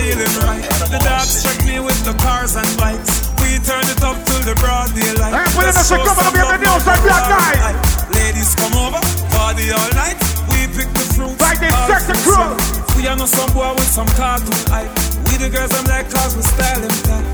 feeling 0.07 0.35
right. 0.47 0.63
The 0.87 1.03
dogs 1.03 1.43
check 1.43 1.59
me 1.67 1.83
with 1.83 1.99
the 2.07 2.15
cars 2.23 2.55
and 2.55 2.71
bikes. 2.79 3.27
We 3.43 3.59
turn 3.67 3.83
it 3.91 4.03
up 4.07 4.15
till 4.23 4.43
the 4.47 4.55
broad 4.63 4.95
daylight. 4.95 5.35
Eh, 5.35 5.51
pues, 5.55 5.75
Let's 5.75 5.91
no 5.91 5.99
se 5.99 5.99
show 5.99 6.31
bienvenidos 6.31 6.87
al 6.87 7.01
Black 7.03 7.27
Guy. 7.27 7.75
Ladies 8.15 8.55
come 8.55 8.77
over, 8.79 9.03
party 9.35 9.75
all 9.75 9.91
night. 9.99 10.15
We 10.55 10.71
pick 10.71 10.87
the 10.95 11.07
fruits. 11.15 11.41
Like 11.43 11.59
all 11.75 11.91
check 11.91 12.07
the 12.07 12.15
crew. 12.23 12.55
We 12.95 13.11
are 13.11 13.19
no 13.19 13.27
some 13.27 13.51
boy 13.51 13.75
with 13.75 13.91
some 13.91 14.07
cartoon 14.15 14.55
hype. 14.71 14.91
We 15.27 15.43
the 15.43 15.51
girls 15.51 15.75
I'm 15.75 15.85
like 15.91 16.07
cause 16.11 16.39
we 16.39 16.43
style 16.43 16.81
them 16.81 16.97
tight. 17.03 17.27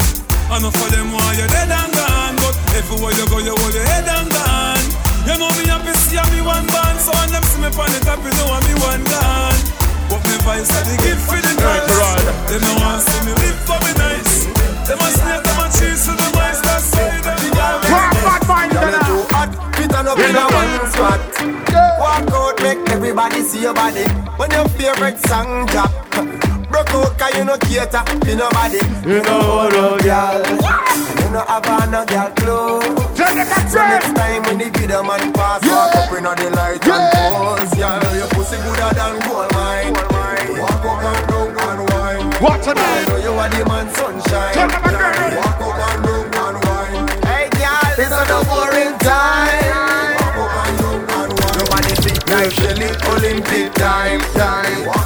I 0.49 0.59
know 0.61 0.73
for 0.73 0.89
them 0.89 1.13
why 1.13 1.37
you're 1.37 1.49
dead 1.53 1.69
and 1.69 1.93
gone, 1.93 2.37
but 2.41 2.57
everywhere 2.77 3.13
you 3.13 3.27
go 3.29 3.39
you 3.39 3.55
hold 3.57 3.75
your 3.77 3.85
head 3.85 4.09
and 4.09 4.29
gone. 4.33 4.85
You 5.29 5.37
know 5.39 5.53
me 5.61 5.69
happy 5.69 5.93
see 6.09 6.21
me 6.33 6.41
one 6.41 6.67
band, 6.73 6.99
so 7.01 7.13
when 7.21 7.29
them 7.31 7.45
see 7.45 7.61
me 7.61 7.69
on 7.69 7.89
the 7.93 8.01
top, 8.05 8.21
you 8.25 8.33
know 8.37 8.49
I'm 8.49 8.65
me 8.65 8.75
one 8.81 9.05
gone. 9.05 9.82
But 10.45 10.59
me 10.59 10.65
vice 10.65 10.75
are 10.75 11.19
for 11.23 11.39
the 11.39 11.55
girls. 11.55 12.27
They 12.51 12.59
no 12.59 12.75
want 12.83 13.03
see 13.03 13.23
me 13.27 13.33
live 13.39 13.63
for 13.63 13.79
me 13.79 13.93
nice. 13.95 14.51
Them 14.89 14.99
a 14.99 15.09
snake, 15.15 15.43
them 15.47 15.61
a 15.63 15.67
cheese 15.71 16.03
to 16.07 16.13
the 16.19 16.29
mice, 16.35 16.61
that's 16.61 16.91
why 16.91 18.67
them 18.67 18.83
Fit 19.73 19.95
on 19.95 20.09
up 20.09 20.19
in 20.19 20.35
a 20.35 20.45
one 20.51 20.91
spot. 20.91 21.21
Walk 21.99 22.31
out, 22.35 22.63
make 22.63 22.83
everybody 22.91 23.43
see 23.43 23.63
your 23.63 23.75
body. 23.75 24.05
When 24.37 24.51
your 24.51 24.69
favorite 24.71 25.19
song 25.27 25.67
drop. 25.67 25.93
Broke 26.71 26.91
out, 26.91 27.19
cause 27.19 27.35
you 27.37 27.45
no 27.45 27.57
cater 27.59 28.03
to 28.03 28.35
nobody. 28.35 28.81
You 29.07 29.23
know 29.23 29.69
no 29.69 29.99
girl. 29.99 30.43
And 30.43 31.21
you 31.21 31.31
no 31.31 31.45
have 31.47 31.67
on 31.67 31.91
no 31.91 32.05
girl 32.07 32.31
clothes. 32.35 33.19
So 33.19 33.79
next 33.79 34.15
time 34.17 34.43
when 34.43 34.59
the 34.59 34.71
video 34.75 35.03
man 35.03 35.33
pass, 35.33 35.63
walk 35.63 35.95
up 35.95 36.13
in 36.19 36.25
the 36.25 36.51
light 36.57 36.83
and 36.83 37.13
pose. 37.15 37.75
Girl, 37.79 38.17
your 38.17 38.29
pussy 38.29 38.57
gooder 38.57 38.91
than 38.95 39.21
gold 39.29 39.53
mine. 39.53 40.12
Watch 42.43 42.67
it 42.67 42.77
I 42.77 43.05
know 43.07 43.17
you 43.19 43.31
are 43.39 43.49
the 43.49 43.65
man 43.67 43.89
sunshine. 43.95 44.53
Tell 44.53 44.69
them 44.69 44.83
again. 44.83 45.37
Walk 45.37 45.61
up 45.63 45.79
and 45.79 46.33
down 46.33 46.57
and 46.57 46.65
wine. 46.65 47.09
Hey 47.23 47.49
girl, 47.55 47.95
it's 47.97 48.11
not 48.11 48.27
a 48.27 48.43
boring 48.51 48.99
time. 48.99 50.19
Walk 50.35 50.51
up 50.51 50.67
and 50.67 51.07
down 51.07 51.31
and 51.31 51.39
wine. 51.39 51.55
Nobody 51.57 51.95
think 52.03 52.29
like 52.29 52.51
Shelly 52.51 52.91
Olympic 53.15 53.73
time. 53.75 54.21
Time. 54.35 55.02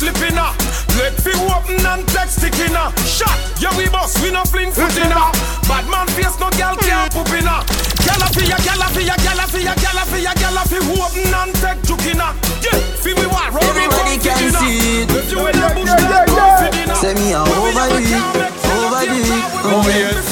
We 0.00 0.08
no 0.08 0.12
push 0.12 0.30
lippina. 0.30 0.52
Leg 0.98 1.12
fi 1.20 1.32
open 1.32 1.86
and 1.86 2.06
take 2.08 2.30
stickinna. 2.30 2.92
Shot, 3.06 3.36
yeah 3.60 3.76
we 3.76 3.88
boss, 3.88 4.20
we 4.22 4.30
no 4.30 4.44
fling 4.44 4.70
footina. 4.70 5.32
Bad 5.68 5.88
man 5.90 6.06
face, 6.08 6.38
no 6.40 6.50
gal 6.50 6.76
can't 6.76 7.12
poopina. 7.12 7.64
Gala 8.04 8.26
fi 8.32 8.46
ya, 8.48 8.56
gala 8.64 8.86
fi 8.92 9.04
ya, 9.04 9.16
gala 9.16 9.46
fi 9.46 9.62
ya, 9.64 9.74
gala 9.74 10.04
fi 10.06 10.22
ya, 10.22 10.34
gala 10.34 10.62
fi 10.66 10.76
open 10.76 11.34
and 11.34 11.54
take 11.56 11.80
jukina. 11.82 12.34
Yeah, 12.62 12.78
fi 13.02 13.14
we 13.14 13.26
want 13.26 13.54
roll 13.54 13.64
Everybody 13.64 14.18
can 14.18 14.52
see 14.60 15.02
it. 15.02 15.10
If 15.10 15.32
you 15.32 15.46
in 15.46 15.52
the 15.52 15.68
bush, 15.74 15.90
then 15.90 16.26
go 16.26 16.44
fi 16.60 16.70
dinner. 16.70 16.94
Say 16.96 17.14
me 17.14 17.32
a 17.32 17.40
overdo 17.40 17.96
it, 18.00 18.24
overdo 18.72 19.16
it, 19.16 19.44
oh 19.64 19.84
yes. 19.88 20.26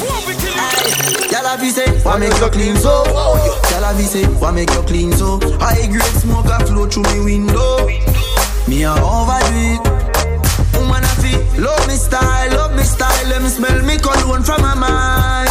Gyal 1.30 1.58
fi 1.58 1.70
say, 1.70 1.90
why 2.04 2.18
make 2.18 2.38
you 2.38 2.48
clean 2.50 2.76
so? 2.76 3.04
Gyal 3.68 3.90
a 3.90 3.94
fi 3.94 4.02
say, 4.02 4.24
why 4.40 4.50
make 4.50 4.70
you 4.70 4.82
clean 4.82 5.12
so? 5.12 5.40
High 5.58 5.86
grade 5.86 6.02
smoke 6.20 6.46
a 6.46 6.64
flow 6.66 6.86
through 6.86 7.04
me 7.14 7.24
window. 7.24 7.88
Me 8.66 8.84
a 8.84 8.94
from 14.44 14.60
my 14.60 14.74
mind. 14.74 15.48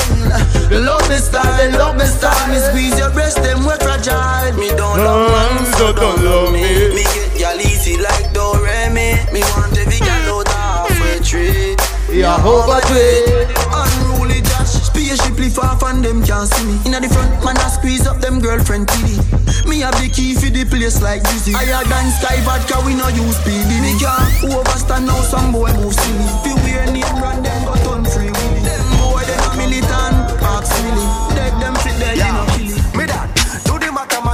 Love 0.71 1.07
me 1.09 1.17
style, 1.17 1.71
love 1.77 1.97
me 1.97 2.05
style. 2.05 2.47
Me 2.49 2.57
squeeze 2.57 2.97
your 2.97 3.09
breast, 3.11 3.37
them 3.41 3.65
we 3.65 3.73
fragile. 3.81 4.53
Me 4.57 4.69
don't 4.69 4.97
love 5.01 5.29
man, 5.29 5.65
so 5.73 5.93
don't 5.93 6.23
love 6.23 6.53
me. 6.53 6.61
Me 6.93 7.03
get 7.17 7.33
gyal 7.33 7.59
easy 7.59 7.97
like 7.97 8.29
Doremi. 8.33 9.17
Me 9.33 9.41
want 9.57 9.77
every 9.77 9.97
gyal 9.97 10.39
out 10.39 10.47
halfway 10.47 11.19
tree. 11.25 11.75
Yeah, 12.13 12.37
overdo 12.45 12.93
it. 12.93 13.49
Unruly 13.73 14.41
Josh, 14.41 14.77
spaceshiply 14.89 15.49
far 15.49 15.77
from 15.79 16.01
them 16.01 16.23
can't 16.23 16.47
see 16.49 16.65
me. 16.65 16.77
Inna 16.85 17.01
the 17.01 17.09
front, 17.09 17.43
man, 17.43 17.57
I 17.57 17.69
squeeze 17.69 18.05
up 18.05 18.21
them 18.21 18.39
girlfriend 18.39 18.87
TD. 18.87 19.65
Me 19.67 19.79
have 19.79 19.97
the 20.01 20.09
key 20.09 20.33
for 20.35 20.49
the 20.49 20.65
place 20.65 21.01
like 21.01 21.23
Dizzy. 21.23 21.53
Higher 21.53 21.83
than 21.85 22.11
Sky 22.21 22.41
Vodka, 22.41 22.81
we 22.85 22.93
no 22.93 23.07
use 23.09 23.37
PD. 23.41 23.81
Me 23.81 23.97
can't 23.97 24.53
overstand 24.53 25.05
now 25.07 25.21
some 25.21 25.51
boy 25.51 25.73
move 25.73 25.93
silly. 25.93 26.27
Fi 26.45 26.53
wear 26.65 26.85
name 26.91 27.15
brand, 27.17 27.45
them 27.45 27.65
got 27.65 27.87
on 27.87 28.05
free 28.05 28.32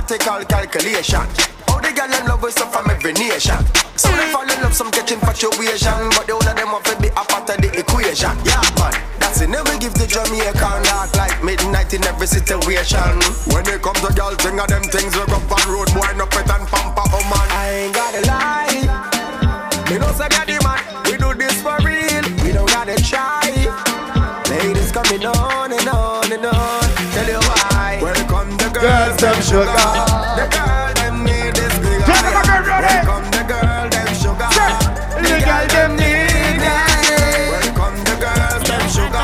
speculation. 0.10 1.22
All 1.70 1.78
the 1.82 1.94
girl 1.94 2.10
them 2.10 2.26
love 2.26 2.44
us 2.44 2.58
up 2.58 2.74
from 2.74 2.90
every 2.90 3.14
nation. 3.14 3.62
Some 3.96 4.16
they 4.18 4.32
fall 4.34 4.42
in 4.42 4.58
love, 4.62 4.74
some 4.74 4.90
catch 4.90 5.12
infatuation, 5.12 6.10
but 6.18 6.26
the 6.26 6.34
older 6.34 6.54
them 6.54 6.72
want 6.72 6.86
to 6.86 6.98
be 6.98 7.10
a 7.10 7.24
part 7.30 7.50
of 7.50 7.58
the 7.62 7.70
equation. 7.78 8.34
Yeah, 8.42 8.62
man. 8.82 8.94
That's 9.20 9.42
it. 9.42 9.50
Never 9.50 9.78
give 9.78 9.94
the 9.94 10.08
Jamaican 10.10 10.82
dark 10.90 11.14
like 11.16 11.38
midnight 11.44 11.94
in 11.94 12.04
every 12.06 12.26
situation. 12.26 13.22
When 13.54 13.62
it 13.70 13.82
comes 13.82 14.02
to 14.02 14.10
girl 14.14 14.34
thing, 14.42 14.60
of 14.60 14.68
them 14.68 14.82
things 14.90 15.14
we 15.14 15.22
go 15.30 15.38
on 15.38 15.66
road, 15.70 15.94
boy, 15.94 16.10
no 16.18 16.26
pet 16.26 16.50
and 16.50 16.66
pamper, 16.66 17.06
oh 17.06 17.24
man. 17.30 17.48
I 17.54 17.86
ain't 17.86 17.94
gotta 17.94 18.22
lie. 18.26 18.82
Me 19.94 19.98
know 20.02 20.10
say 20.18 20.30
me 20.34 20.42
the 20.50 20.58
man. 20.66 20.82
We 21.06 21.22
do 21.22 21.38
this 21.38 21.62
for 21.62 21.78
real. 21.86 22.26
We 22.42 22.50
don't 22.50 22.66
gotta 22.66 22.98
try. 23.06 23.46
Ladies 24.50 24.92
coming 24.92 25.26
on 25.26 25.49
them 29.20 29.42
sugar. 29.42 29.68
The 30.40 30.48
girl 30.48 30.94
them 30.96 31.24
need 31.26 31.52
this 31.52 31.76
big. 31.84 32.08
Welcome 32.08 33.28
the 33.36 33.44
girl, 33.44 33.90
them 33.92 34.08
sugar. 34.16 34.48
The 34.48 35.36
girl 35.44 35.68
them 35.68 35.92
need 36.00 36.64
it. 36.64 37.52
Welcome 37.52 38.00
the 38.08 38.16
girls, 38.16 38.64
them 38.64 38.86
sugar. 38.88 39.24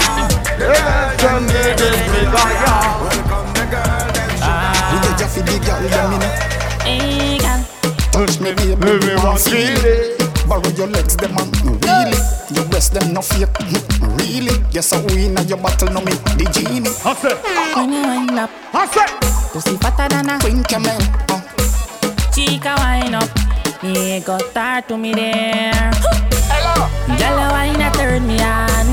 The 0.60 0.68
girl 0.68 1.16
them 1.16 1.48
need 1.48 1.80
this 1.80 1.96
big. 2.12 2.28
Welcome 2.28 3.50
the 3.56 3.64
girl, 3.72 4.08
them 4.12 4.32
sugar. 4.36 4.76
We 4.92 4.98
get 5.16 5.30
for 5.32 5.44
the 5.48 5.56
girl, 5.64 5.84
them 5.88 6.12
in 6.12 6.24
Hey, 6.84 7.40
girl. 7.40 7.64
Touch 8.12 8.40
me, 8.42 8.52
baby, 8.52 8.76
me 8.76 9.16
want 9.24 9.40
feel 9.40 9.86
it. 9.86 10.20
Borrow 10.48 10.70
your 10.76 10.88
legs, 10.88 11.16
them 11.16 11.34
man, 11.36 11.50
really. 11.64 12.20
Your 12.52 12.66
breast, 12.66 12.94
them 12.94 13.14
no 13.14 13.22
fake, 13.22 13.48
really. 14.20 14.60
Yes, 14.72 14.92
I 14.92 15.00
win 15.06 15.38
at 15.38 15.48
your 15.48 15.58
battle, 15.58 15.88
no 15.88 16.02
me, 16.02 16.12
the 16.36 16.46
genie. 16.52 16.92
When 17.76 17.94
you 17.94 18.02
wind 18.04 18.40
up, 18.40 18.52
pussy 19.56 19.78
fatter 19.78 20.10
than 20.10 20.28
a 20.30 20.38
queen 20.40 20.62
camel. 20.64 21.00
Uh. 21.32 21.40
Chica 22.34 22.76
wind 22.78 23.16
up, 23.16 23.30
me 23.82 24.20
go 24.20 24.38
start 24.52 24.90
to 24.90 24.98
me 24.98 25.14
there. 25.14 25.92
Hello, 26.52 26.92
girl, 27.16 27.40
wine 27.56 27.80
a 27.80 27.90
turn 27.96 28.28
me 28.28 28.38
on. 28.44 28.88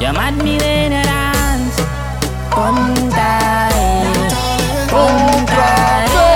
You 0.00 0.12
mad 0.16 0.36
me 0.42 0.56
when 0.56 0.92
you 0.96 1.04
dance. 1.04 1.76
Punta, 2.48 3.28
eh. 3.76 4.28
punta. 4.88 5.64
eh. 6.08 6.33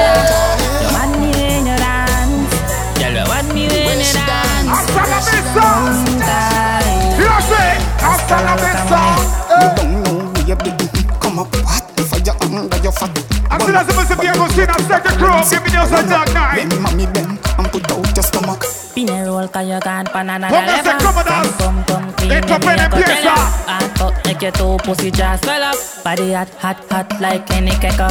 Give 15.99 16.07
me 16.07 16.11
news 16.11 16.11
and 16.11 16.11
dark 16.11 16.29
night. 16.35 16.57
Bend 16.69 16.83
mommy 16.83 17.07
bend 17.07 17.39
and 17.59 17.69
put 17.73 17.91
out 17.91 18.17
your 18.17 18.23
stomach. 18.23 18.63
Pin 18.95 19.09
a 19.11 19.25
roll 19.27 19.49
cause 19.49 19.69
you 19.69 19.79
gone 19.81 20.07
pan 20.07 20.31
another 20.31 20.55
Come 20.55 20.69
on, 20.69 20.69
say, 20.69 20.91
level 20.91 21.01
come 21.01 21.17
on, 21.19 21.25
Come, 21.25 21.53
come, 21.59 21.85
come 21.85 22.13
clean 22.15 22.33
It's 22.33 22.47
me 22.49 22.55
a 22.55 22.59
pen 22.59 22.67
make 22.67 22.81
and 22.83 22.93
a 22.93 22.97
paper. 22.97 23.07
tell 23.07 23.25
ya 23.25 23.37
Hot 23.71 23.99
fuck 23.99 24.15
make 24.27 24.43
your 24.43 24.53
two 24.53 24.77
pussy 24.83 25.11
just 25.11 25.45
swell 25.45 25.63
up. 25.63 25.77
Body 26.05 26.33
hot, 26.33 26.49
hot, 26.59 26.79
hot 26.91 27.21
like 27.21 27.49
any 27.53 27.71
cake 27.79 28.01
up. 28.01 28.11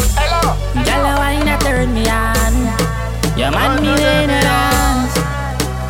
Girl, 0.87 1.03
you 1.03 1.15
wine 1.19 1.47
a 1.47 1.57
turn 1.59 1.93
me 1.93 2.07
on. 2.07 2.55
You 3.35 3.51
man 3.51 3.81
me 3.81 3.89
when 3.91 4.29
you 4.31 4.41
dance 4.41 5.13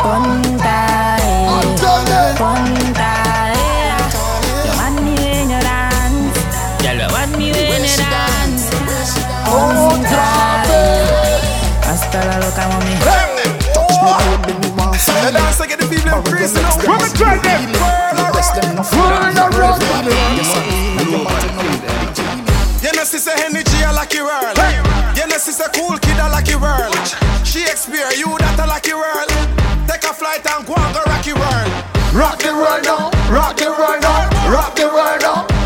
Punta, 0.02 0.80
eh 1.22 1.48
Punta, 2.38 3.08
eh 3.54 4.02
You 4.66 4.74
man 4.78 4.96
me 5.06 5.14
when 5.16 5.50
you 5.54 5.62
dance. 5.62 6.38
Girl, 6.82 6.98
you 6.98 7.10
man 7.14 7.32
me 7.38 7.52
when 7.52 7.84
you 7.86 7.98
dance? 7.98 8.66
Punta, 9.46 10.26
Hasta 12.18 12.32
la 12.32 12.40
loca 12.40 12.68
mami 12.68 12.98
Touch 13.74 14.02
me, 14.02 14.38
baby, 14.42 14.68
me 14.68 14.74
want 14.74 14.96
feel 14.96 15.22
The 15.22 15.32
dance 15.32 15.62
get 15.68 15.78
the 15.78 15.86
people 15.86 16.18
in 16.18 16.24
prison 16.24 16.64
now. 16.64 16.74
Women 16.82 17.14
try 17.14 17.38
them. 17.38 17.70
Your 17.70 18.32
breast, 18.34 18.56
them 18.58 18.76
no 18.76 18.82
feel 18.82 19.06
Yes, 20.34 20.50
I 20.50 20.66
win 20.74 20.98
at 20.98 21.14
your 21.14 21.26
battle, 21.30 21.54
no 21.54 21.62
me, 21.62 21.78
the 21.78 21.94
genie. 22.18 22.82
You 22.82 22.92
know, 22.98 23.04
sister 23.06 23.38
energy, 23.38 23.78
a 23.86 23.94
lucky 23.94 24.22
world. 24.22 24.58
You 25.14 25.28
know, 25.30 25.38
sister 25.38 25.70
cool 25.78 25.98
kid, 26.02 26.18
a 26.18 26.26
lucky 26.34 26.56
world. 26.58 26.98
Shakespeare, 27.46 28.10
you 28.18 28.34
that 28.42 28.58
a 28.58 28.66
lucky 28.66 28.98
world. 28.98 29.30
Take 29.86 30.10
a 30.10 30.14
flight 30.14 30.42
and 30.42 30.66
go 30.66 30.74
and 30.74 30.94
go 30.98 31.06
rocky 31.06 31.38
world. 31.38 31.70
Rock 32.18 32.42
the 32.42 32.50
world 32.50 32.82
now, 32.82 33.14
rock 33.30 33.58
the 33.58 33.70
world 33.70 34.02
now, 34.02 34.26
rock 34.50 34.74
the 34.74 34.90
world 34.90 35.22
now. 35.22 35.57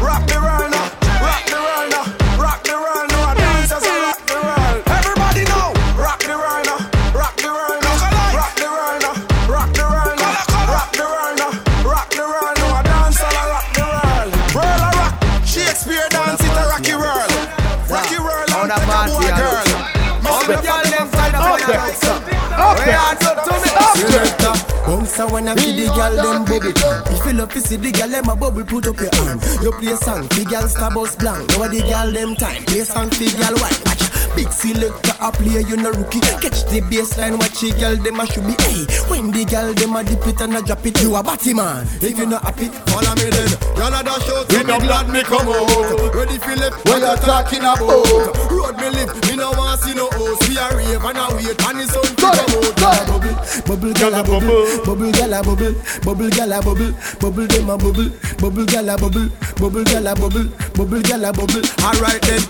Bouncer 25.21 25.33
when 25.33 25.47
I 25.47 25.55
see 25.55 25.73
the 25.73 25.87
girl 25.93 26.15
them 26.15 26.45
bubble 26.45 27.13
If 27.13 27.25
you 27.25 27.33
love 27.33 27.53
to 27.53 27.61
see 27.61 27.75
the 27.77 27.91
girl 27.91 28.09
them 28.09 28.29
a 28.29 28.35
bubble 28.35 28.63
Put 28.63 28.87
up 28.87 28.99
your 28.99 29.13
hand. 29.15 29.41
You 29.61 29.71
play 29.71 29.93
a 29.93 29.97
song 29.97 30.27
The 30.29 30.45
girl 30.49 30.67
star 30.67 30.91
bus 30.91 31.15
blank. 31.15 31.49
Now 31.57 31.67
the 31.67 31.81
girl 31.81 32.11
them 32.11 32.35
time. 32.35 32.63
Play 32.65 32.83
song 32.83 33.09
the 33.09 33.29
girl 33.37 33.55
white. 33.61 33.77
Watch. 33.85 34.01
Big 34.35 34.51
selector 34.51 35.15
a 35.19 35.31
play 35.31 35.61
you 35.67 35.77
no 35.77 35.91
rookie. 35.91 36.21
Catch 36.41 36.65
the 36.71 36.81
baseline 36.87 37.37
Watch 37.37 37.61
the 37.61 37.71
girl 37.77 37.95
them 37.97 38.19
a 38.19 38.25
should 38.25 38.47
be 38.47 38.55
Hey 38.63 38.87
When 39.11 39.31
the 39.31 39.43
girl 39.45 39.73
them 39.73 39.95
a 39.95 40.03
dip 40.03 40.25
it 40.25 40.41
and 40.41 40.55
a 40.55 40.61
drop 40.61 40.85
it 40.85 41.01
You 41.01 41.15
a 41.15 41.21
batty 41.23 41.53
man. 41.53 41.85
If 42.01 42.17
you 42.17 42.25
not 42.25 42.43
happy 42.43 42.71
Follow 42.89 43.13
me 43.19 43.27
then 43.29 43.51
Y'all 43.77 43.93
a 43.93 44.01
dash 44.01 44.29
out 44.31 44.47
no 44.65 44.79
glad 44.79 45.09
me 45.09 45.21
come 45.23 45.51
out. 45.51 46.15
Ready 46.15 46.37
for 46.39 46.55
left 46.55 46.79
What 46.87 47.03
you 47.03 47.15
talking 47.21 47.65
about? 47.65 48.07
Road 48.49 48.77
me 48.79 48.87
live. 48.95 49.11
Me 49.27 49.35
no 49.35 49.51
want 49.51 49.81
see 49.81 49.93
no 49.93 50.07
host 50.15 50.47
We 50.47 50.57
a 50.57 50.65
rave 50.73 51.03
and 51.03 51.19
a 51.19 51.25
wait 51.35 51.59
And 51.67 51.77
the 51.77 51.85
sun 51.91 52.07
to 52.07 52.15
come 52.15 52.39
out. 52.39 53.11
Bubble 53.11 53.35
Bubble. 53.67 53.93
Girl 53.93 54.15
a 54.15 54.23
bubble. 54.23 54.63
Bubble 54.85 55.10
girl 55.11 55.33
a 55.33 55.41
bubble 55.43 55.73
Bubble 56.03 56.29
girl 56.29 56.51
a 56.53 56.61
bubble 56.61 56.91
Bubble 57.19 57.47
them 57.47 57.69
a 57.69 57.77
bubble 57.77 58.09
Bubble 58.39 58.65
girl 58.65 58.89
a 58.89 58.97
bubble 58.97 59.29
Bubble 59.59 59.83
girl 59.83 60.07
a 60.07 60.15
bubble 60.15 60.49
Bubble 60.81 61.01
girl 61.03 61.25
a 61.25 61.31
bubble. 61.31 61.61
Alright 61.85 62.21
then. 62.23 62.41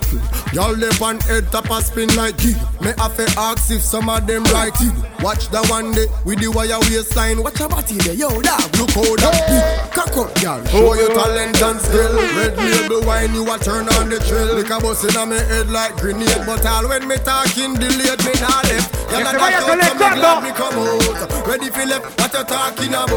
Y'all 0.53 0.75
live 0.75 1.01
on 1.01 1.17
head 1.31 1.47
top 1.47 1.69
a 1.71 1.79
spin 1.81 2.11
like 2.19 2.35
kid 2.37 2.59
Me 2.83 2.91
have 2.99 3.15
to 3.15 3.23
ask 3.39 3.71
if 3.71 3.79
some 3.79 4.11
of 4.11 4.27
them 4.27 4.43
like 4.51 4.75
it 4.83 4.91
Watch 5.23 5.47
the 5.47 5.63
one 5.71 5.95
day 5.95 6.11
With 6.27 6.43
the 6.43 6.51
wire 6.51 6.75
waistline. 6.91 7.39
Watch 7.39 7.63
a 7.63 7.71
body 7.71 7.95
there 8.03 8.19
Yo 8.19 8.27
dog. 8.43 8.67
Look 8.75 8.91
how 8.91 9.15
that 9.15 9.31
big 9.47 9.63
Cock 9.95 10.11
up 10.19 10.31
y'all 10.43 10.59
Show 10.67 10.91
your 10.99 11.15
talent 11.15 11.55
and 11.55 11.79
skill. 11.79 12.19
Red 12.35 12.59
label 12.59 12.99
wine 13.07 13.31
You 13.31 13.47
a 13.47 13.55
turn 13.63 13.87
on 13.95 14.11
the 14.11 14.19
trail 14.27 14.59
Like 14.59 14.67
a 14.67 14.77
bus 14.83 15.07
in 15.07 15.15
my 15.15 15.39
head 15.39 15.71
like 15.71 15.95
grenade. 15.95 16.43
But 16.43 16.67
all 16.67 16.83
when 16.91 17.07
me 17.07 17.15
talking 17.23 17.79
delayed 17.79 18.19
Me 18.19 18.35
not 18.43 18.67
left. 18.67 18.91
Y'all 19.07 19.23
a 19.23 19.31
dash 19.31 19.55
out 19.55 19.71
so 19.71 19.75
me 19.79 19.87
glad 20.19 20.43
me 20.43 20.51
come 20.51 20.75
out. 20.83 21.47
Ready 21.47 21.71
for 21.71 21.87
left 21.87 22.11
What 22.19 22.35
you 22.35 22.43
talking 22.43 22.91
about? 22.91 23.15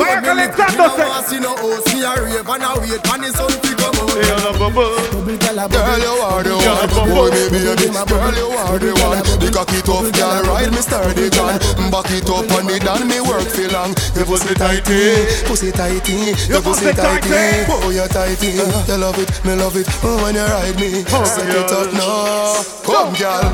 Me 0.00 0.32
live 0.32 0.56
Me 0.56 0.76
no 0.80 1.20
see 1.28 1.40
no 1.44 1.52
host. 1.60 1.92
Me 1.92 2.08
a 2.08 2.16
rave 2.16 2.40
and 2.40 2.64
a 2.64 2.72
wait 2.80 3.04
And 3.04 3.20
the 3.20 3.28
sun 3.36 3.52
to 3.52 3.72
come 3.76 4.00
out 4.00 4.16
Girl 4.34 5.58
a 5.58 5.68
Girl, 5.68 5.98
you 6.02 6.14
are 6.26 6.42
the 6.42 6.54
one. 6.58 6.90
Boy, 7.06 7.30
me 7.30 7.62
baby. 7.62 7.86
Girl, 7.86 8.34
you 8.34 8.50
are 8.50 8.78
the 8.82 8.90
one. 8.98 9.22
The 9.38 9.48
cocky 9.54 9.78
tough 9.86 10.10
girl, 10.10 10.42
ride 10.50 10.72
me 10.74 10.82
sturdy 10.82 11.30
gun. 11.30 11.54
Back 11.90 12.10
it 12.10 12.26
up 12.26 12.50
on 12.50 12.66
me, 12.66 12.78
done 12.82 13.06
me 13.06 13.22
work 13.22 13.46
for 13.46 13.68
long. 13.70 13.94
Your 14.18 14.26
pussy 14.26 14.54
tighty, 14.54 15.22
pussy 15.46 15.70
tighty, 15.70 16.34
your 16.50 16.62
pussy 16.62 16.90
tighty. 16.90 17.70
Oh, 17.70 17.94
you 17.94 18.06
tighty. 18.10 18.58
You 18.58 18.98
love 18.98 19.18
it, 19.22 19.30
me 19.46 19.54
love 19.54 19.76
it. 19.78 19.86
Oh, 20.02 20.18
when 20.26 20.34
you 20.34 20.42
ride 20.42 20.76
me, 20.82 21.06
oh, 21.14 21.24
set 21.24 21.54
it 21.54 21.70
up 21.70 21.94
now. 21.94 22.58
Come, 22.82 23.14
girl. 23.14 23.46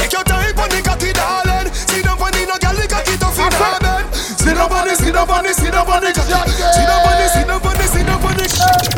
Take 0.00 0.12
your 0.16 0.24
time 0.24 0.56
on 0.56 0.68
the 0.72 0.80
cocky, 0.80 1.12
darling. 1.12 1.68
Sit 1.76 2.08
down 2.08 2.16
on 2.16 2.32
the 2.32 2.42
no 2.48 2.56
girl, 2.56 2.76
the 2.76 2.88
cocky 2.88 3.20
tough 3.20 3.36
in 3.36 3.52
her 3.52 3.76
bed. 3.84 4.08
Sit 4.16 4.56
down 4.56 4.72
on 4.72 4.88
the, 4.88 4.94
sit 4.96 5.12
down 5.12 5.28
on 5.28 5.44
the, 5.44 5.52
sit 5.52 5.72
down 5.76 5.84
on 5.84 6.00
cocky. 6.00 6.48
Sit 6.56 6.88
down 6.88 7.04
on 7.04 7.14
the, 7.20 7.26
sit 7.28 7.44
down 7.44 7.60
on 7.60 7.76
the, 7.76 7.84
sit 7.84 8.08
on 8.08 8.20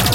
the. 0.06 0.11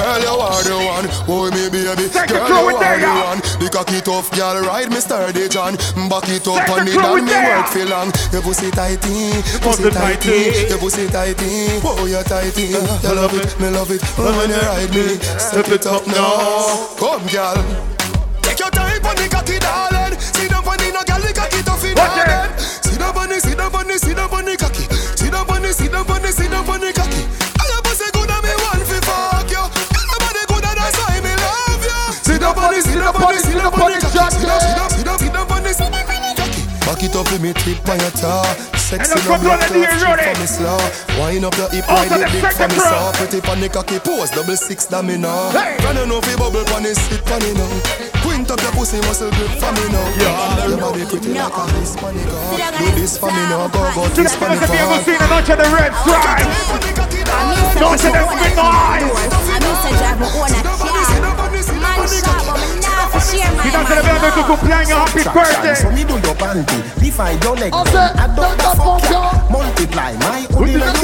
Girl, 0.00 0.16
you 0.16 0.32
are 0.32 0.64
the 0.64 0.76
one. 0.80 1.06
Boy, 1.28 1.52
me 1.52 1.68
baby. 1.68 2.08
Take 2.08 2.32
Girl, 2.32 2.48
you 2.48 2.72
are 2.72 2.96
the 2.96 3.12
one. 3.20 3.40
The 3.60 3.68
cocky 3.68 4.00
tough 4.00 4.32
girl, 4.32 4.64
ride 4.64 4.88
me 4.88 4.96
sturdy 4.96 5.44
John. 5.52 5.76
Back 6.08 6.24
it 6.32 6.48
up 6.48 6.56
Take 6.56 6.72
on 6.72 6.88
the 6.88 6.88
me, 6.88 6.96
crew 6.96 7.20
me 7.20 7.36
work 7.36 7.68
for 7.68 7.84
long. 7.84 8.08
Your 8.32 8.40
pussy 8.40 8.72
tighty, 8.72 9.44
pussy 9.60 9.92
tighty. 9.92 10.72
your 10.72 10.80
pussy 10.80 11.04
tighty. 11.04 11.84
Oh, 11.84 12.08
you 12.08 12.16
tighty. 12.24 12.72
You 12.72 13.12
love 13.12 13.36
it, 13.36 13.52
me 13.60 13.68
love 13.68 13.92
it. 13.92 14.00
Oh, 14.16 14.32
when 14.40 14.48
you 14.48 14.64
ride 14.64 14.88
me, 14.88 15.20
step 15.36 15.68
it 15.68 15.84
up 15.84 16.06
now. 16.08 16.96
Come, 16.96 17.28
girl. 17.28 17.60
Take 18.40 18.56
your 18.56 18.72
time 18.72 19.04
on 19.04 19.16
the 19.20 19.28
cocky, 19.28 19.60
darling. 19.60 20.16
Down 20.50 20.64
on 20.66 20.76
the 20.76 20.88
no 20.92 21.00
girl, 21.04 21.20
the 21.20 21.32
cocky 21.32 21.60
tough 21.62 21.84
in 21.84 21.96
her 21.96 22.24
bed. 22.24 22.56
Sit 22.58 22.98
down 22.98 23.16
on 23.16 23.28
the, 23.28 23.36
down 23.36 23.72
on 23.72 23.86
the, 23.86 23.96
down 24.16 24.32
on 24.32 24.44
the 24.48 24.56
cocky. 24.56 24.84
Sit 25.16 25.30
down 25.32 25.44
on 25.44 25.62
the, 25.62 25.72
down 25.76 26.08
on 26.08 26.20
the, 26.20 26.48
down 26.48 26.68
on 26.68 26.80
the 26.80 26.92
cocky. 26.92 27.29
On 33.16 33.34
the, 33.34 33.40
sit 33.40 33.56
down 33.56 33.72
on 33.72 33.90
the 33.92 33.98
cocky. 33.98 34.00
Sit 34.00 34.14
down, 34.14 34.30
sit 34.30 34.46
down, 34.46 34.60
sit 34.60 34.76
down, 34.76 34.90
sit 34.90 35.00
me 37.40 37.52
tip 37.54 37.88
on 37.88 37.98
your 37.98 38.10
toe. 38.12 38.44
Sexy 38.76 39.00
And 39.00 39.08
no 39.08 39.16
the 39.16 39.22
control 39.24 39.56
black 39.56 39.70
of 39.70 39.74
the 39.74 39.80
top, 39.80 40.18
ready. 40.18 40.20
strip 40.20 40.20
for 40.20 40.40
me 40.40 40.46
slow. 40.46 40.78
Wind 41.18 41.44
up 41.44 41.56
your 41.56 41.70
hip, 41.70 41.88
ride 41.88 42.08
the 42.10 42.20
it 42.20 42.32
big 42.32 42.44
for 42.52 42.68
me 42.68 42.76
row. 42.76 43.12
Pretty 43.16 43.40
pon 43.40 43.60
the 43.60 43.68
cocky 43.68 43.98
pose, 43.98 44.30
double 44.30 44.56
six 44.56 44.86
that 44.86 45.04
me 45.04 45.16
know. 45.16 45.50
Hey. 45.50 45.76
Can 45.80 45.96
you 45.96 46.06
know 46.06 46.20
if 46.20 46.28
bubble 46.36 46.64
pon 46.68 46.84
it, 46.84 46.96
sit 46.96 47.24
pon 47.24 47.40
it 47.42 47.56
now. 47.56 47.70
Quint 48.22 48.50
up 48.50 48.60
your 48.60 48.72
pussy 48.76 49.00
muscle 49.08 49.30
grip 49.32 49.50
for 49.56 49.72
me 49.72 49.84
now. 49.88 50.04
Your 50.68 50.76
body 50.76 51.04
pretty 51.08 51.32
like 51.32 51.54
a 51.54 51.64
this 51.78 51.96
pon 51.96 52.14
it 52.14 52.26
go. 52.28 52.36
Do 52.76 52.86
this 52.98 53.16
for 53.16 53.30
me 53.32 53.42
now, 53.48 53.68
go 53.72 53.80
go 53.94 54.04
Si 54.12 54.22
this 54.22 54.34
la 54.34 54.38
pon 54.38 54.52
cosa 54.52 54.64
it 54.64 54.70
che 54.70 54.78
go. 54.78 54.90
così 54.90 55.14
la 55.16 55.26
noce 55.26 55.54
del 55.56 55.70
Red 55.70 55.94
Stripe 56.04 56.44
Noce 57.80 58.10
del 58.10 58.26
Spin 60.76 60.89
Si 63.18 63.70
non 63.70 63.84
celebrando 63.86 64.26
il 64.26 64.32
tuo 64.32 64.44
compleanno, 64.44 65.02
happy 65.02 65.22
birthday 65.22 65.76
So 65.76 65.90
me 65.90 66.04
do 66.04 66.18
your 66.18 66.34
panty, 66.34 66.82
divide 66.98 67.44
your 67.44 67.58
leg. 67.58 67.72
Adopt 67.74 68.56
the 68.56 68.76
fuck 68.76 69.10
ya. 69.10 69.30
Multiply 69.50 70.16
my 70.18 70.46
hoodie 70.50 70.78
like. 70.78 70.96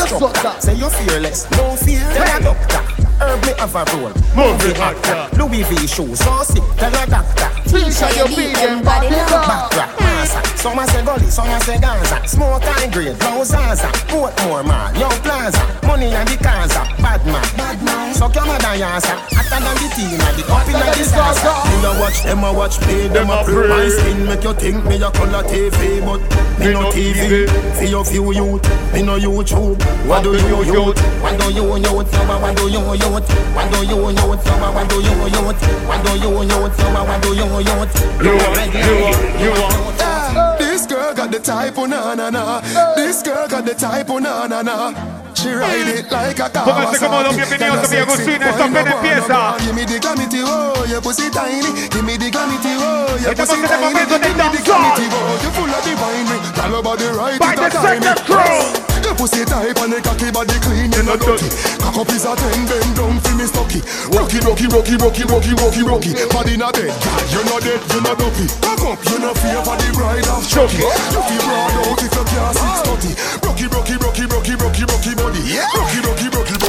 Say 0.60 0.74
you're 0.74 0.90
fearless, 0.90 1.46
no 1.50 1.76
fear. 1.76 2.06
Tell 2.14 2.36
a 2.36 2.40
doctor. 2.40 3.05
Herb 3.20 3.40
me 3.44 3.52
have 3.58 3.74
a 3.74 3.84
roll. 3.96 4.12
Movie 4.36 4.74
actor. 4.76 5.28
Louis 5.36 5.62
V 5.64 5.86
shoes, 5.86 6.18
so 6.20 6.42
sick. 6.42 6.62
Tell 6.76 6.92
a 6.92 7.06
doctor. 7.06 7.48
Feature 7.70 8.12
your 8.16 8.28
beating 8.28 8.82
body 8.84 9.10
now. 9.10 9.42
Backtrack, 9.48 10.00
massa. 10.00 10.40
Some 10.58 10.78
a 10.78 10.86
say 10.86 11.04
gully, 11.04 11.30
some 11.30 11.48
a 11.48 11.60
say 11.60 11.78
Gaza. 11.80 12.26
Smoke 12.28 12.62
high 12.62 12.88
grade, 12.90 13.18
blow 13.18 13.44
Zaza. 13.44 13.88
Portmore 14.08 14.66
man, 14.66 14.94
Young 14.96 15.16
Plaza. 15.24 15.60
Money 15.86 16.12
and 16.12 16.28
the 16.28 16.36
Kaza. 16.36 16.84
Bad 17.00 17.24
man, 17.26 17.44
bad 17.56 17.82
man. 17.82 18.14
Suck 18.14 18.34
your 18.34 18.46
mother 18.46 18.76
yasa. 18.76 19.16
Hotter 19.32 19.60
than 19.64 19.76
the 19.80 19.88
teen 19.96 20.20
and 20.20 20.36
the 20.36 20.44
up 20.52 20.66
in 20.66 20.72
the 20.76 20.86
disaster. 20.96 21.56
Me 21.72 21.76
a 21.84 22.00
watch, 22.00 22.22
them 22.22 22.44
a 22.44 22.52
watch 22.52 22.80
me, 22.86 23.08
them 23.08 23.30
a 23.30 23.44
pray. 23.44 23.68
My 23.68 23.88
skin 23.88 24.26
make 24.26 24.44
you 24.44 24.54
think 24.54 24.84
me 24.84 24.96
a 24.96 25.10
color 25.10 25.42
TV, 25.44 26.04
but 26.04 26.20
me 26.60 26.72
no 26.72 26.90
TV. 26.92 27.48
For 27.76 27.84
your 27.84 28.04
few 28.04 28.32
youth, 28.32 28.62
me 28.92 29.02
no 29.02 29.18
YouTube. 29.18 29.80
What 30.06 30.22
do 30.22 30.32
you 30.36 30.64
youth? 30.64 31.00
What 31.22 31.38
do 31.40 31.52
you 31.52 31.76
youth? 31.76 32.08
So 32.12 32.22
what 32.40 32.56
do 32.56 32.68
you 32.68 32.80
youth? 32.94 33.05
What 33.10 33.72
do 33.72 33.78
you 33.86 34.10
youth? 34.10 34.42
So 34.44 34.52
what 34.72 34.88
do 34.88 34.96
you 34.96 35.14
youth? 35.30 35.62
What 35.86 36.04
do 36.04 36.12
you 36.18 36.42
youth? 36.42 36.76
So 36.76 36.86
what 36.92 37.22
do 37.22 37.28
you 37.34 37.58
youth? 37.60 37.94
You 38.22 38.32
are, 38.32 38.66
you 38.66 38.94
are, 39.04 39.40
you 39.40 39.52
are 39.52 40.56
This 40.58 40.86
girl 40.86 41.14
got 41.14 41.30
the 41.30 41.38
type, 41.38 41.74
oh 41.78 41.86
na 41.86 42.14
na 42.14 42.30
na. 42.30 42.60
This 42.94 43.22
girl 43.22 43.46
got 43.48 43.64
the 43.64 43.74
type, 43.74 44.10
oh 44.10 44.18
na 44.18 44.46
na 44.46 44.62
na. 44.62 44.92
She 45.34 45.50
ride 45.52 45.86
it 45.88 46.10
like 46.10 46.38
a 46.38 46.48
Pónganse 46.48 46.98
cómodos, 46.98 47.36
bienvenidos 47.36 47.84
a 47.84 47.88
mi 47.88 47.96
Agustina, 47.98 48.48
esto 48.48 48.64
apenas 48.64 48.94
empieza. 48.94 49.56
Give 49.60 49.74
me 49.74 49.84
the 49.84 49.98
glamity, 50.00 50.40
oh, 50.44 50.84
your 50.88 51.00
pussy 51.02 51.30
tiny. 51.30 51.60
Give 51.90 52.02
me 52.04 52.16
the 52.16 52.30
glamity, 52.30 52.72
oh, 52.78 53.16
your 53.20 53.32
Estamos 53.32 53.48
pussy 53.50 53.58
en 53.58 53.64
el 53.64 53.68
tiny. 53.68 53.84
momento 53.84 54.14
Give 54.14 54.20
del 54.20 54.32
me 54.32 54.36
the 54.36 54.42
danzón. 54.42 54.64
glamity, 54.64 55.06
oh, 55.12 55.38
you 55.42 55.50
full 55.50 55.70
of 55.70 55.84
divine 55.84 56.24
me. 56.30 56.38
Tell 56.54 56.72
her 56.74 56.82
body 56.82 57.06
right, 57.08 57.38
By 57.38 57.52
it 57.52 57.56
the 57.56 57.66
a 57.66 57.70
time 57.70 58.02
second 58.02 58.16
it. 58.16 58.24
crew. 58.24 58.85
Your 59.04 59.14
pussy 59.14 59.44
tight 59.44 59.76
and 59.78 59.92
the 59.92 60.00
cocky 60.00 60.30
body 60.30 60.56
clean, 60.62 60.92
you 60.92 61.02
know 61.02 61.16
dirty. 61.16 61.48
Cock 61.80 61.96
up 62.00 62.10
is 62.10 62.24
a 62.24 62.32
ten, 62.36 62.64
bend 62.68 62.92
down 62.96 63.16
for 63.20 63.34
me 63.36 63.46
stocky. 63.46 63.80
Rocky, 64.12 64.38
rocky, 64.44 64.66
rocky, 64.68 64.96
rocky, 64.96 65.24
rocky, 65.24 65.52
rocky, 65.56 65.82
rocky. 65.82 66.12
Body 66.32 66.56
not 66.56 66.74
dead, 66.74 66.92
girl, 67.04 67.22
you 67.32 67.42
not 67.46 67.60
dead, 67.62 67.80
you 67.92 68.00
not 68.00 68.16
dopey. 68.18 68.46
Cock 68.60 68.82
up, 68.86 68.98
you 69.06 69.18
not 69.18 69.36
fear 69.38 69.60
for 69.62 69.76
the 69.76 69.88
bride 69.94 70.26
of 70.28 70.42
Chucky. 70.48 70.80
You 70.80 71.20
feel 71.26 71.42
broad 71.44 71.74
out 71.84 72.02
if 72.02 72.12
you 72.12 72.24
can't 72.24 72.54
six 72.56 72.76
thirty. 72.86 73.12
Rocky, 73.44 73.66
rocky, 73.70 73.94
rocky, 74.00 74.24
rocky, 74.26 74.54
rocky, 74.56 74.84
rocky 74.84 75.12
body. 75.14 75.42
Rocky, 75.74 75.98
rocky, 76.02 76.28
rocky. 76.32 76.65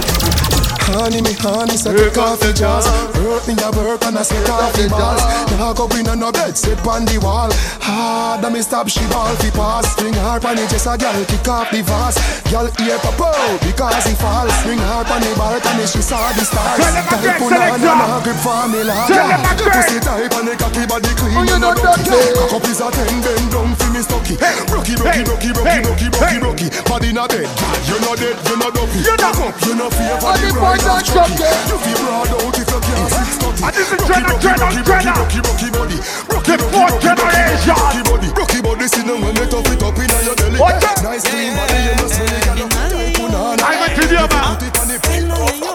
Honey, 0.87 1.21
me 1.21 1.33
honey, 1.43 1.75
set 1.75 1.95
the 1.95 2.07
coffee 2.15 2.53
jars. 2.55 2.87
Hurt 3.19 3.43
me 3.47 3.53
a 3.59 3.69
work 3.75 3.99
and 4.07 4.17
I 4.17 4.23
say 4.23 4.39
coffee 4.47 4.87
balls. 4.87 5.19
Now 5.59 5.73
go 5.73 5.85
in 5.99 6.07
on 6.07 6.19
no 6.19 6.31
bed, 6.31 6.55
sit 6.57 6.79
on 6.87 7.03
the 7.03 7.19
wall. 7.19 7.51
Hard, 7.83 8.47
me 8.51 8.61
stop, 8.63 8.87
she 8.87 9.03
ball 9.11 9.35
fi 9.35 9.51
pass. 9.51 9.91
String 9.91 10.13
her 10.15 10.39
on 10.39 10.57
it, 10.57 10.69
just 10.71 10.87
a 10.87 10.95
girl 10.95 11.15
kick 11.27 11.47
off 11.47 11.67
the 11.71 11.83
vase. 11.83 12.15
Girl 12.47 12.71
ear 12.79 12.97
pop 13.03 13.19
out 13.19 13.59
because 13.59 14.05
he 14.07 14.15
fall. 14.15 14.47
String 14.63 14.79
her 14.79 15.03
on 15.03 15.19
the 15.19 15.31
balcony, 15.35 15.83
she 15.87 15.99
saw 15.99 16.31
the 16.31 16.47
stars. 16.47 16.79
Tell 16.79 16.93
them 16.95 17.05
Girl 17.11 17.19
again, 17.19 17.35
put 17.35 17.51
on 17.51 17.79
selector. 17.83 18.07
and 18.07 18.23
grip 18.23 18.39
formula. 18.39 18.95
Tell 19.11 19.27
them 19.27 19.43
again. 19.43 19.71
Pussy 19.75 19.99
tight 19.99 20.31
and 20.39 20.47
the 20.47 20.55
cocky 20.55 20.83
body 20.87 21.11
clean. 21.19 21.35
Oh, 21.35 21.43
you 21.43 21.51
you 21.51 21.67
that, 21.67 21.75
dirty. 21.83 22.15
Cock 22.39 22.53
up 22.55 22.65
is 22.71 22.79
a 22.79 22.87
ten, 22.95 23.11
bend 23.19 23.47
down 23.51 23.71
fi 23.75 23.87
me 23.91 24.01
stocky. 24.07 24.35
Rocky, 24.71 24.95
rocky, 25.03 25.21
rocky, 25.27 25.49
rocky, 25.51 25.79
rocky, 25.83 26.07
rocky, 26.15 26.37
rocky. 26.39 26.67
Body 26.87 27.11
not 27.11 27.27
dead, 27.27 27.47
you 27.91 27.99
not 27.99 28.15
dead, 28.15 28.39
you 28.47 28.55
not 28.55 28.71
dopey. 28.71 29.03
Not 29.03 29.35
up, 29.35 29.55
you 29.67 29.75
not 29.75 29.91
fear 29.91 30.15
for 30.23 30.31
the 30.39 30.49
bride 30.81 31.01
of 31.01 31.07
Chucky. 31.07 31.43
You 31.67 31.77
feel 31.81 31.97
broad 32.01 32.29
out 32.33 32.57
if 32.57 32.67
you 32.67 32.79
can't 32.81 33.09
six 33.11 33.29
thirty. 33.41 33.61
And 33.63 33.73
this 33.75 33.89
is 33.91 33.99
Rocky, 34.01 34.13
Jenna, 34.13 34.27
rocky, 34.27 34.43
Jenna, 34.43 34.65
rocky, 34.67 34.83
Jenna. 34.87 35.11
rocky, 35.17 35.39
rocky 35.41 35.69
body. 35.73 35.97
Rocky, 36.27 36.53
The 36.53 36.63
rocky, 36.63 36.73
fourth 36.73 36.93
rocky, 36.93 37.07
rocky, 37.07 37.27
generation. 37.27 37.75
rocky 37.77 38.01
body. 38.07 38.27
Rocky 38.37 38.59
body, 38.61 38.85
see 38.87 39.03
them 39.07 39.19
when 39.21 39.33
they 39.35 39.47
tough 39.47 39.69
it 39.71 39.81
up 39.83 39.97
in 39.97 40.09
your 40.25 40.35
belly. 40.37 40.57
Watch 40.59 40.83
out. 40.85 40.97
Nice 41.03 41.25
clean 41.27 41.51
body, 41.57 41.79
you 41.87 41.93
know, 41.97 42.07
smell 42.07 42.33
it, 42.37 42.45
you 42.57 42.67
know. 42.67 42.87
Punana. 43.17 43.63
Algo 43.67 43.83
en 43.87 43.93
tu 43.95 44.01
idioma 44.05 44.57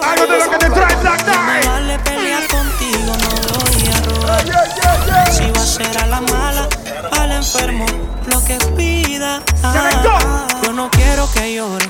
Algo 0.03 0.25
de 0.27 0.37
lo 0.39 0.45
que 0.51 0.57
te 0.57 0.69
trae 0.69 0.95
Black 1.01 1.21
Night 1.27 1.65
vale 1.65 1.99
pelear 1.99 2.43
contigo, 2.47 3.11
no 3.23 3.29
voy 3.59 3.87
a 3.87 3.97
robar. 4.07 4.43
Si 5.31 5.51
va 5.51 5.61
a 5.61 5.65
ser 5.65 5.97
a 5.97 6.07
la 6.07 6.21
mala, 6.21 6.67
al 7.11 7.31
enfermo, 7.31 7.85
lo 8.27 8.43
que 8.43 8.57
pida. 8.75 9.41
Yo 10.63 10.73
no 10.73 10.89
quiero 10.91 11.29
que 11.31 11.55
llore. 11.55 11.89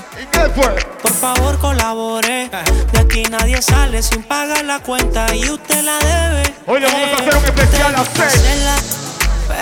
Por 1.01 1.13
favor, 1.13 1.57
colabore. 1.59 2.49
De 2.91 2.99
aquí 2.99 3.23
nadie 3.23 3.61
sale 3.61 4.01
sin 4.01 4.23
pagar 4.23 4.63
la 4.65 4.79
cuenta 4.79 5.33
y 5.35 5.49
usted 5.49 5.83
la 5.83 5.97
debe. 5.99 6.53
Hoy 6.67 6.79
le 6.79 6.87
vamos 6.87 7.09
a 7.11 7.15
hacer 7.15 7.35
un 7.35 7.45
especial 7.45 7.95
a 7.95 8.01
hacerla, 8.01 8.75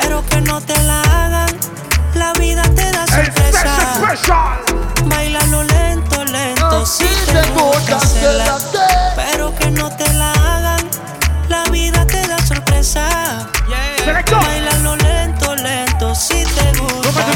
Pero 0.02 0.26
que 0.28 0.42
no 0.42 0.62
te 0.62 0.78
la 0.84 1.02
hagan. 1.02 1.50
La 2.16 2.34
vida 2.34 2.64
te 2.76 2.92
da 2.92 3.06
sorpresa. 3.08 4.00
Bailalo 5.06 5.64
lento, 5.64 6.24
lento. 6.26 6.86
Si 6.86 7.06
te 7.06 7.42
gusta 7.52 7.98
hacerla, 7.98 8.58
pero 9.16 9.56
que 9.56 9.72
no 9.72 9.90
te 9.96 10.12
la 10.14 10.32
hagan. 10.32 10.88
La 11.48 11.64
vida 11.66 12.06
te 12.06 12.28
da 12.28 12.38
sorpresa. 12.46 13.48
Bailalo 14.32 15.01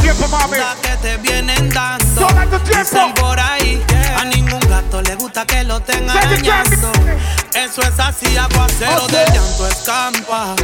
tiempo, 0.05 0.27
mami. 0.27 0.57
La 0.57 0.75
que 0.81 0.95
te 0.97 1.17
vienen 1.17 1.69
dando. 1.69 2.27
Tu 2.27 2.59
tiempo. 2.59 2.79
Dicen 2.79 3.13
por 3.15 3.39
ahí. 3.39 3.83
A 4.17 4.25
ningún 4.25 4.59
gato 4.61 5.01
le 5.01 5.15
gusta 5.15 5.45
que 5.45 5.63
lo 5.63 5.79
tengan 5.81 6.17
arañando. 6.17 6.91
Eso 7.53 7.81
es 7.81 7.99
así, 7.99 8.37
aguacero 8.37 9.07
de 9.07 9.25
llanto 9.33 9.67
escampa. 9.67 10.55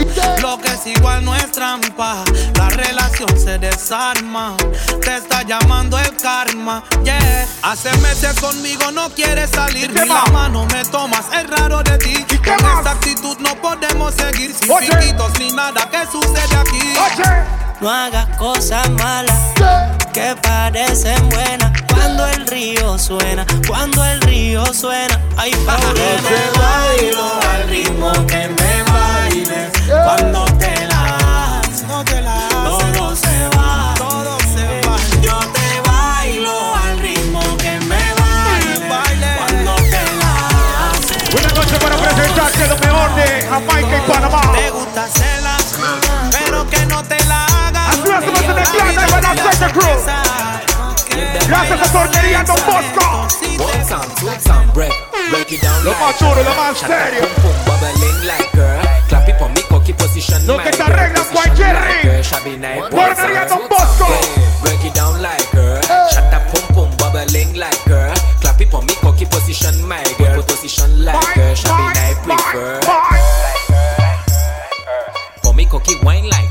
Lo 0.41 0.59
que 0.59 0.69
es 0.69 0.85
igual 0.85 1.25
no 1.25 1.35
es 1.35 1.51
trampa. 1.51 2.23
La 2.55 2.69
relación 2.69 3.29
se 3.37 3.57
desarma. 3.57 4.55
Te 5.01 5.17
está 5.17 5.43
llamando 5.43 5.97
el 5.97 6.15
karma. 6.17 6.83
Yeah. 7.03 7.47
Hace 7.63 7.91
meses 7.97 8.39
conmigo 8.39 8.91
no 8.91 9.09
quieres 9.09 9.49
salir. 9.49 9.91
Ni 9.91 10.07
la 10.07 10.25
mano 10.25 10.65
me 10.67 10.83
tomas. 10.85 11.25
Es 11.33 11.49
raro 11.49 11.81
de 11.83 11.97
ti. 11.97 12.25
Con 12.43 12.53
esta 12.53 12.91
actitud 12.91 13.37
no 13.39 13.55
podemos 13.55 14.13
seguir 14.13 14.53
sin 14.53 14.71
Oye. 14.71 14.87
piquitos 14.87 15.39
ni 15.39 15.51
nada. 15.51 15.89
¿Qué 15.89 16.05
sucede 16.11 16.55
aquí? 16.55 17.70
No 17.81 17.89
hagas 17.89 18.27
cosas 18.37 18.87
malas 18.91 19.35
que 20.13 20.35
parecen 20.43 21.29
buenas. 21.29 21.71
Cuando 21.91 22.27
el 22.27 22.45
río 22.45 22.97
suena, 22.99 23.43
cuando 23.67 24.05
el 24.05 24.21
río 24.21 24.63
suena, 24.71 25.19
hay 25.35 25.51
pa' 25.65 25.77
te 25.77 26.59
bailo 26.59 27.39
al 27.51 27.67
ritmo 27.69 28.11
que 28.27 28.47
me 28.49 28.83
bailes. 28.83 29.71
Cuando 29.87 30.45
te 30.59 30.85
la 30.85 31.59
haces, 31.59 31.87
todo 31.87 33.15
se 33.15 33.47
va. 33.57 33.95
Todo 33.97 34.37
se 34.53 34.87
va. 34.87 34.97
Yo 35.23 35.39
te 35.39 35.89
bailo 35.89 36.75
al 36.75 36.99
ritmo 36.99 37.41
que 37.57 37.79
me 37.79 38.03
bailes. 38.21 38.79
Cuando 39.39 39.75
te 39.75 40.03
la 40.19 40.31
haces. 40.91 41.33
Una 41.33 41.47
noche 41.47 41.75
para 41.79 41.95
presentarte 41.97 42.67
lo 42.67 42.77
mejor 42.77 43.15
de 43.15 43.47
Jamaica 43.49 43.97
y 43.97 44.11
Panamá 44.11 44.41
Te 44.55 44.69
gusta 44.69 45.03
hacerla, 45.05 45.40
hagas. 48.13 48.29
Así 48.29 48.47
lo 48.47 48.53
hacemos 48.61 48.93
en 48.93 48.99
el 48.99 49.11
van 49.11 49.25
a 49.25 49.35
Secta 49.35 49.71
Crew 49.71 49.99
Gracias 51.47 51.81
a 51.81 51.91
Taquería 51.91 52.43
Don 52.43 52.55
Bosco 52.65 53.27
One 53.59 53.85
time, 53.85 54.15
two 54.19 54.31
time, 54.43 54.71
break, 54.73 54.93
break 55.29 55.51
it 55.51 55.61
down 55.61 55.83
Lo 55.83 55.91
like 55.91 56.03
más 56.03 56.19
duro, 56.19 56.35
lo 56.35 56.43
girl. 56.43 56.55
más 56.55 56.77
serio. 56.77 57.21
pum, 57.41 57.51
pum, 57.65 57.79
bubbling 57.79 58.25
like 58.25 58.51
girl. 58.53 58.81
Clap 59.09 59.27
it 59.27 59.35
for 59.37 59.49
me, 59.49 59.61
cocky 59.69 59.93
position, 59.93 60.47
Lo 60.47 60.57
que 60.57 60.71
te 60.71 60.77
girl. 60.77 60.91
arregla 60.93 61.23
cualquier 61.33 61.75
ring. 61.75 62.01
girl. 62.03 62.23
Taquería 63.15 63.45
Don 63.45 63.67
Bosco 63.69 64.07
Break 64.61 64.85
it 64.85 64.93
down 64.95 65.21
like 65.21 65.51
girl. 65.51 65.81
Shut 66.11 66.33
up, 66.33 66.43
pum 66.53 66.75
pum, 66.75 66.97
bubbling 66.97 67.57
like 67.57 67.83
girl. 67.85 68.13
Clap 68.39 68.61
it 68.61 68.69
for 68.71 68.81
me, 68.83 68.93
cocky 69.01 69.25
position, 69.25 69.75
my 69.87 70.01
girl. 70.17 70.41
Position 70.43 71.03
like 71.05 71.35
girl. 71.35 71.55
Shabby 71.55 71.83
night, 71.93 72.17
prefer. 72.23 72.79
For 75.43 75.53
me, 75.53 75.65
cocky 75.65 75.95
wine 76.03 76.29
like 76.29 76.49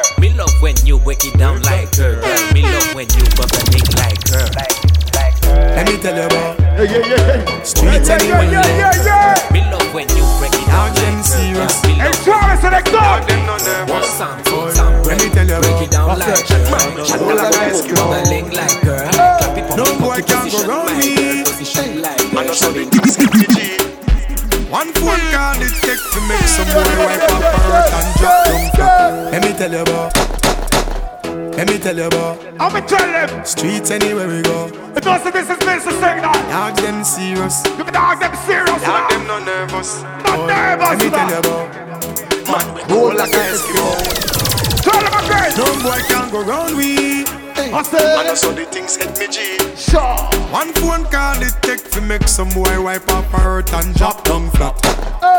her. 0.00 0.20
Me 0.20 0.32
love 0.34 0.52
when 0.60 0.74
you 0.84 0.98
break 0.98 1.24
it 1.24 1.36
down 1.38 1.62
like 1.62 1.94
her. 1.96 2.20
Girl, 2.20 2.52
me 2.52 2.62
love 2.62 2.94
when 2.94 3.06
you 3.12 3.24
bubbling 3.36 3.86
like 3.96 4.22
her. 4.28 4.48
Let 5.50 5.86
me 5.88 5.98
tell 5.98 6.16
you 6.16 6.26
about 6.26 6.60
Streets 7.66 8.08
yeah, 8.08 8.16
yeah, 8.22 8.40
anyway. 8.40 8.52
yeah, 8.52 8.78
yeah, 8.78 9.04
yeah. 9.04 9.52
Me 9.52 9.60
love 9.70 9.92
when 9.94 10.08
you 10.16 10.24
break 10.38 10.54
it 10.54 10.66
down 10.66 10.94
like 10.94 11.24
serious. 11.24 11.82
Hey, 11.82 12.10
Travis, 12.24 12.64
and 12.64 12.74
they 12.74 12.82
go. 12.90 13.92
One 13.92 14.04
song, 14.04 14.42
two 14.44 14.70
song, 14.72 15.02
break 15.02 15.20
it 15.20 15.34
down, 15.34 15.60
break 15.60 15.82
it 15.82 15.90
down 15.90 16.18
like 16.18 16.26
girl. 16.48 17.04
Shut 17.04 17.20
up, 17.20 17.52
guys, 17.52 17.82
the 17.82 18.26
link 18.28 18.52
like 18.52 18.80
girl. 18.82 19.10
Clap 19.10 19.58
it, 19.58 19.76
No 19.76 19.84
boy 19.98 20.22
can 20.22 20.48
go 20.50 20.66
round 20.66 20.98
me. 20.98 21.44
I 22.38 22.44
know 22.44 22.52
something. 22.52 23.89
One 24.70 24.92
phone 24.92 25.18
call 25.34 25.58
it 25.58 25.74
take 25.82 25.98
to 25.98 26.20
make 26.30 26.46
some 26.46 26.66
boy 26.70 26.86
wipe 27.02 27.26
up 27.26 27.42
hurt 27.66 27.90
and 27.90 28.08
drop 28.22 28.44
down 28.46 28.70
flat. 28.70 29.32
Let 29.32 29.42
me 29.42 29.52
tell 29.58 29.72
you 29.72 29.82
about. 29.82 30.14
Let 31.56 31.68
me 31.68 31.78
tell 31.78 31.96
you 31.96 32.04
about. 32.04 32.38
I'm 32.60 32.70
gonna 32.70 32.86
tell 32.86 33.26
them. 33.26 33.44
Streets 33.44 33.90
anywhere 33.90 34.28
we 34.28 34.42
go. 34.42 34.66
It 34.94 35.04
knows 35.04 35.24
that 35.26 35.32
this 35.32 35.50
is 35.50 35.58
Mr. 35.58 35.90
Signal. 35.90 36.32
Dog 36.54 36.76
them 36.76 37.02
serious. 37.02 37.66
You 37.66 37.82
can 37.82 37.92
dog 37.92 38.20
them 38.20 38.34
serious. 38.46 38.80
Dog 38.80 39.10
them 39.10 39.26
no 39.26 39.42
nervous. 39.42 40.02
Not 40.02 40.38
oh, 40.38 40.46
nervous. 40.46 40.86
Let 40.86 40.98
me 41.02 41.10
tell 41.10 41.30
you 41.30 41.38
about. 41.42 41.66
Man, 42.46 42.88
roll 42.90 43.10
like 43.10 43.34
a 43.34 43.42
Eskimo. 43.50 43.90
Tell 44.86 45.02
them 45.02 45.14
again. 45.18 45.50
No 45.58 45.66
boy 45.82 45.98
can 46.06 46.30
go 46.30 46.44
round 46.46 46.76
we. 46.76 47.39
I 47.68 47.82
said. 47.82 48.18
And 48.18 48.28
I 48.28 48.34
saw 48.34 48.52
the 48.52 48.64
things 48.64 48.96
hit 48.96 49.18
me 49.18 49.28
G. 49.28 49.58
Sure. 49.76 50.16
One 50.50 50.72
phone 50.80 51.04
call 51.12 51.42
it 51.42 51.54
take 51.60 51.90
to 51.92 52.00
make 52.00 52.26
some 52.26 52.48
boy 52.50 52.82
wipe 52.82 53.08
up 53.10 53.24
her 53.26 53.60
hurt 53.60 53.72
and 53.74 53.94
drop 53.94 54.24
down 54.24 54.50
flat. 54.50 54.80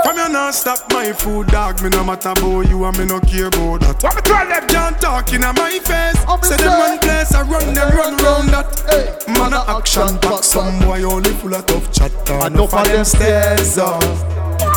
From 0.05 0.17
you 0.17 0.29
not 0.29 0.53
stop 0.53 0.79
my 0.91 1.11
food, 1.13 1.47
dog. 1.47 1.81
Me 1.81 1.89
no 1.89 2.03
matter 2.03 2.29
about 2.29 2.69
you 2.69 2.85
and 2.85 2.97
me 2.97 3.05
no 3.05 3.19
care 3.21 3.47
about 3.47 3.81
that. 3.81 4.03
What 4.03 4.15
me 4.15 4.21
tell 4.21 4.47
them? 4.47 4.67
Can't 4.67 5.01
talk 5.01 5.33
in 5.33 5.41
my 5.41 5.79
face. 5.79 6.19
Say 6.47 6.57
them 6.57 6.77
one 6.79 6.99
place, 6.99 7.33
I 7.33 7.41
run 7.41 7.73
them 7.73 7.89
run 7.97 8.17
round 8.17 8.49
that. 8.49 9.25
Man 9.27 9.53
a 9.53 9.65
action 9.77 10.17
pack, 10.19 10.43
some 10.43 10.79
boy 10.79 11.03
only 11.03 11.31
full 11.31 11.53
of 11.53 11.65
tough 11.65 11.91
chatter. 11.91 12.45
Enough 12.47 12.73
of 12.73 12.85
them 12.85 13.05
stairs 13.05 13.77
up. 13.77 14.03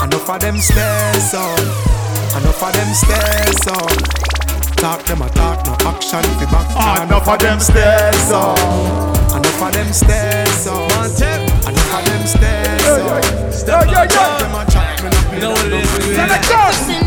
Enough 0.02 0.30
of 0.30 0.40
them 0.40 0.56
stairs 0.58 1.34
up. 1.34 1.58
Enough 2.36 2.62
of 2.62 2.72
them 2.72 2.94
stairs 2.94 3.66
up. 3.68 4.33
Talk 4.94 5.06
them 5.06 5.22
a 5.22 5.30
talk, 5.30 5.66
no 5.66 5.72
action 5.90 6.22
fi 6.22 6.44
back. 6.44 6.66
Ah, 6.76 7.02
enough 7.02 7.26
of 7.26 7.40
them 7.40 7.58
stairs 7.58 8.30
up. 8.30 8.56
Enough 9.34 9.62
of 9.62 9.72
them 9.72 9.92
stairs 9.92 10.66
up. 10.68 10.88
Enough 11.66 11.94
of 11.98 12.04
them 12.06 12.26
stairs 12.28 12.86
up. 12.86 13.52
Step 13.52 13.86
yeah, 13.86 14.02
yeah. 14.02 14.06
chat 14.06 14.38
them 14.38 14.54
a 14.54 14.70
chat, 14.70 15.02
me 15.02 15.10
no 15.10 15.20
pay 15.30 15.40
know 15.40 15.50
that 15.50 15.50
what 15.50 15.66
it 15.66 16.98
is, 17.00 17.03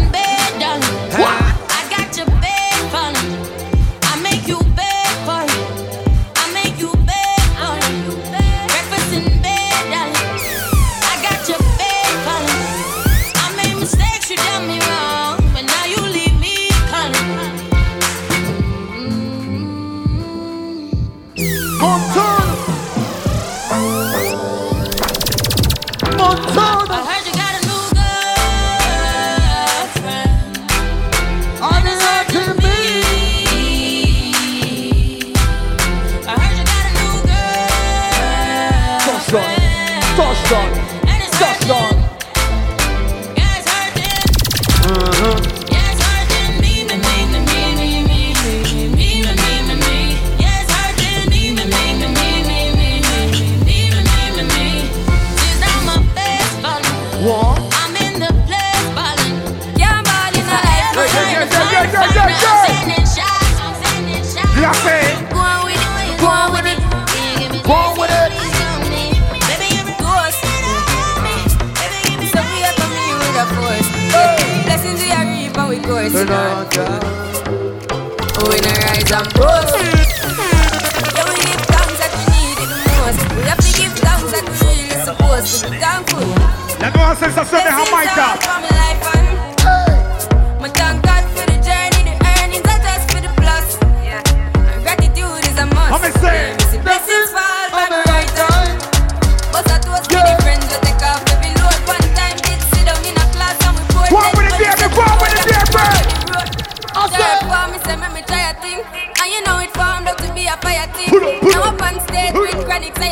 lyrics 112.88 113.00
say. 113.00 113.12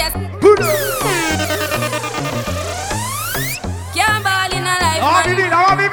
Can't 3.93 4.23
ball 4.23 4.51
in 4.51 4.63
a 4.63 4.75
life. 4.79 5.01
I 5.01 5.09
want 5.11 5.27
I 5.39 5.61
want 5.63 5.79
me. 5.79 5.87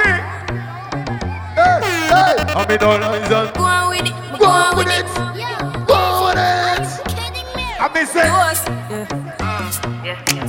Hey, 1.58 1.78
hey. 2.10 2.34
I'm 2.54 2.70
in 2.70 2.82
all 2.82 2.98
reason. 3.12 3.44
Go 3.54 3.62
on 3.64 3.88
with 3.90 4.06
it. 4.06 4.14
Go 4.38 4.46
on 4.46 4.76
with 4.76 4.88
it. 4.88 5.06
Go 5.86 5.94
with 6.26 6.38
it. 6.38 6.84
I'm 7.80 7.96
in 7.96 8.06
say. 8.06 8.26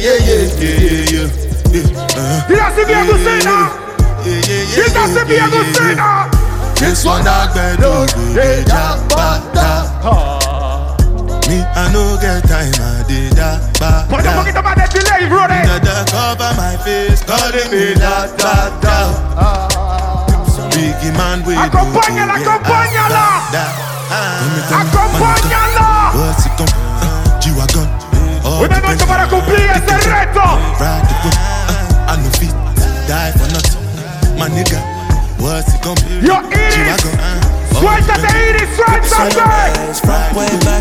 yeah, 0.04 0.18
yeah, 0.24 0.44
yeah, 0.60 1.12
yeah. 1.12 1.28
Mira 2.48 2.66
si 2.74 2.82
that's 4.94 5.16
if 5.16 5.28
you 5.28 5.36
ever 5.36 5.64
say 5.74 5.94
that. 5.98 6.30
This 6.78 7.04
one 7.04 7.24
dog 7.24 7.54
bed 7.54 7.78
dog 7.80 8.10
with 8.16 8.34
Me 11.48 11.58
I 11.60 11.90
no 11.92 12.16
get 12.20 12.42
time 12.48 12.72
I 12.78 13.04
did 13.06 13.36
da. 13.36 13.58
ba 13.78 14.06
But 14.10 14.24
don't 14.24 14.38
forget 14.42 14.56
about 14.56 14.76
that 14.76 14.90
delay 14.90 15.28
road 15.30 15.50
eh? 15.50 15.64
That 15.64 16.08
cover 16.10 16.50
my 16.56 16.76
face 16.82 17.22
calling 17.22 17.70
me 17.70 17.94
da 17.94 18.26
da 18.36 18.70
da 18.80 18.96
Biggie 20.74 21.12
man 21.16 21.44
with 21.46 21.58
Acompañala, 21.58 22.34
acompañala 22.34 23.24
Acompañala 24.72 25.93
Iris, 38.88 39.10
suéltate. 39.10 40.74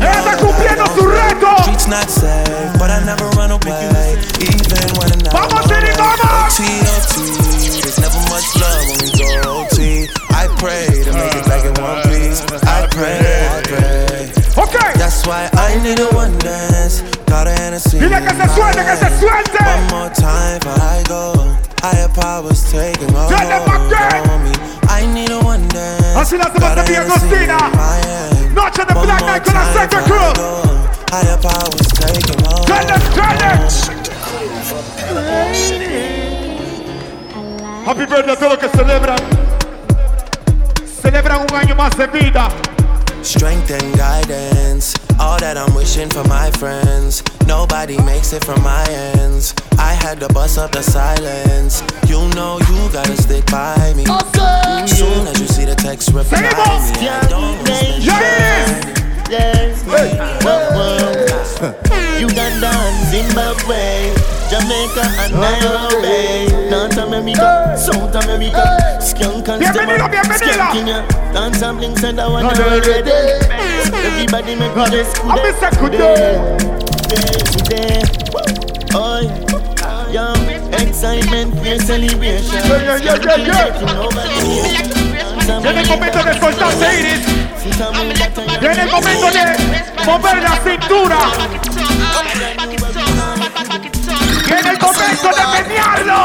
Ella 0.00 0.18
está 0.18 0.36
cumpliendo 0.36 0.84
su 0.96 1.06
reto. 1.06 1.56
Streets 1.62 1.86
not 1.88 2.08
safe, 2.08 2.78
but 2.78 2.90
I 2.90 3.00
never 3.04 3.28
run 3.36 3.50
away, 3.50 4.16
even 4.40 4.88
when 4.98 5.12
I'm 5.12 5.18
not. 5.24 5.32
Vamos, 5.32 5.70
Iris, 5.70 5.96
vamos. 5.96 6.20
OT, 6.50 6.64
there's 7.80 7.98
never 8.00 8.20
much 8.28 8.48
love 8.56 8.86
when 8.88 8.98
we 9.00 9.10
go 9.18 9.64
OT. 9.64 10.08
I 10.30 10.48
pray 10.58 10.86
to 11.04 11.12
make 11.12 11.34
it 11.34 11.44
back 11.46 11.64
in 11.64 11.74
one 11.82 12.02
piece. 12.08 12.40
I 12.64 12.86
pray, 12.90 13.48
I 13.48 13.62
pray. 13.62 14.30
Okay. 14.56 14.92
That's 14.98 15.26
why 15.26 15.48
I 15.54 15.78
need 15.82 16.00
a 16.00 16.08
one 16.14 16.36
dance. 16.38 17.02
Got 17.26 17.46
a 17.46 17.50
Hennessy. 17.50 17.98
Dile 17.98 18.20
que 18.20 18.34
se 18.34 18.48
suelte, 18.54 18.84
que 18.84 18.96
se 18.96 19.08
suelte. 19.20 19.62
One 19.64 19.86
more 19.90 20.10
time 20.10 20.58
before 20.60 20.82
I 20.82 21.02
go. 21.06 21.56
Higher 21.82 22.08
powers 22.08 22.70
taking 22.70 23.14
over 23.14 23.30
me. 24.44 24.52
I 25.00 25.06
need 25.14 25.30
a 25.30 25.38
one 25.40 25.66
dance. 25.68 26.14
La 26.14 26.58
Got 26.60 26.78
a 26.78 26.82
hacemos 26.82 26.88
en 26.88 26.94
Hennessy 26.94 26.94
Agostina. 26.94 27.56
in 27.56 27.72
my 27.72 27.96
hand. 28.06 28.54
Noche 28.54 28.84
de 28.84 28.92
One 28.92 29.06
Black 29.06 29.22
Night 29.22 29.44
con 29.44 29.54
la 29.54 29.60
time 29.62 29.72
Second 29.72 30.04
before 30.04 30.20
I 30.20 30.32
Crew. 30.34 30.60
Higher 31.10 31.38
powers 31.40 31.88
taking 31.96 32.40
over. 32.46 32.66
Turn 32.66 32.88
it, 32.90 33.02
turn 33.14 33.38
it. 33.40 34.10
Happy 37.86 38.04
birthday 38.06 38.32
a 38.32 38.36
todos 38.36 38.52
los 38.52 38.58
que 38.58 38.68
celebran. 38.76 39.18
Celebran 41.02 41.40
un 41.50 41.56
año 41.56 41.74
más 41.74 41.96
de 41.96 42.06
vida. 42.08 42.48
Strength 43.22 43.70
and 43.70 43.96
guidance, 43.96 44.94
all 45.18 45.38
that 45.38 45.56
I'm 45.56 45.74
wishing 45.74 46.08
for 46.08 46.24
my 46.24 46.50
friends. 46.52 47.22
Nobody 47.46 48.00
makes 48.02 48.32
it 48.32 48.42
from 48.44 48.62
my 48.62 48.84
ends. 48.88 49.54
I 49.78 49.92
had 49.92 50.20
to 50.20 50.28
bust 50.28 50.58
up 50.58 50.72
the 50.72 50.82
silence. 50.82 51.82
You 52.08 52.28
know 52.30 52.58
you 52.58 52.92
gotta 52.92 53.16
stick 53.16 53.44
by 53.46 53.92
me. 53.94 54.04
Soon 54.86 55.26
as 55.28 55.40
you 55.40 55.46
see 55.46 55.64
the 55.64 55.74
text, 55.76 56.08
reply 56.12 56.40
me. 56.40 57.08
I 57.08 57.26
don't 57.28 57.58
respect 57.60 58.00
Yes, 59.30 59.84
Uganda 62.20 62.66
and 62.72 62.98
Zimbabwe, 63.12 64.10
Jamaica 64.50 65.02
and 65.22 65.32
Nairobi, 65.38 66.50
North 66.70 66.96
America, 66.98 67.76
South 67.78 68.14
America, 68.24 68.98
skunk 69.00 69.46
and 69.48 69.62
Bienvenido, 69.62 69.94
stomach, 69.94 70.10
bienvenido. 70.10 70.54
skunk 70.58 70.74
in 70.74 70.86
ya, 70.88 71.02
dance 71.32 71.62
and 71.62 71.78
bling 71.78 71.96
said 71.98 72.18
I 72.18 72.26
want 72.26 72.42
No, 72.44 72.50
to 72.50 72.58
no, 72.58 72.66
no, 72.66 72.80
ready. 72.82 73.10
Everybody 73.94 74.54
make 74.56 74.74
me 74.74 74.84
just 74.90 75.22
I 75.22 75.38
miss 75.38 75.62
a 75.62 75.70
good 75.78 75.92
day, 75.92 76.34
Oh, 78.92 79.22
yo, 80.10 80.32
excitement, 80.82 81.54
fear, 81.62 81.78
celebration. 81.78 82.50
Yeah, 82.66 82.82
yeah, 82.82 82.96
yeah, 82.98 83.22
yeah, 83.22 83.36
yeah. 83.46 83.70
Viene 85.62 85.80
el 85.82 85.86
momento 85.88 86.24
de 86.24 86.34
soltarse, 86.40 86.86
Iris. 86.98 87.22
Viene 88.60 88.82
el 88.82 88.90
momento 88.90 89.30
de 89.30 89.42
mover 90.04 90.42
la 90.42 90.56
cintura. 90.64 91.18
Viene 94.50 94.70
el 94.70 94.78
momento 94.80 95.28
de 95.28 95.46
menearlo. 95.62 96.20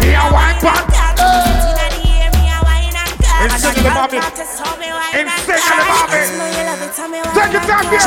Y 0.00 0.14
aguanta. 0.14 0.72
Enséñale, 3.42 3.90
mami. 3.90 4.18
Enséñale, 5.12 5.84
mami. 5.92 6.20
Take 7.34 7.56
it 7.56 7.66
down, 7.68 7.84
baby. 7.90 7.98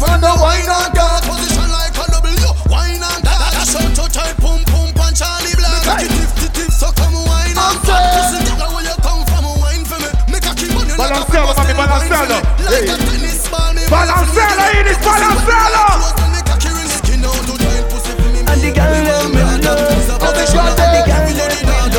From 0.00 0.20
the 0.20 0.32
wine 0.42 0.68
on 0.68 0.90
dark 0.92 1.22
position 1.22 1.70
like 1.70 1.94
a 1.94 2.04
W. 2.10 2.50
Wine 2.68 3.02
on 3.04 3.22
dark. 3.22 3.52
Dash 3.54 3.76
out 3.76 3.94
to 3.94 4.04
tight, 4.10 4.36
pum 4.42 4.64
pum 4.64 4.92
punch 4.94 5.18
Charlie 5.20 5.54
Black. 5.54 5.86
Make 5.86 6.10
it 6.10 6.28
tip 6.34 6.52
tip 6.52 6.70
so 6.72 6.90
come 6.98 7.14
wine 7.14 7.56
on 7.56 7.78
dark. 7.86 8.10
Listen 8.18 8.42
to 8.42 8.54
where 8.74 8.82
you 8.82 8.96
come 9.06 9.22
from, 9.30 9.44
wine 9.62 9.84
for 9.86 10.02
me. 10.02 10.10
Make 10.32 10.46
a 10.50 10.52
keep 10.58 10.74
on 10.74 10.88
you 10.88 10.96
like 10.98 11.14
a 11.14 11.22
Balancealo, 11.30 11.54
mami, 11.54 11.74
balancealo. 11.78 12.38
Like 12.66 12.90
a 12.90 12.96
tennis 12.98 13.46
ball, 13.48 13.70
me 13.72 13.82
Balancealo, 13.86 14.64
Iris, 14.82 14.98
balancealo. 14.98 16.33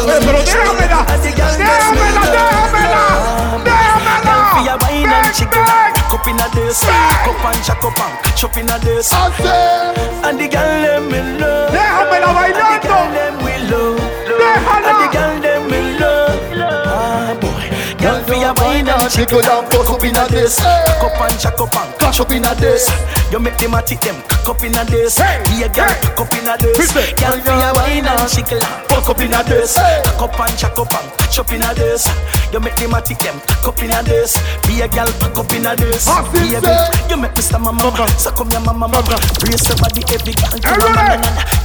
Love. 0.06 0.22
Eh, 0.22 0.26
pero 0.26 0.39
déjamela. 0.43 0.99
Déjamela, 1.24 2.22
déjamela. 2.28 3.03
Déjamela. 3.64 4.36
Fia 4.56 4.76
wine 4.82 5.14
and 5.14 5.34
chicken 5.34 5.66
Back 5.66 6.14
up 6.14 6.28
in 6.28 6.39
a 6.39 6.47
this 6.56 6.80
Back 6.86 7.28
up 7.28 7.45
and 7.45 7.64
jack 7.64 7.84
up 7.84 7.99
and 7.99 8.16
catch 8.24 8.43
up 8.43 8.58
in 8.58 8.70
a 8.70 8.80
this 8.80 9.12
And 10.24 10.39
the 10.39 10.47
girl 10.47 10.82
them 10.82 11.03
me 11.12 11.20
love 11.39 11.72
Déjamela 11.72 12.30
bailando. 12.34 12.62
And 12.62 12.72
the 12.72 12.88
girl 12.88 13.08
them 13.12 13.36
we 13.43 13.53
love 13.70 13.99
Déjala. 14.26 14.89
And 14.89 14.97
the 15.01 15.08
girl 15.12 15.34
them 15.41 15.62
me 15.70 15.80
love 15.99 16.39
Ah 16.88 17.36
boy 17.41 17.66
Girl 17.99 18.20
fia 18.45 18.53
wine 18.63 18.87
and 18.87 19.11
chicken 19.11 19.41
down, 19.41 19.65
post 19.69 19.89
up 19.89 20.03
in 20.03 20.15
a 20.15 20.27
this. 20.29 20.59
Back 20.59 21.03
up 21.03 21.21
and 21.21 21.39
jack 21.39 21.59
up 21.59 21.75
and 21.75 21.99
catch 21.99 22.19
up 22.19 22.31
in 22.31 22.45
a 22.45 22.53
this. 22.55 22.89
You 23.31 23.39
make 23.39 23.57
them 23.57 23.73
a 23.73 23.81
tick 23.81 23.99
them 24.01 24.15
cock 24.45 24.57
up 24.57 24.63
in 24.63 24.75
a 24.77 24.85
this. 24.85 25.17
Be 25.49 25.63
a 25.65 25.69
girl 25.69 25.89
cock 26.13 26.21
up 26.21 26.33
in 26.37 26.47
a 26.47 26.53
this. 26.57 26.93
Girl 27.17 27.37
fia 27.41 27.73
wine 27.73 28.05
and 28.05 28.29
chicken 28.29 28.61
Back 28.87 29.09
up 29.09 29.19
in 29.19 29.33
a 29.33 29.41
this. 29.43 29.73
Cock 30.17 30.29
up 30.29 30.39
and 30.39 30.57
jack 30.57 30.77
up 30.77 30.93
and 30.93 31.07
catch 31.17 31.39
up 31.39 31.51
in 31.51 31.63
a 31.63 31.73
this. 31.73 32.05
You 32.53 32.59
make 32.59 32.75
them 32.75 32.93
a 32.93 33.01
tick 33.01 33.17
them 33.19 33.39
cock 33.49 33.73
up 33.73 33.81
in 33.81 33.91
a 33.91 34.03
this. 34.03 34.37
Be 34.67 34.81
a 34.81 34.87
girl 34.87 35.09
cock 35.17 35.37
up 35.37 35.51
in 35.51 35.65
a 35.65 35.75
this. 35.75 36.05
Baby, 36.05 36.69
you 37.09 37.17
make 37.17 37.33
me 37.35 37.41
stand 37.41 37.63
my 37.63 37.71
mama 37.71 38.05
So 38.21 38.31
come 38.31 38.49
here 38.51 38.61
mama 38.61 38.87
mama. 38.87 39.17
Brace 39.41 39.73
body 39.73 40.05
every 40.13 40.33
girl 40.37 40.53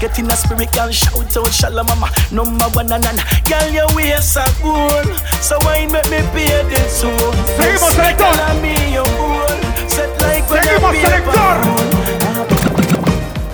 Get 0.00 0.18
in 0.18 0.30
a 0.30 0.36
spirit 0.36 0.72
girl 0.72 0.90
shout 0.90 1.36
out 1.36 1.52
shalom 1.52 1.86
mama. 1.86 2.08
Number 2.32 2.68
one 2.72 2.88
na 2.88 2.98
Girl 3.44 3.68
your 3.68 3.88
waist 3.94 4.36
are 4.36 4.48
cool 4.64 5.04
So 5.44 5.58
wine 5.62 5.92
make 5.92 6.08
me 6.08 6.24
pay 6.32 6.69
the 6.70 6.88
soul 6.88 7.12
Seguimos, 7.58 7.92
selector. 7.92 8.24
Girl, 8.24 8.40
I'm 8.48 8.62
me 8.62 8.74
your 8.94 9.04
fool 9.18 9.46
Set 9.88 10.10
like 10.22 10.48
when 10.50 10.62
Seguimos, 10.62 10.94
selector. 11.02 11.30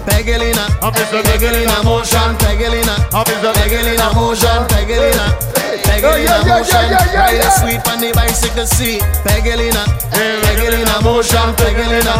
Pegelina, 0.06 0.66
eh, 0.82 1.22
Pegelina 1.22 1.82
motion, 1.84 2.36
Pegelina, 2.38 2.94
Pegelina 3.54 4.12
motion, 4.14 4.66
Pegelina, 4.66 5.26
Pegelina 5.86 6.44
motion, 6.46 6.90
ride 7.14 7.38
a 7.38 7.50
sweet 7.50 7.80
on 7.88 8.00
the 8.00 8.10
bicycle 8.12 8.66
seat, 8.66 9.02
Pegelina, 9.22 9.84
eh, 10.12 10.40
Pegelina 10.42 11.00
motion, 11.02 11.54
Pegelina, 11.54 12.14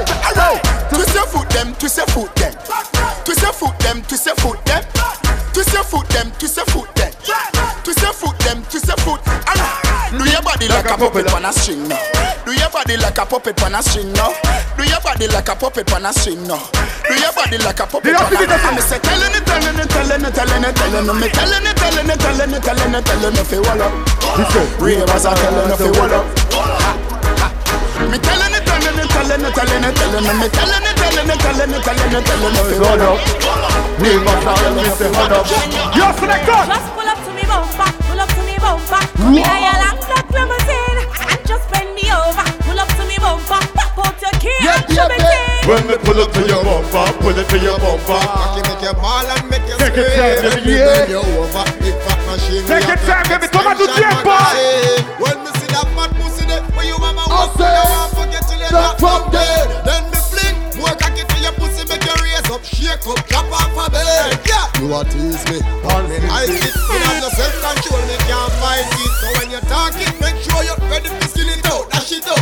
I 0.09 0.33
tell 0.35 0.79
twist 0.89 1.15
your 1.15 1.27
foot 1.27 1.49
them, 1.51 1.75
twist 1.75 1.97
your 1.97 2.07
foot 2.07 2.35
them, 2.37 2.55
twist 3.25 3.43
your 3.43 3.53
foot 3.53 3.79
them, 3.79 4.03
twist 4.03 4.27
your 4.27 4.35
foot 4.37 4.65
them, 4.65 4.83
twist 5.59 5.75
your 5.75 5.83
foot 5.83 6.09
them, 6.11 6.31
twist 6.39 6.57
your 6.57 6.67
foot 6.67 6.95
them, 6.95 7.11
twist 7.83 8.01
your 8.01 8.13
foot 8.13 8.39
them, 8.47 8.63
twist 8.71 8.87
your 8.87 8.97
foot. 9.03 9.19
Alright. 9.27 10.15
Do 10.15 10.23
your 10.31 10.41
body 10.41 10.69
like 10.69 10.87
a 10.87 10.95
puppet 10.97 11.27
on 11.35 11.45
a 11.45 11.53
string 11.53 11.89
now. 11.89 11.99
Do 12.47 12.53
your 12.55 12.71
body 12.71 12.97
like 12.97 13.19
a 13.19 13.27
puppet 13.27 13.61
on 13.65 13.75
a 13.75 13.83
string 13.83 14.13
now. 14.13 14.31
Do 14.79 14.85
your 14.87 15.01
body 15.03 15.27
like 15.27 15.49
a 15.49 15.57
puppet 15.57 15.93
on 15.93 16.07
a 16.07 16.13
string 16.13 16.47
now. 16.47 16.63
Do 17.11 17.15
your 17.19 17.33
body 17.35 17.59
like 17.59 17.81
a 17.81 17.87
puppet 17.91 18.15
on 18.15 18.23
a 18.23 18.27
string 18.31 18.49
now. 18.49 18.71
Me 18.71 18.83
say 18.87 19.03
telling 19.03 19.35
it, 19.35 19.43
telling 19.43 19.75
it, 19.83 19.91
telling 19.91 20.23
it, 20.23 20.31
telling 20.31 20.63
it, 20.63 20.77
telling 20.79 21.11
it. 21.11 21.15
Me 21.19 21.29
telling 21.29 21.67
it, 21.67 21.75
telling 21.75 22.07
it, 22.07 22.21
telling 22.23 22.55
it, 22.55 22.63
telling 22.63 22.95
it, 22.95 23.05
telling 23.05 23.35
it. 23.35 23.43
If 23.43 23.51
you 23.51 23.63
wall 23.67 23.83
up, 23.83 23.93
ravers 24.79 25.27
are 25.27 25.35
telling 25.35 25.75
if 25.75 25.81
you 25.83 25.91
wall 25.99 26.15
up. 26.15 27.28
Me 28.07 28.19
telling 28.23 28.55
it, 28.55 28.63
telling 28.63 28.95
it, 28.95 29.09
telling 29.11 29.43
it, 29.43 29.55
telling 29.55 29.85
it, 29.85 29.95
telling 29.99 30.27
it. 30.27 30.37
Me 30.39 30.49
telling 30.55 30.87
it, 30.87 30.95
telling 30.97 31.29
it, 31.29 31.39
telling 31.43 31.75
it, 31.75 31.83
telling 31.83 32.15
it, 32.15 32.25
telling 32.25 32.55
it. 32.55 32.63
If 32.63 32.71
you 32.71 32.81
wall 32.81 33.03
up, 33.03 33.19
ravers 33.99 34.45
are 34.47 34.57
telling 34.57 34.87
if 34.87 35.01
you 35.03 35.11
wall 35.11 35.35
up. 35.35 35.45
Yo, 35.99 36.07
selector. 36.15 36.63
Just 36.71 36.89
pull 36.95 37.09
up 37.11 37.19
to 37.27 37.31
me 37.35 37.43
bumper. 37.43 37.91
bumper. 38.63 39.03
Come 39.19 39.35
in 39.35 39.45
a 39.45 39.75
long 39.83 39.99
black 40.07 40.27
limousine 40.31 41.01
and 41.27 41.41
just 41.47 41.67
bend 41.71 41.91
me 41.95 42.07
over. 42.13 42.47
Pull 42.65 42.79
up 42.79 42.89
to 42.97 43.05
me 43.11 43.17
bumper, 43.19 43.61
pop 43.75 43.99
out 43.99 44.17
your 44.23 44.35
key 44.41 44.55
Yeah, 44.63 44.79
and 44.79 44.87
show 44.95 45.07
me 45.09 45.17
yeah, 45.19 45.31
thing. 45.35 45.69
When 45.69 45.83
me 45.87 45.97
pull 45.99 46.19
up 46.23 46.31
to 46.33 46.41
your 46.47 46.63
bumper, 46.65 47.07
pull 47.19 47.37
it 47.39 47.49
to 47.51 47.59
your 47.59 47.79
bumper. 47.79 48.19
Cocky 48.23 48.63
make 48.69 48.83
you 48.83 48.95
ball 48.95 49.27
and 49.27 49.45
make 49.51 49.67
you 49.69 49.77
Take 49.79 49.97
your 49.97 50.07
scream. 50.07 50.23
time, 50.23 50.39
baby, 50.39 50.49
Let 50.49 50.65
me 50.65 50.73
yeah. 50.79 50.87
bend 50.87 51.11
you 51.11 51.23
over. 51.39 51.65
Big 51.83 51.97
fat 52.07 52.21
machine. 52.31 52.65
Take 52.67 52.83
we 52.83 52.89
your 52.89 52.97
have 52.97 53.07
time, 53.07 53.27
the 53.27 53.37
baby. 53.39 53.47
Toma 53.53 53.73
tu 53.75 53.85
extension 53.85 54.23
tiempo. 54.23 54.33
magazine. 54.33 55.05
When 55.19 55.38
you 56.89 56.99
mama 56.99 57.25
walk 57.29 57.53
okay. 57.55 57.69
now 57.69 58.05
I 58.05 58.17
forget 58.17 58.43
till 58.49 58.59
you 58.59 58.69
drop 58.73 58.97
from 58.97 59.29
bed 59.31 59.69
Then 59.85 60.03
me 60.09 60.21
fling 60.33 60.57
More 60.81 60.97
cocky 60.97 61.23
to 61.23 61.37
your 61.45 61.53
pussy 61.61 61.85
Make 61.85 62.05
you 62.05 62.17
raise 62.25 62.49
up 62.49 62.65
Shake 62.65 63.05
up 63.05 63.21
Drop 63.29 63.47
off 63.53 63.77
a 63.77 63.85
bed. 63.93 64.41
Yeah. 64.49 64.67
You 64.81 64.89
a 64.97 65.05
tease 65.05 65.45
me 65.53 65.61
All 65.85 66.03
me 66.09 66.17
I 66.33 66.49
sit 66.49 66.73
You 66.73 66.99
have 67.05 67.21
no 67.21 67.29
self 67.37 67.55
control 67.61 68.03
Me 68.09 68.17
can't 68.25 68.53
fight 68.59 68.89
it. 68.89 69.13
So 69.21 69.27
when 69.37 69.49
you 69.53 69.61
talk 69.69 69.95
it 70.01 70.15
Make 70.19 70.41
sure 70.41 70.61
you're 70.65 70.81
ready 70.89 71.13
to 71.13 71.29
skin 71.29 71.53
it 71.53 71.67
out. 71.69 71.91
Dash 71.93 72.13
it 72.13 72.27
out. 72.27 72.38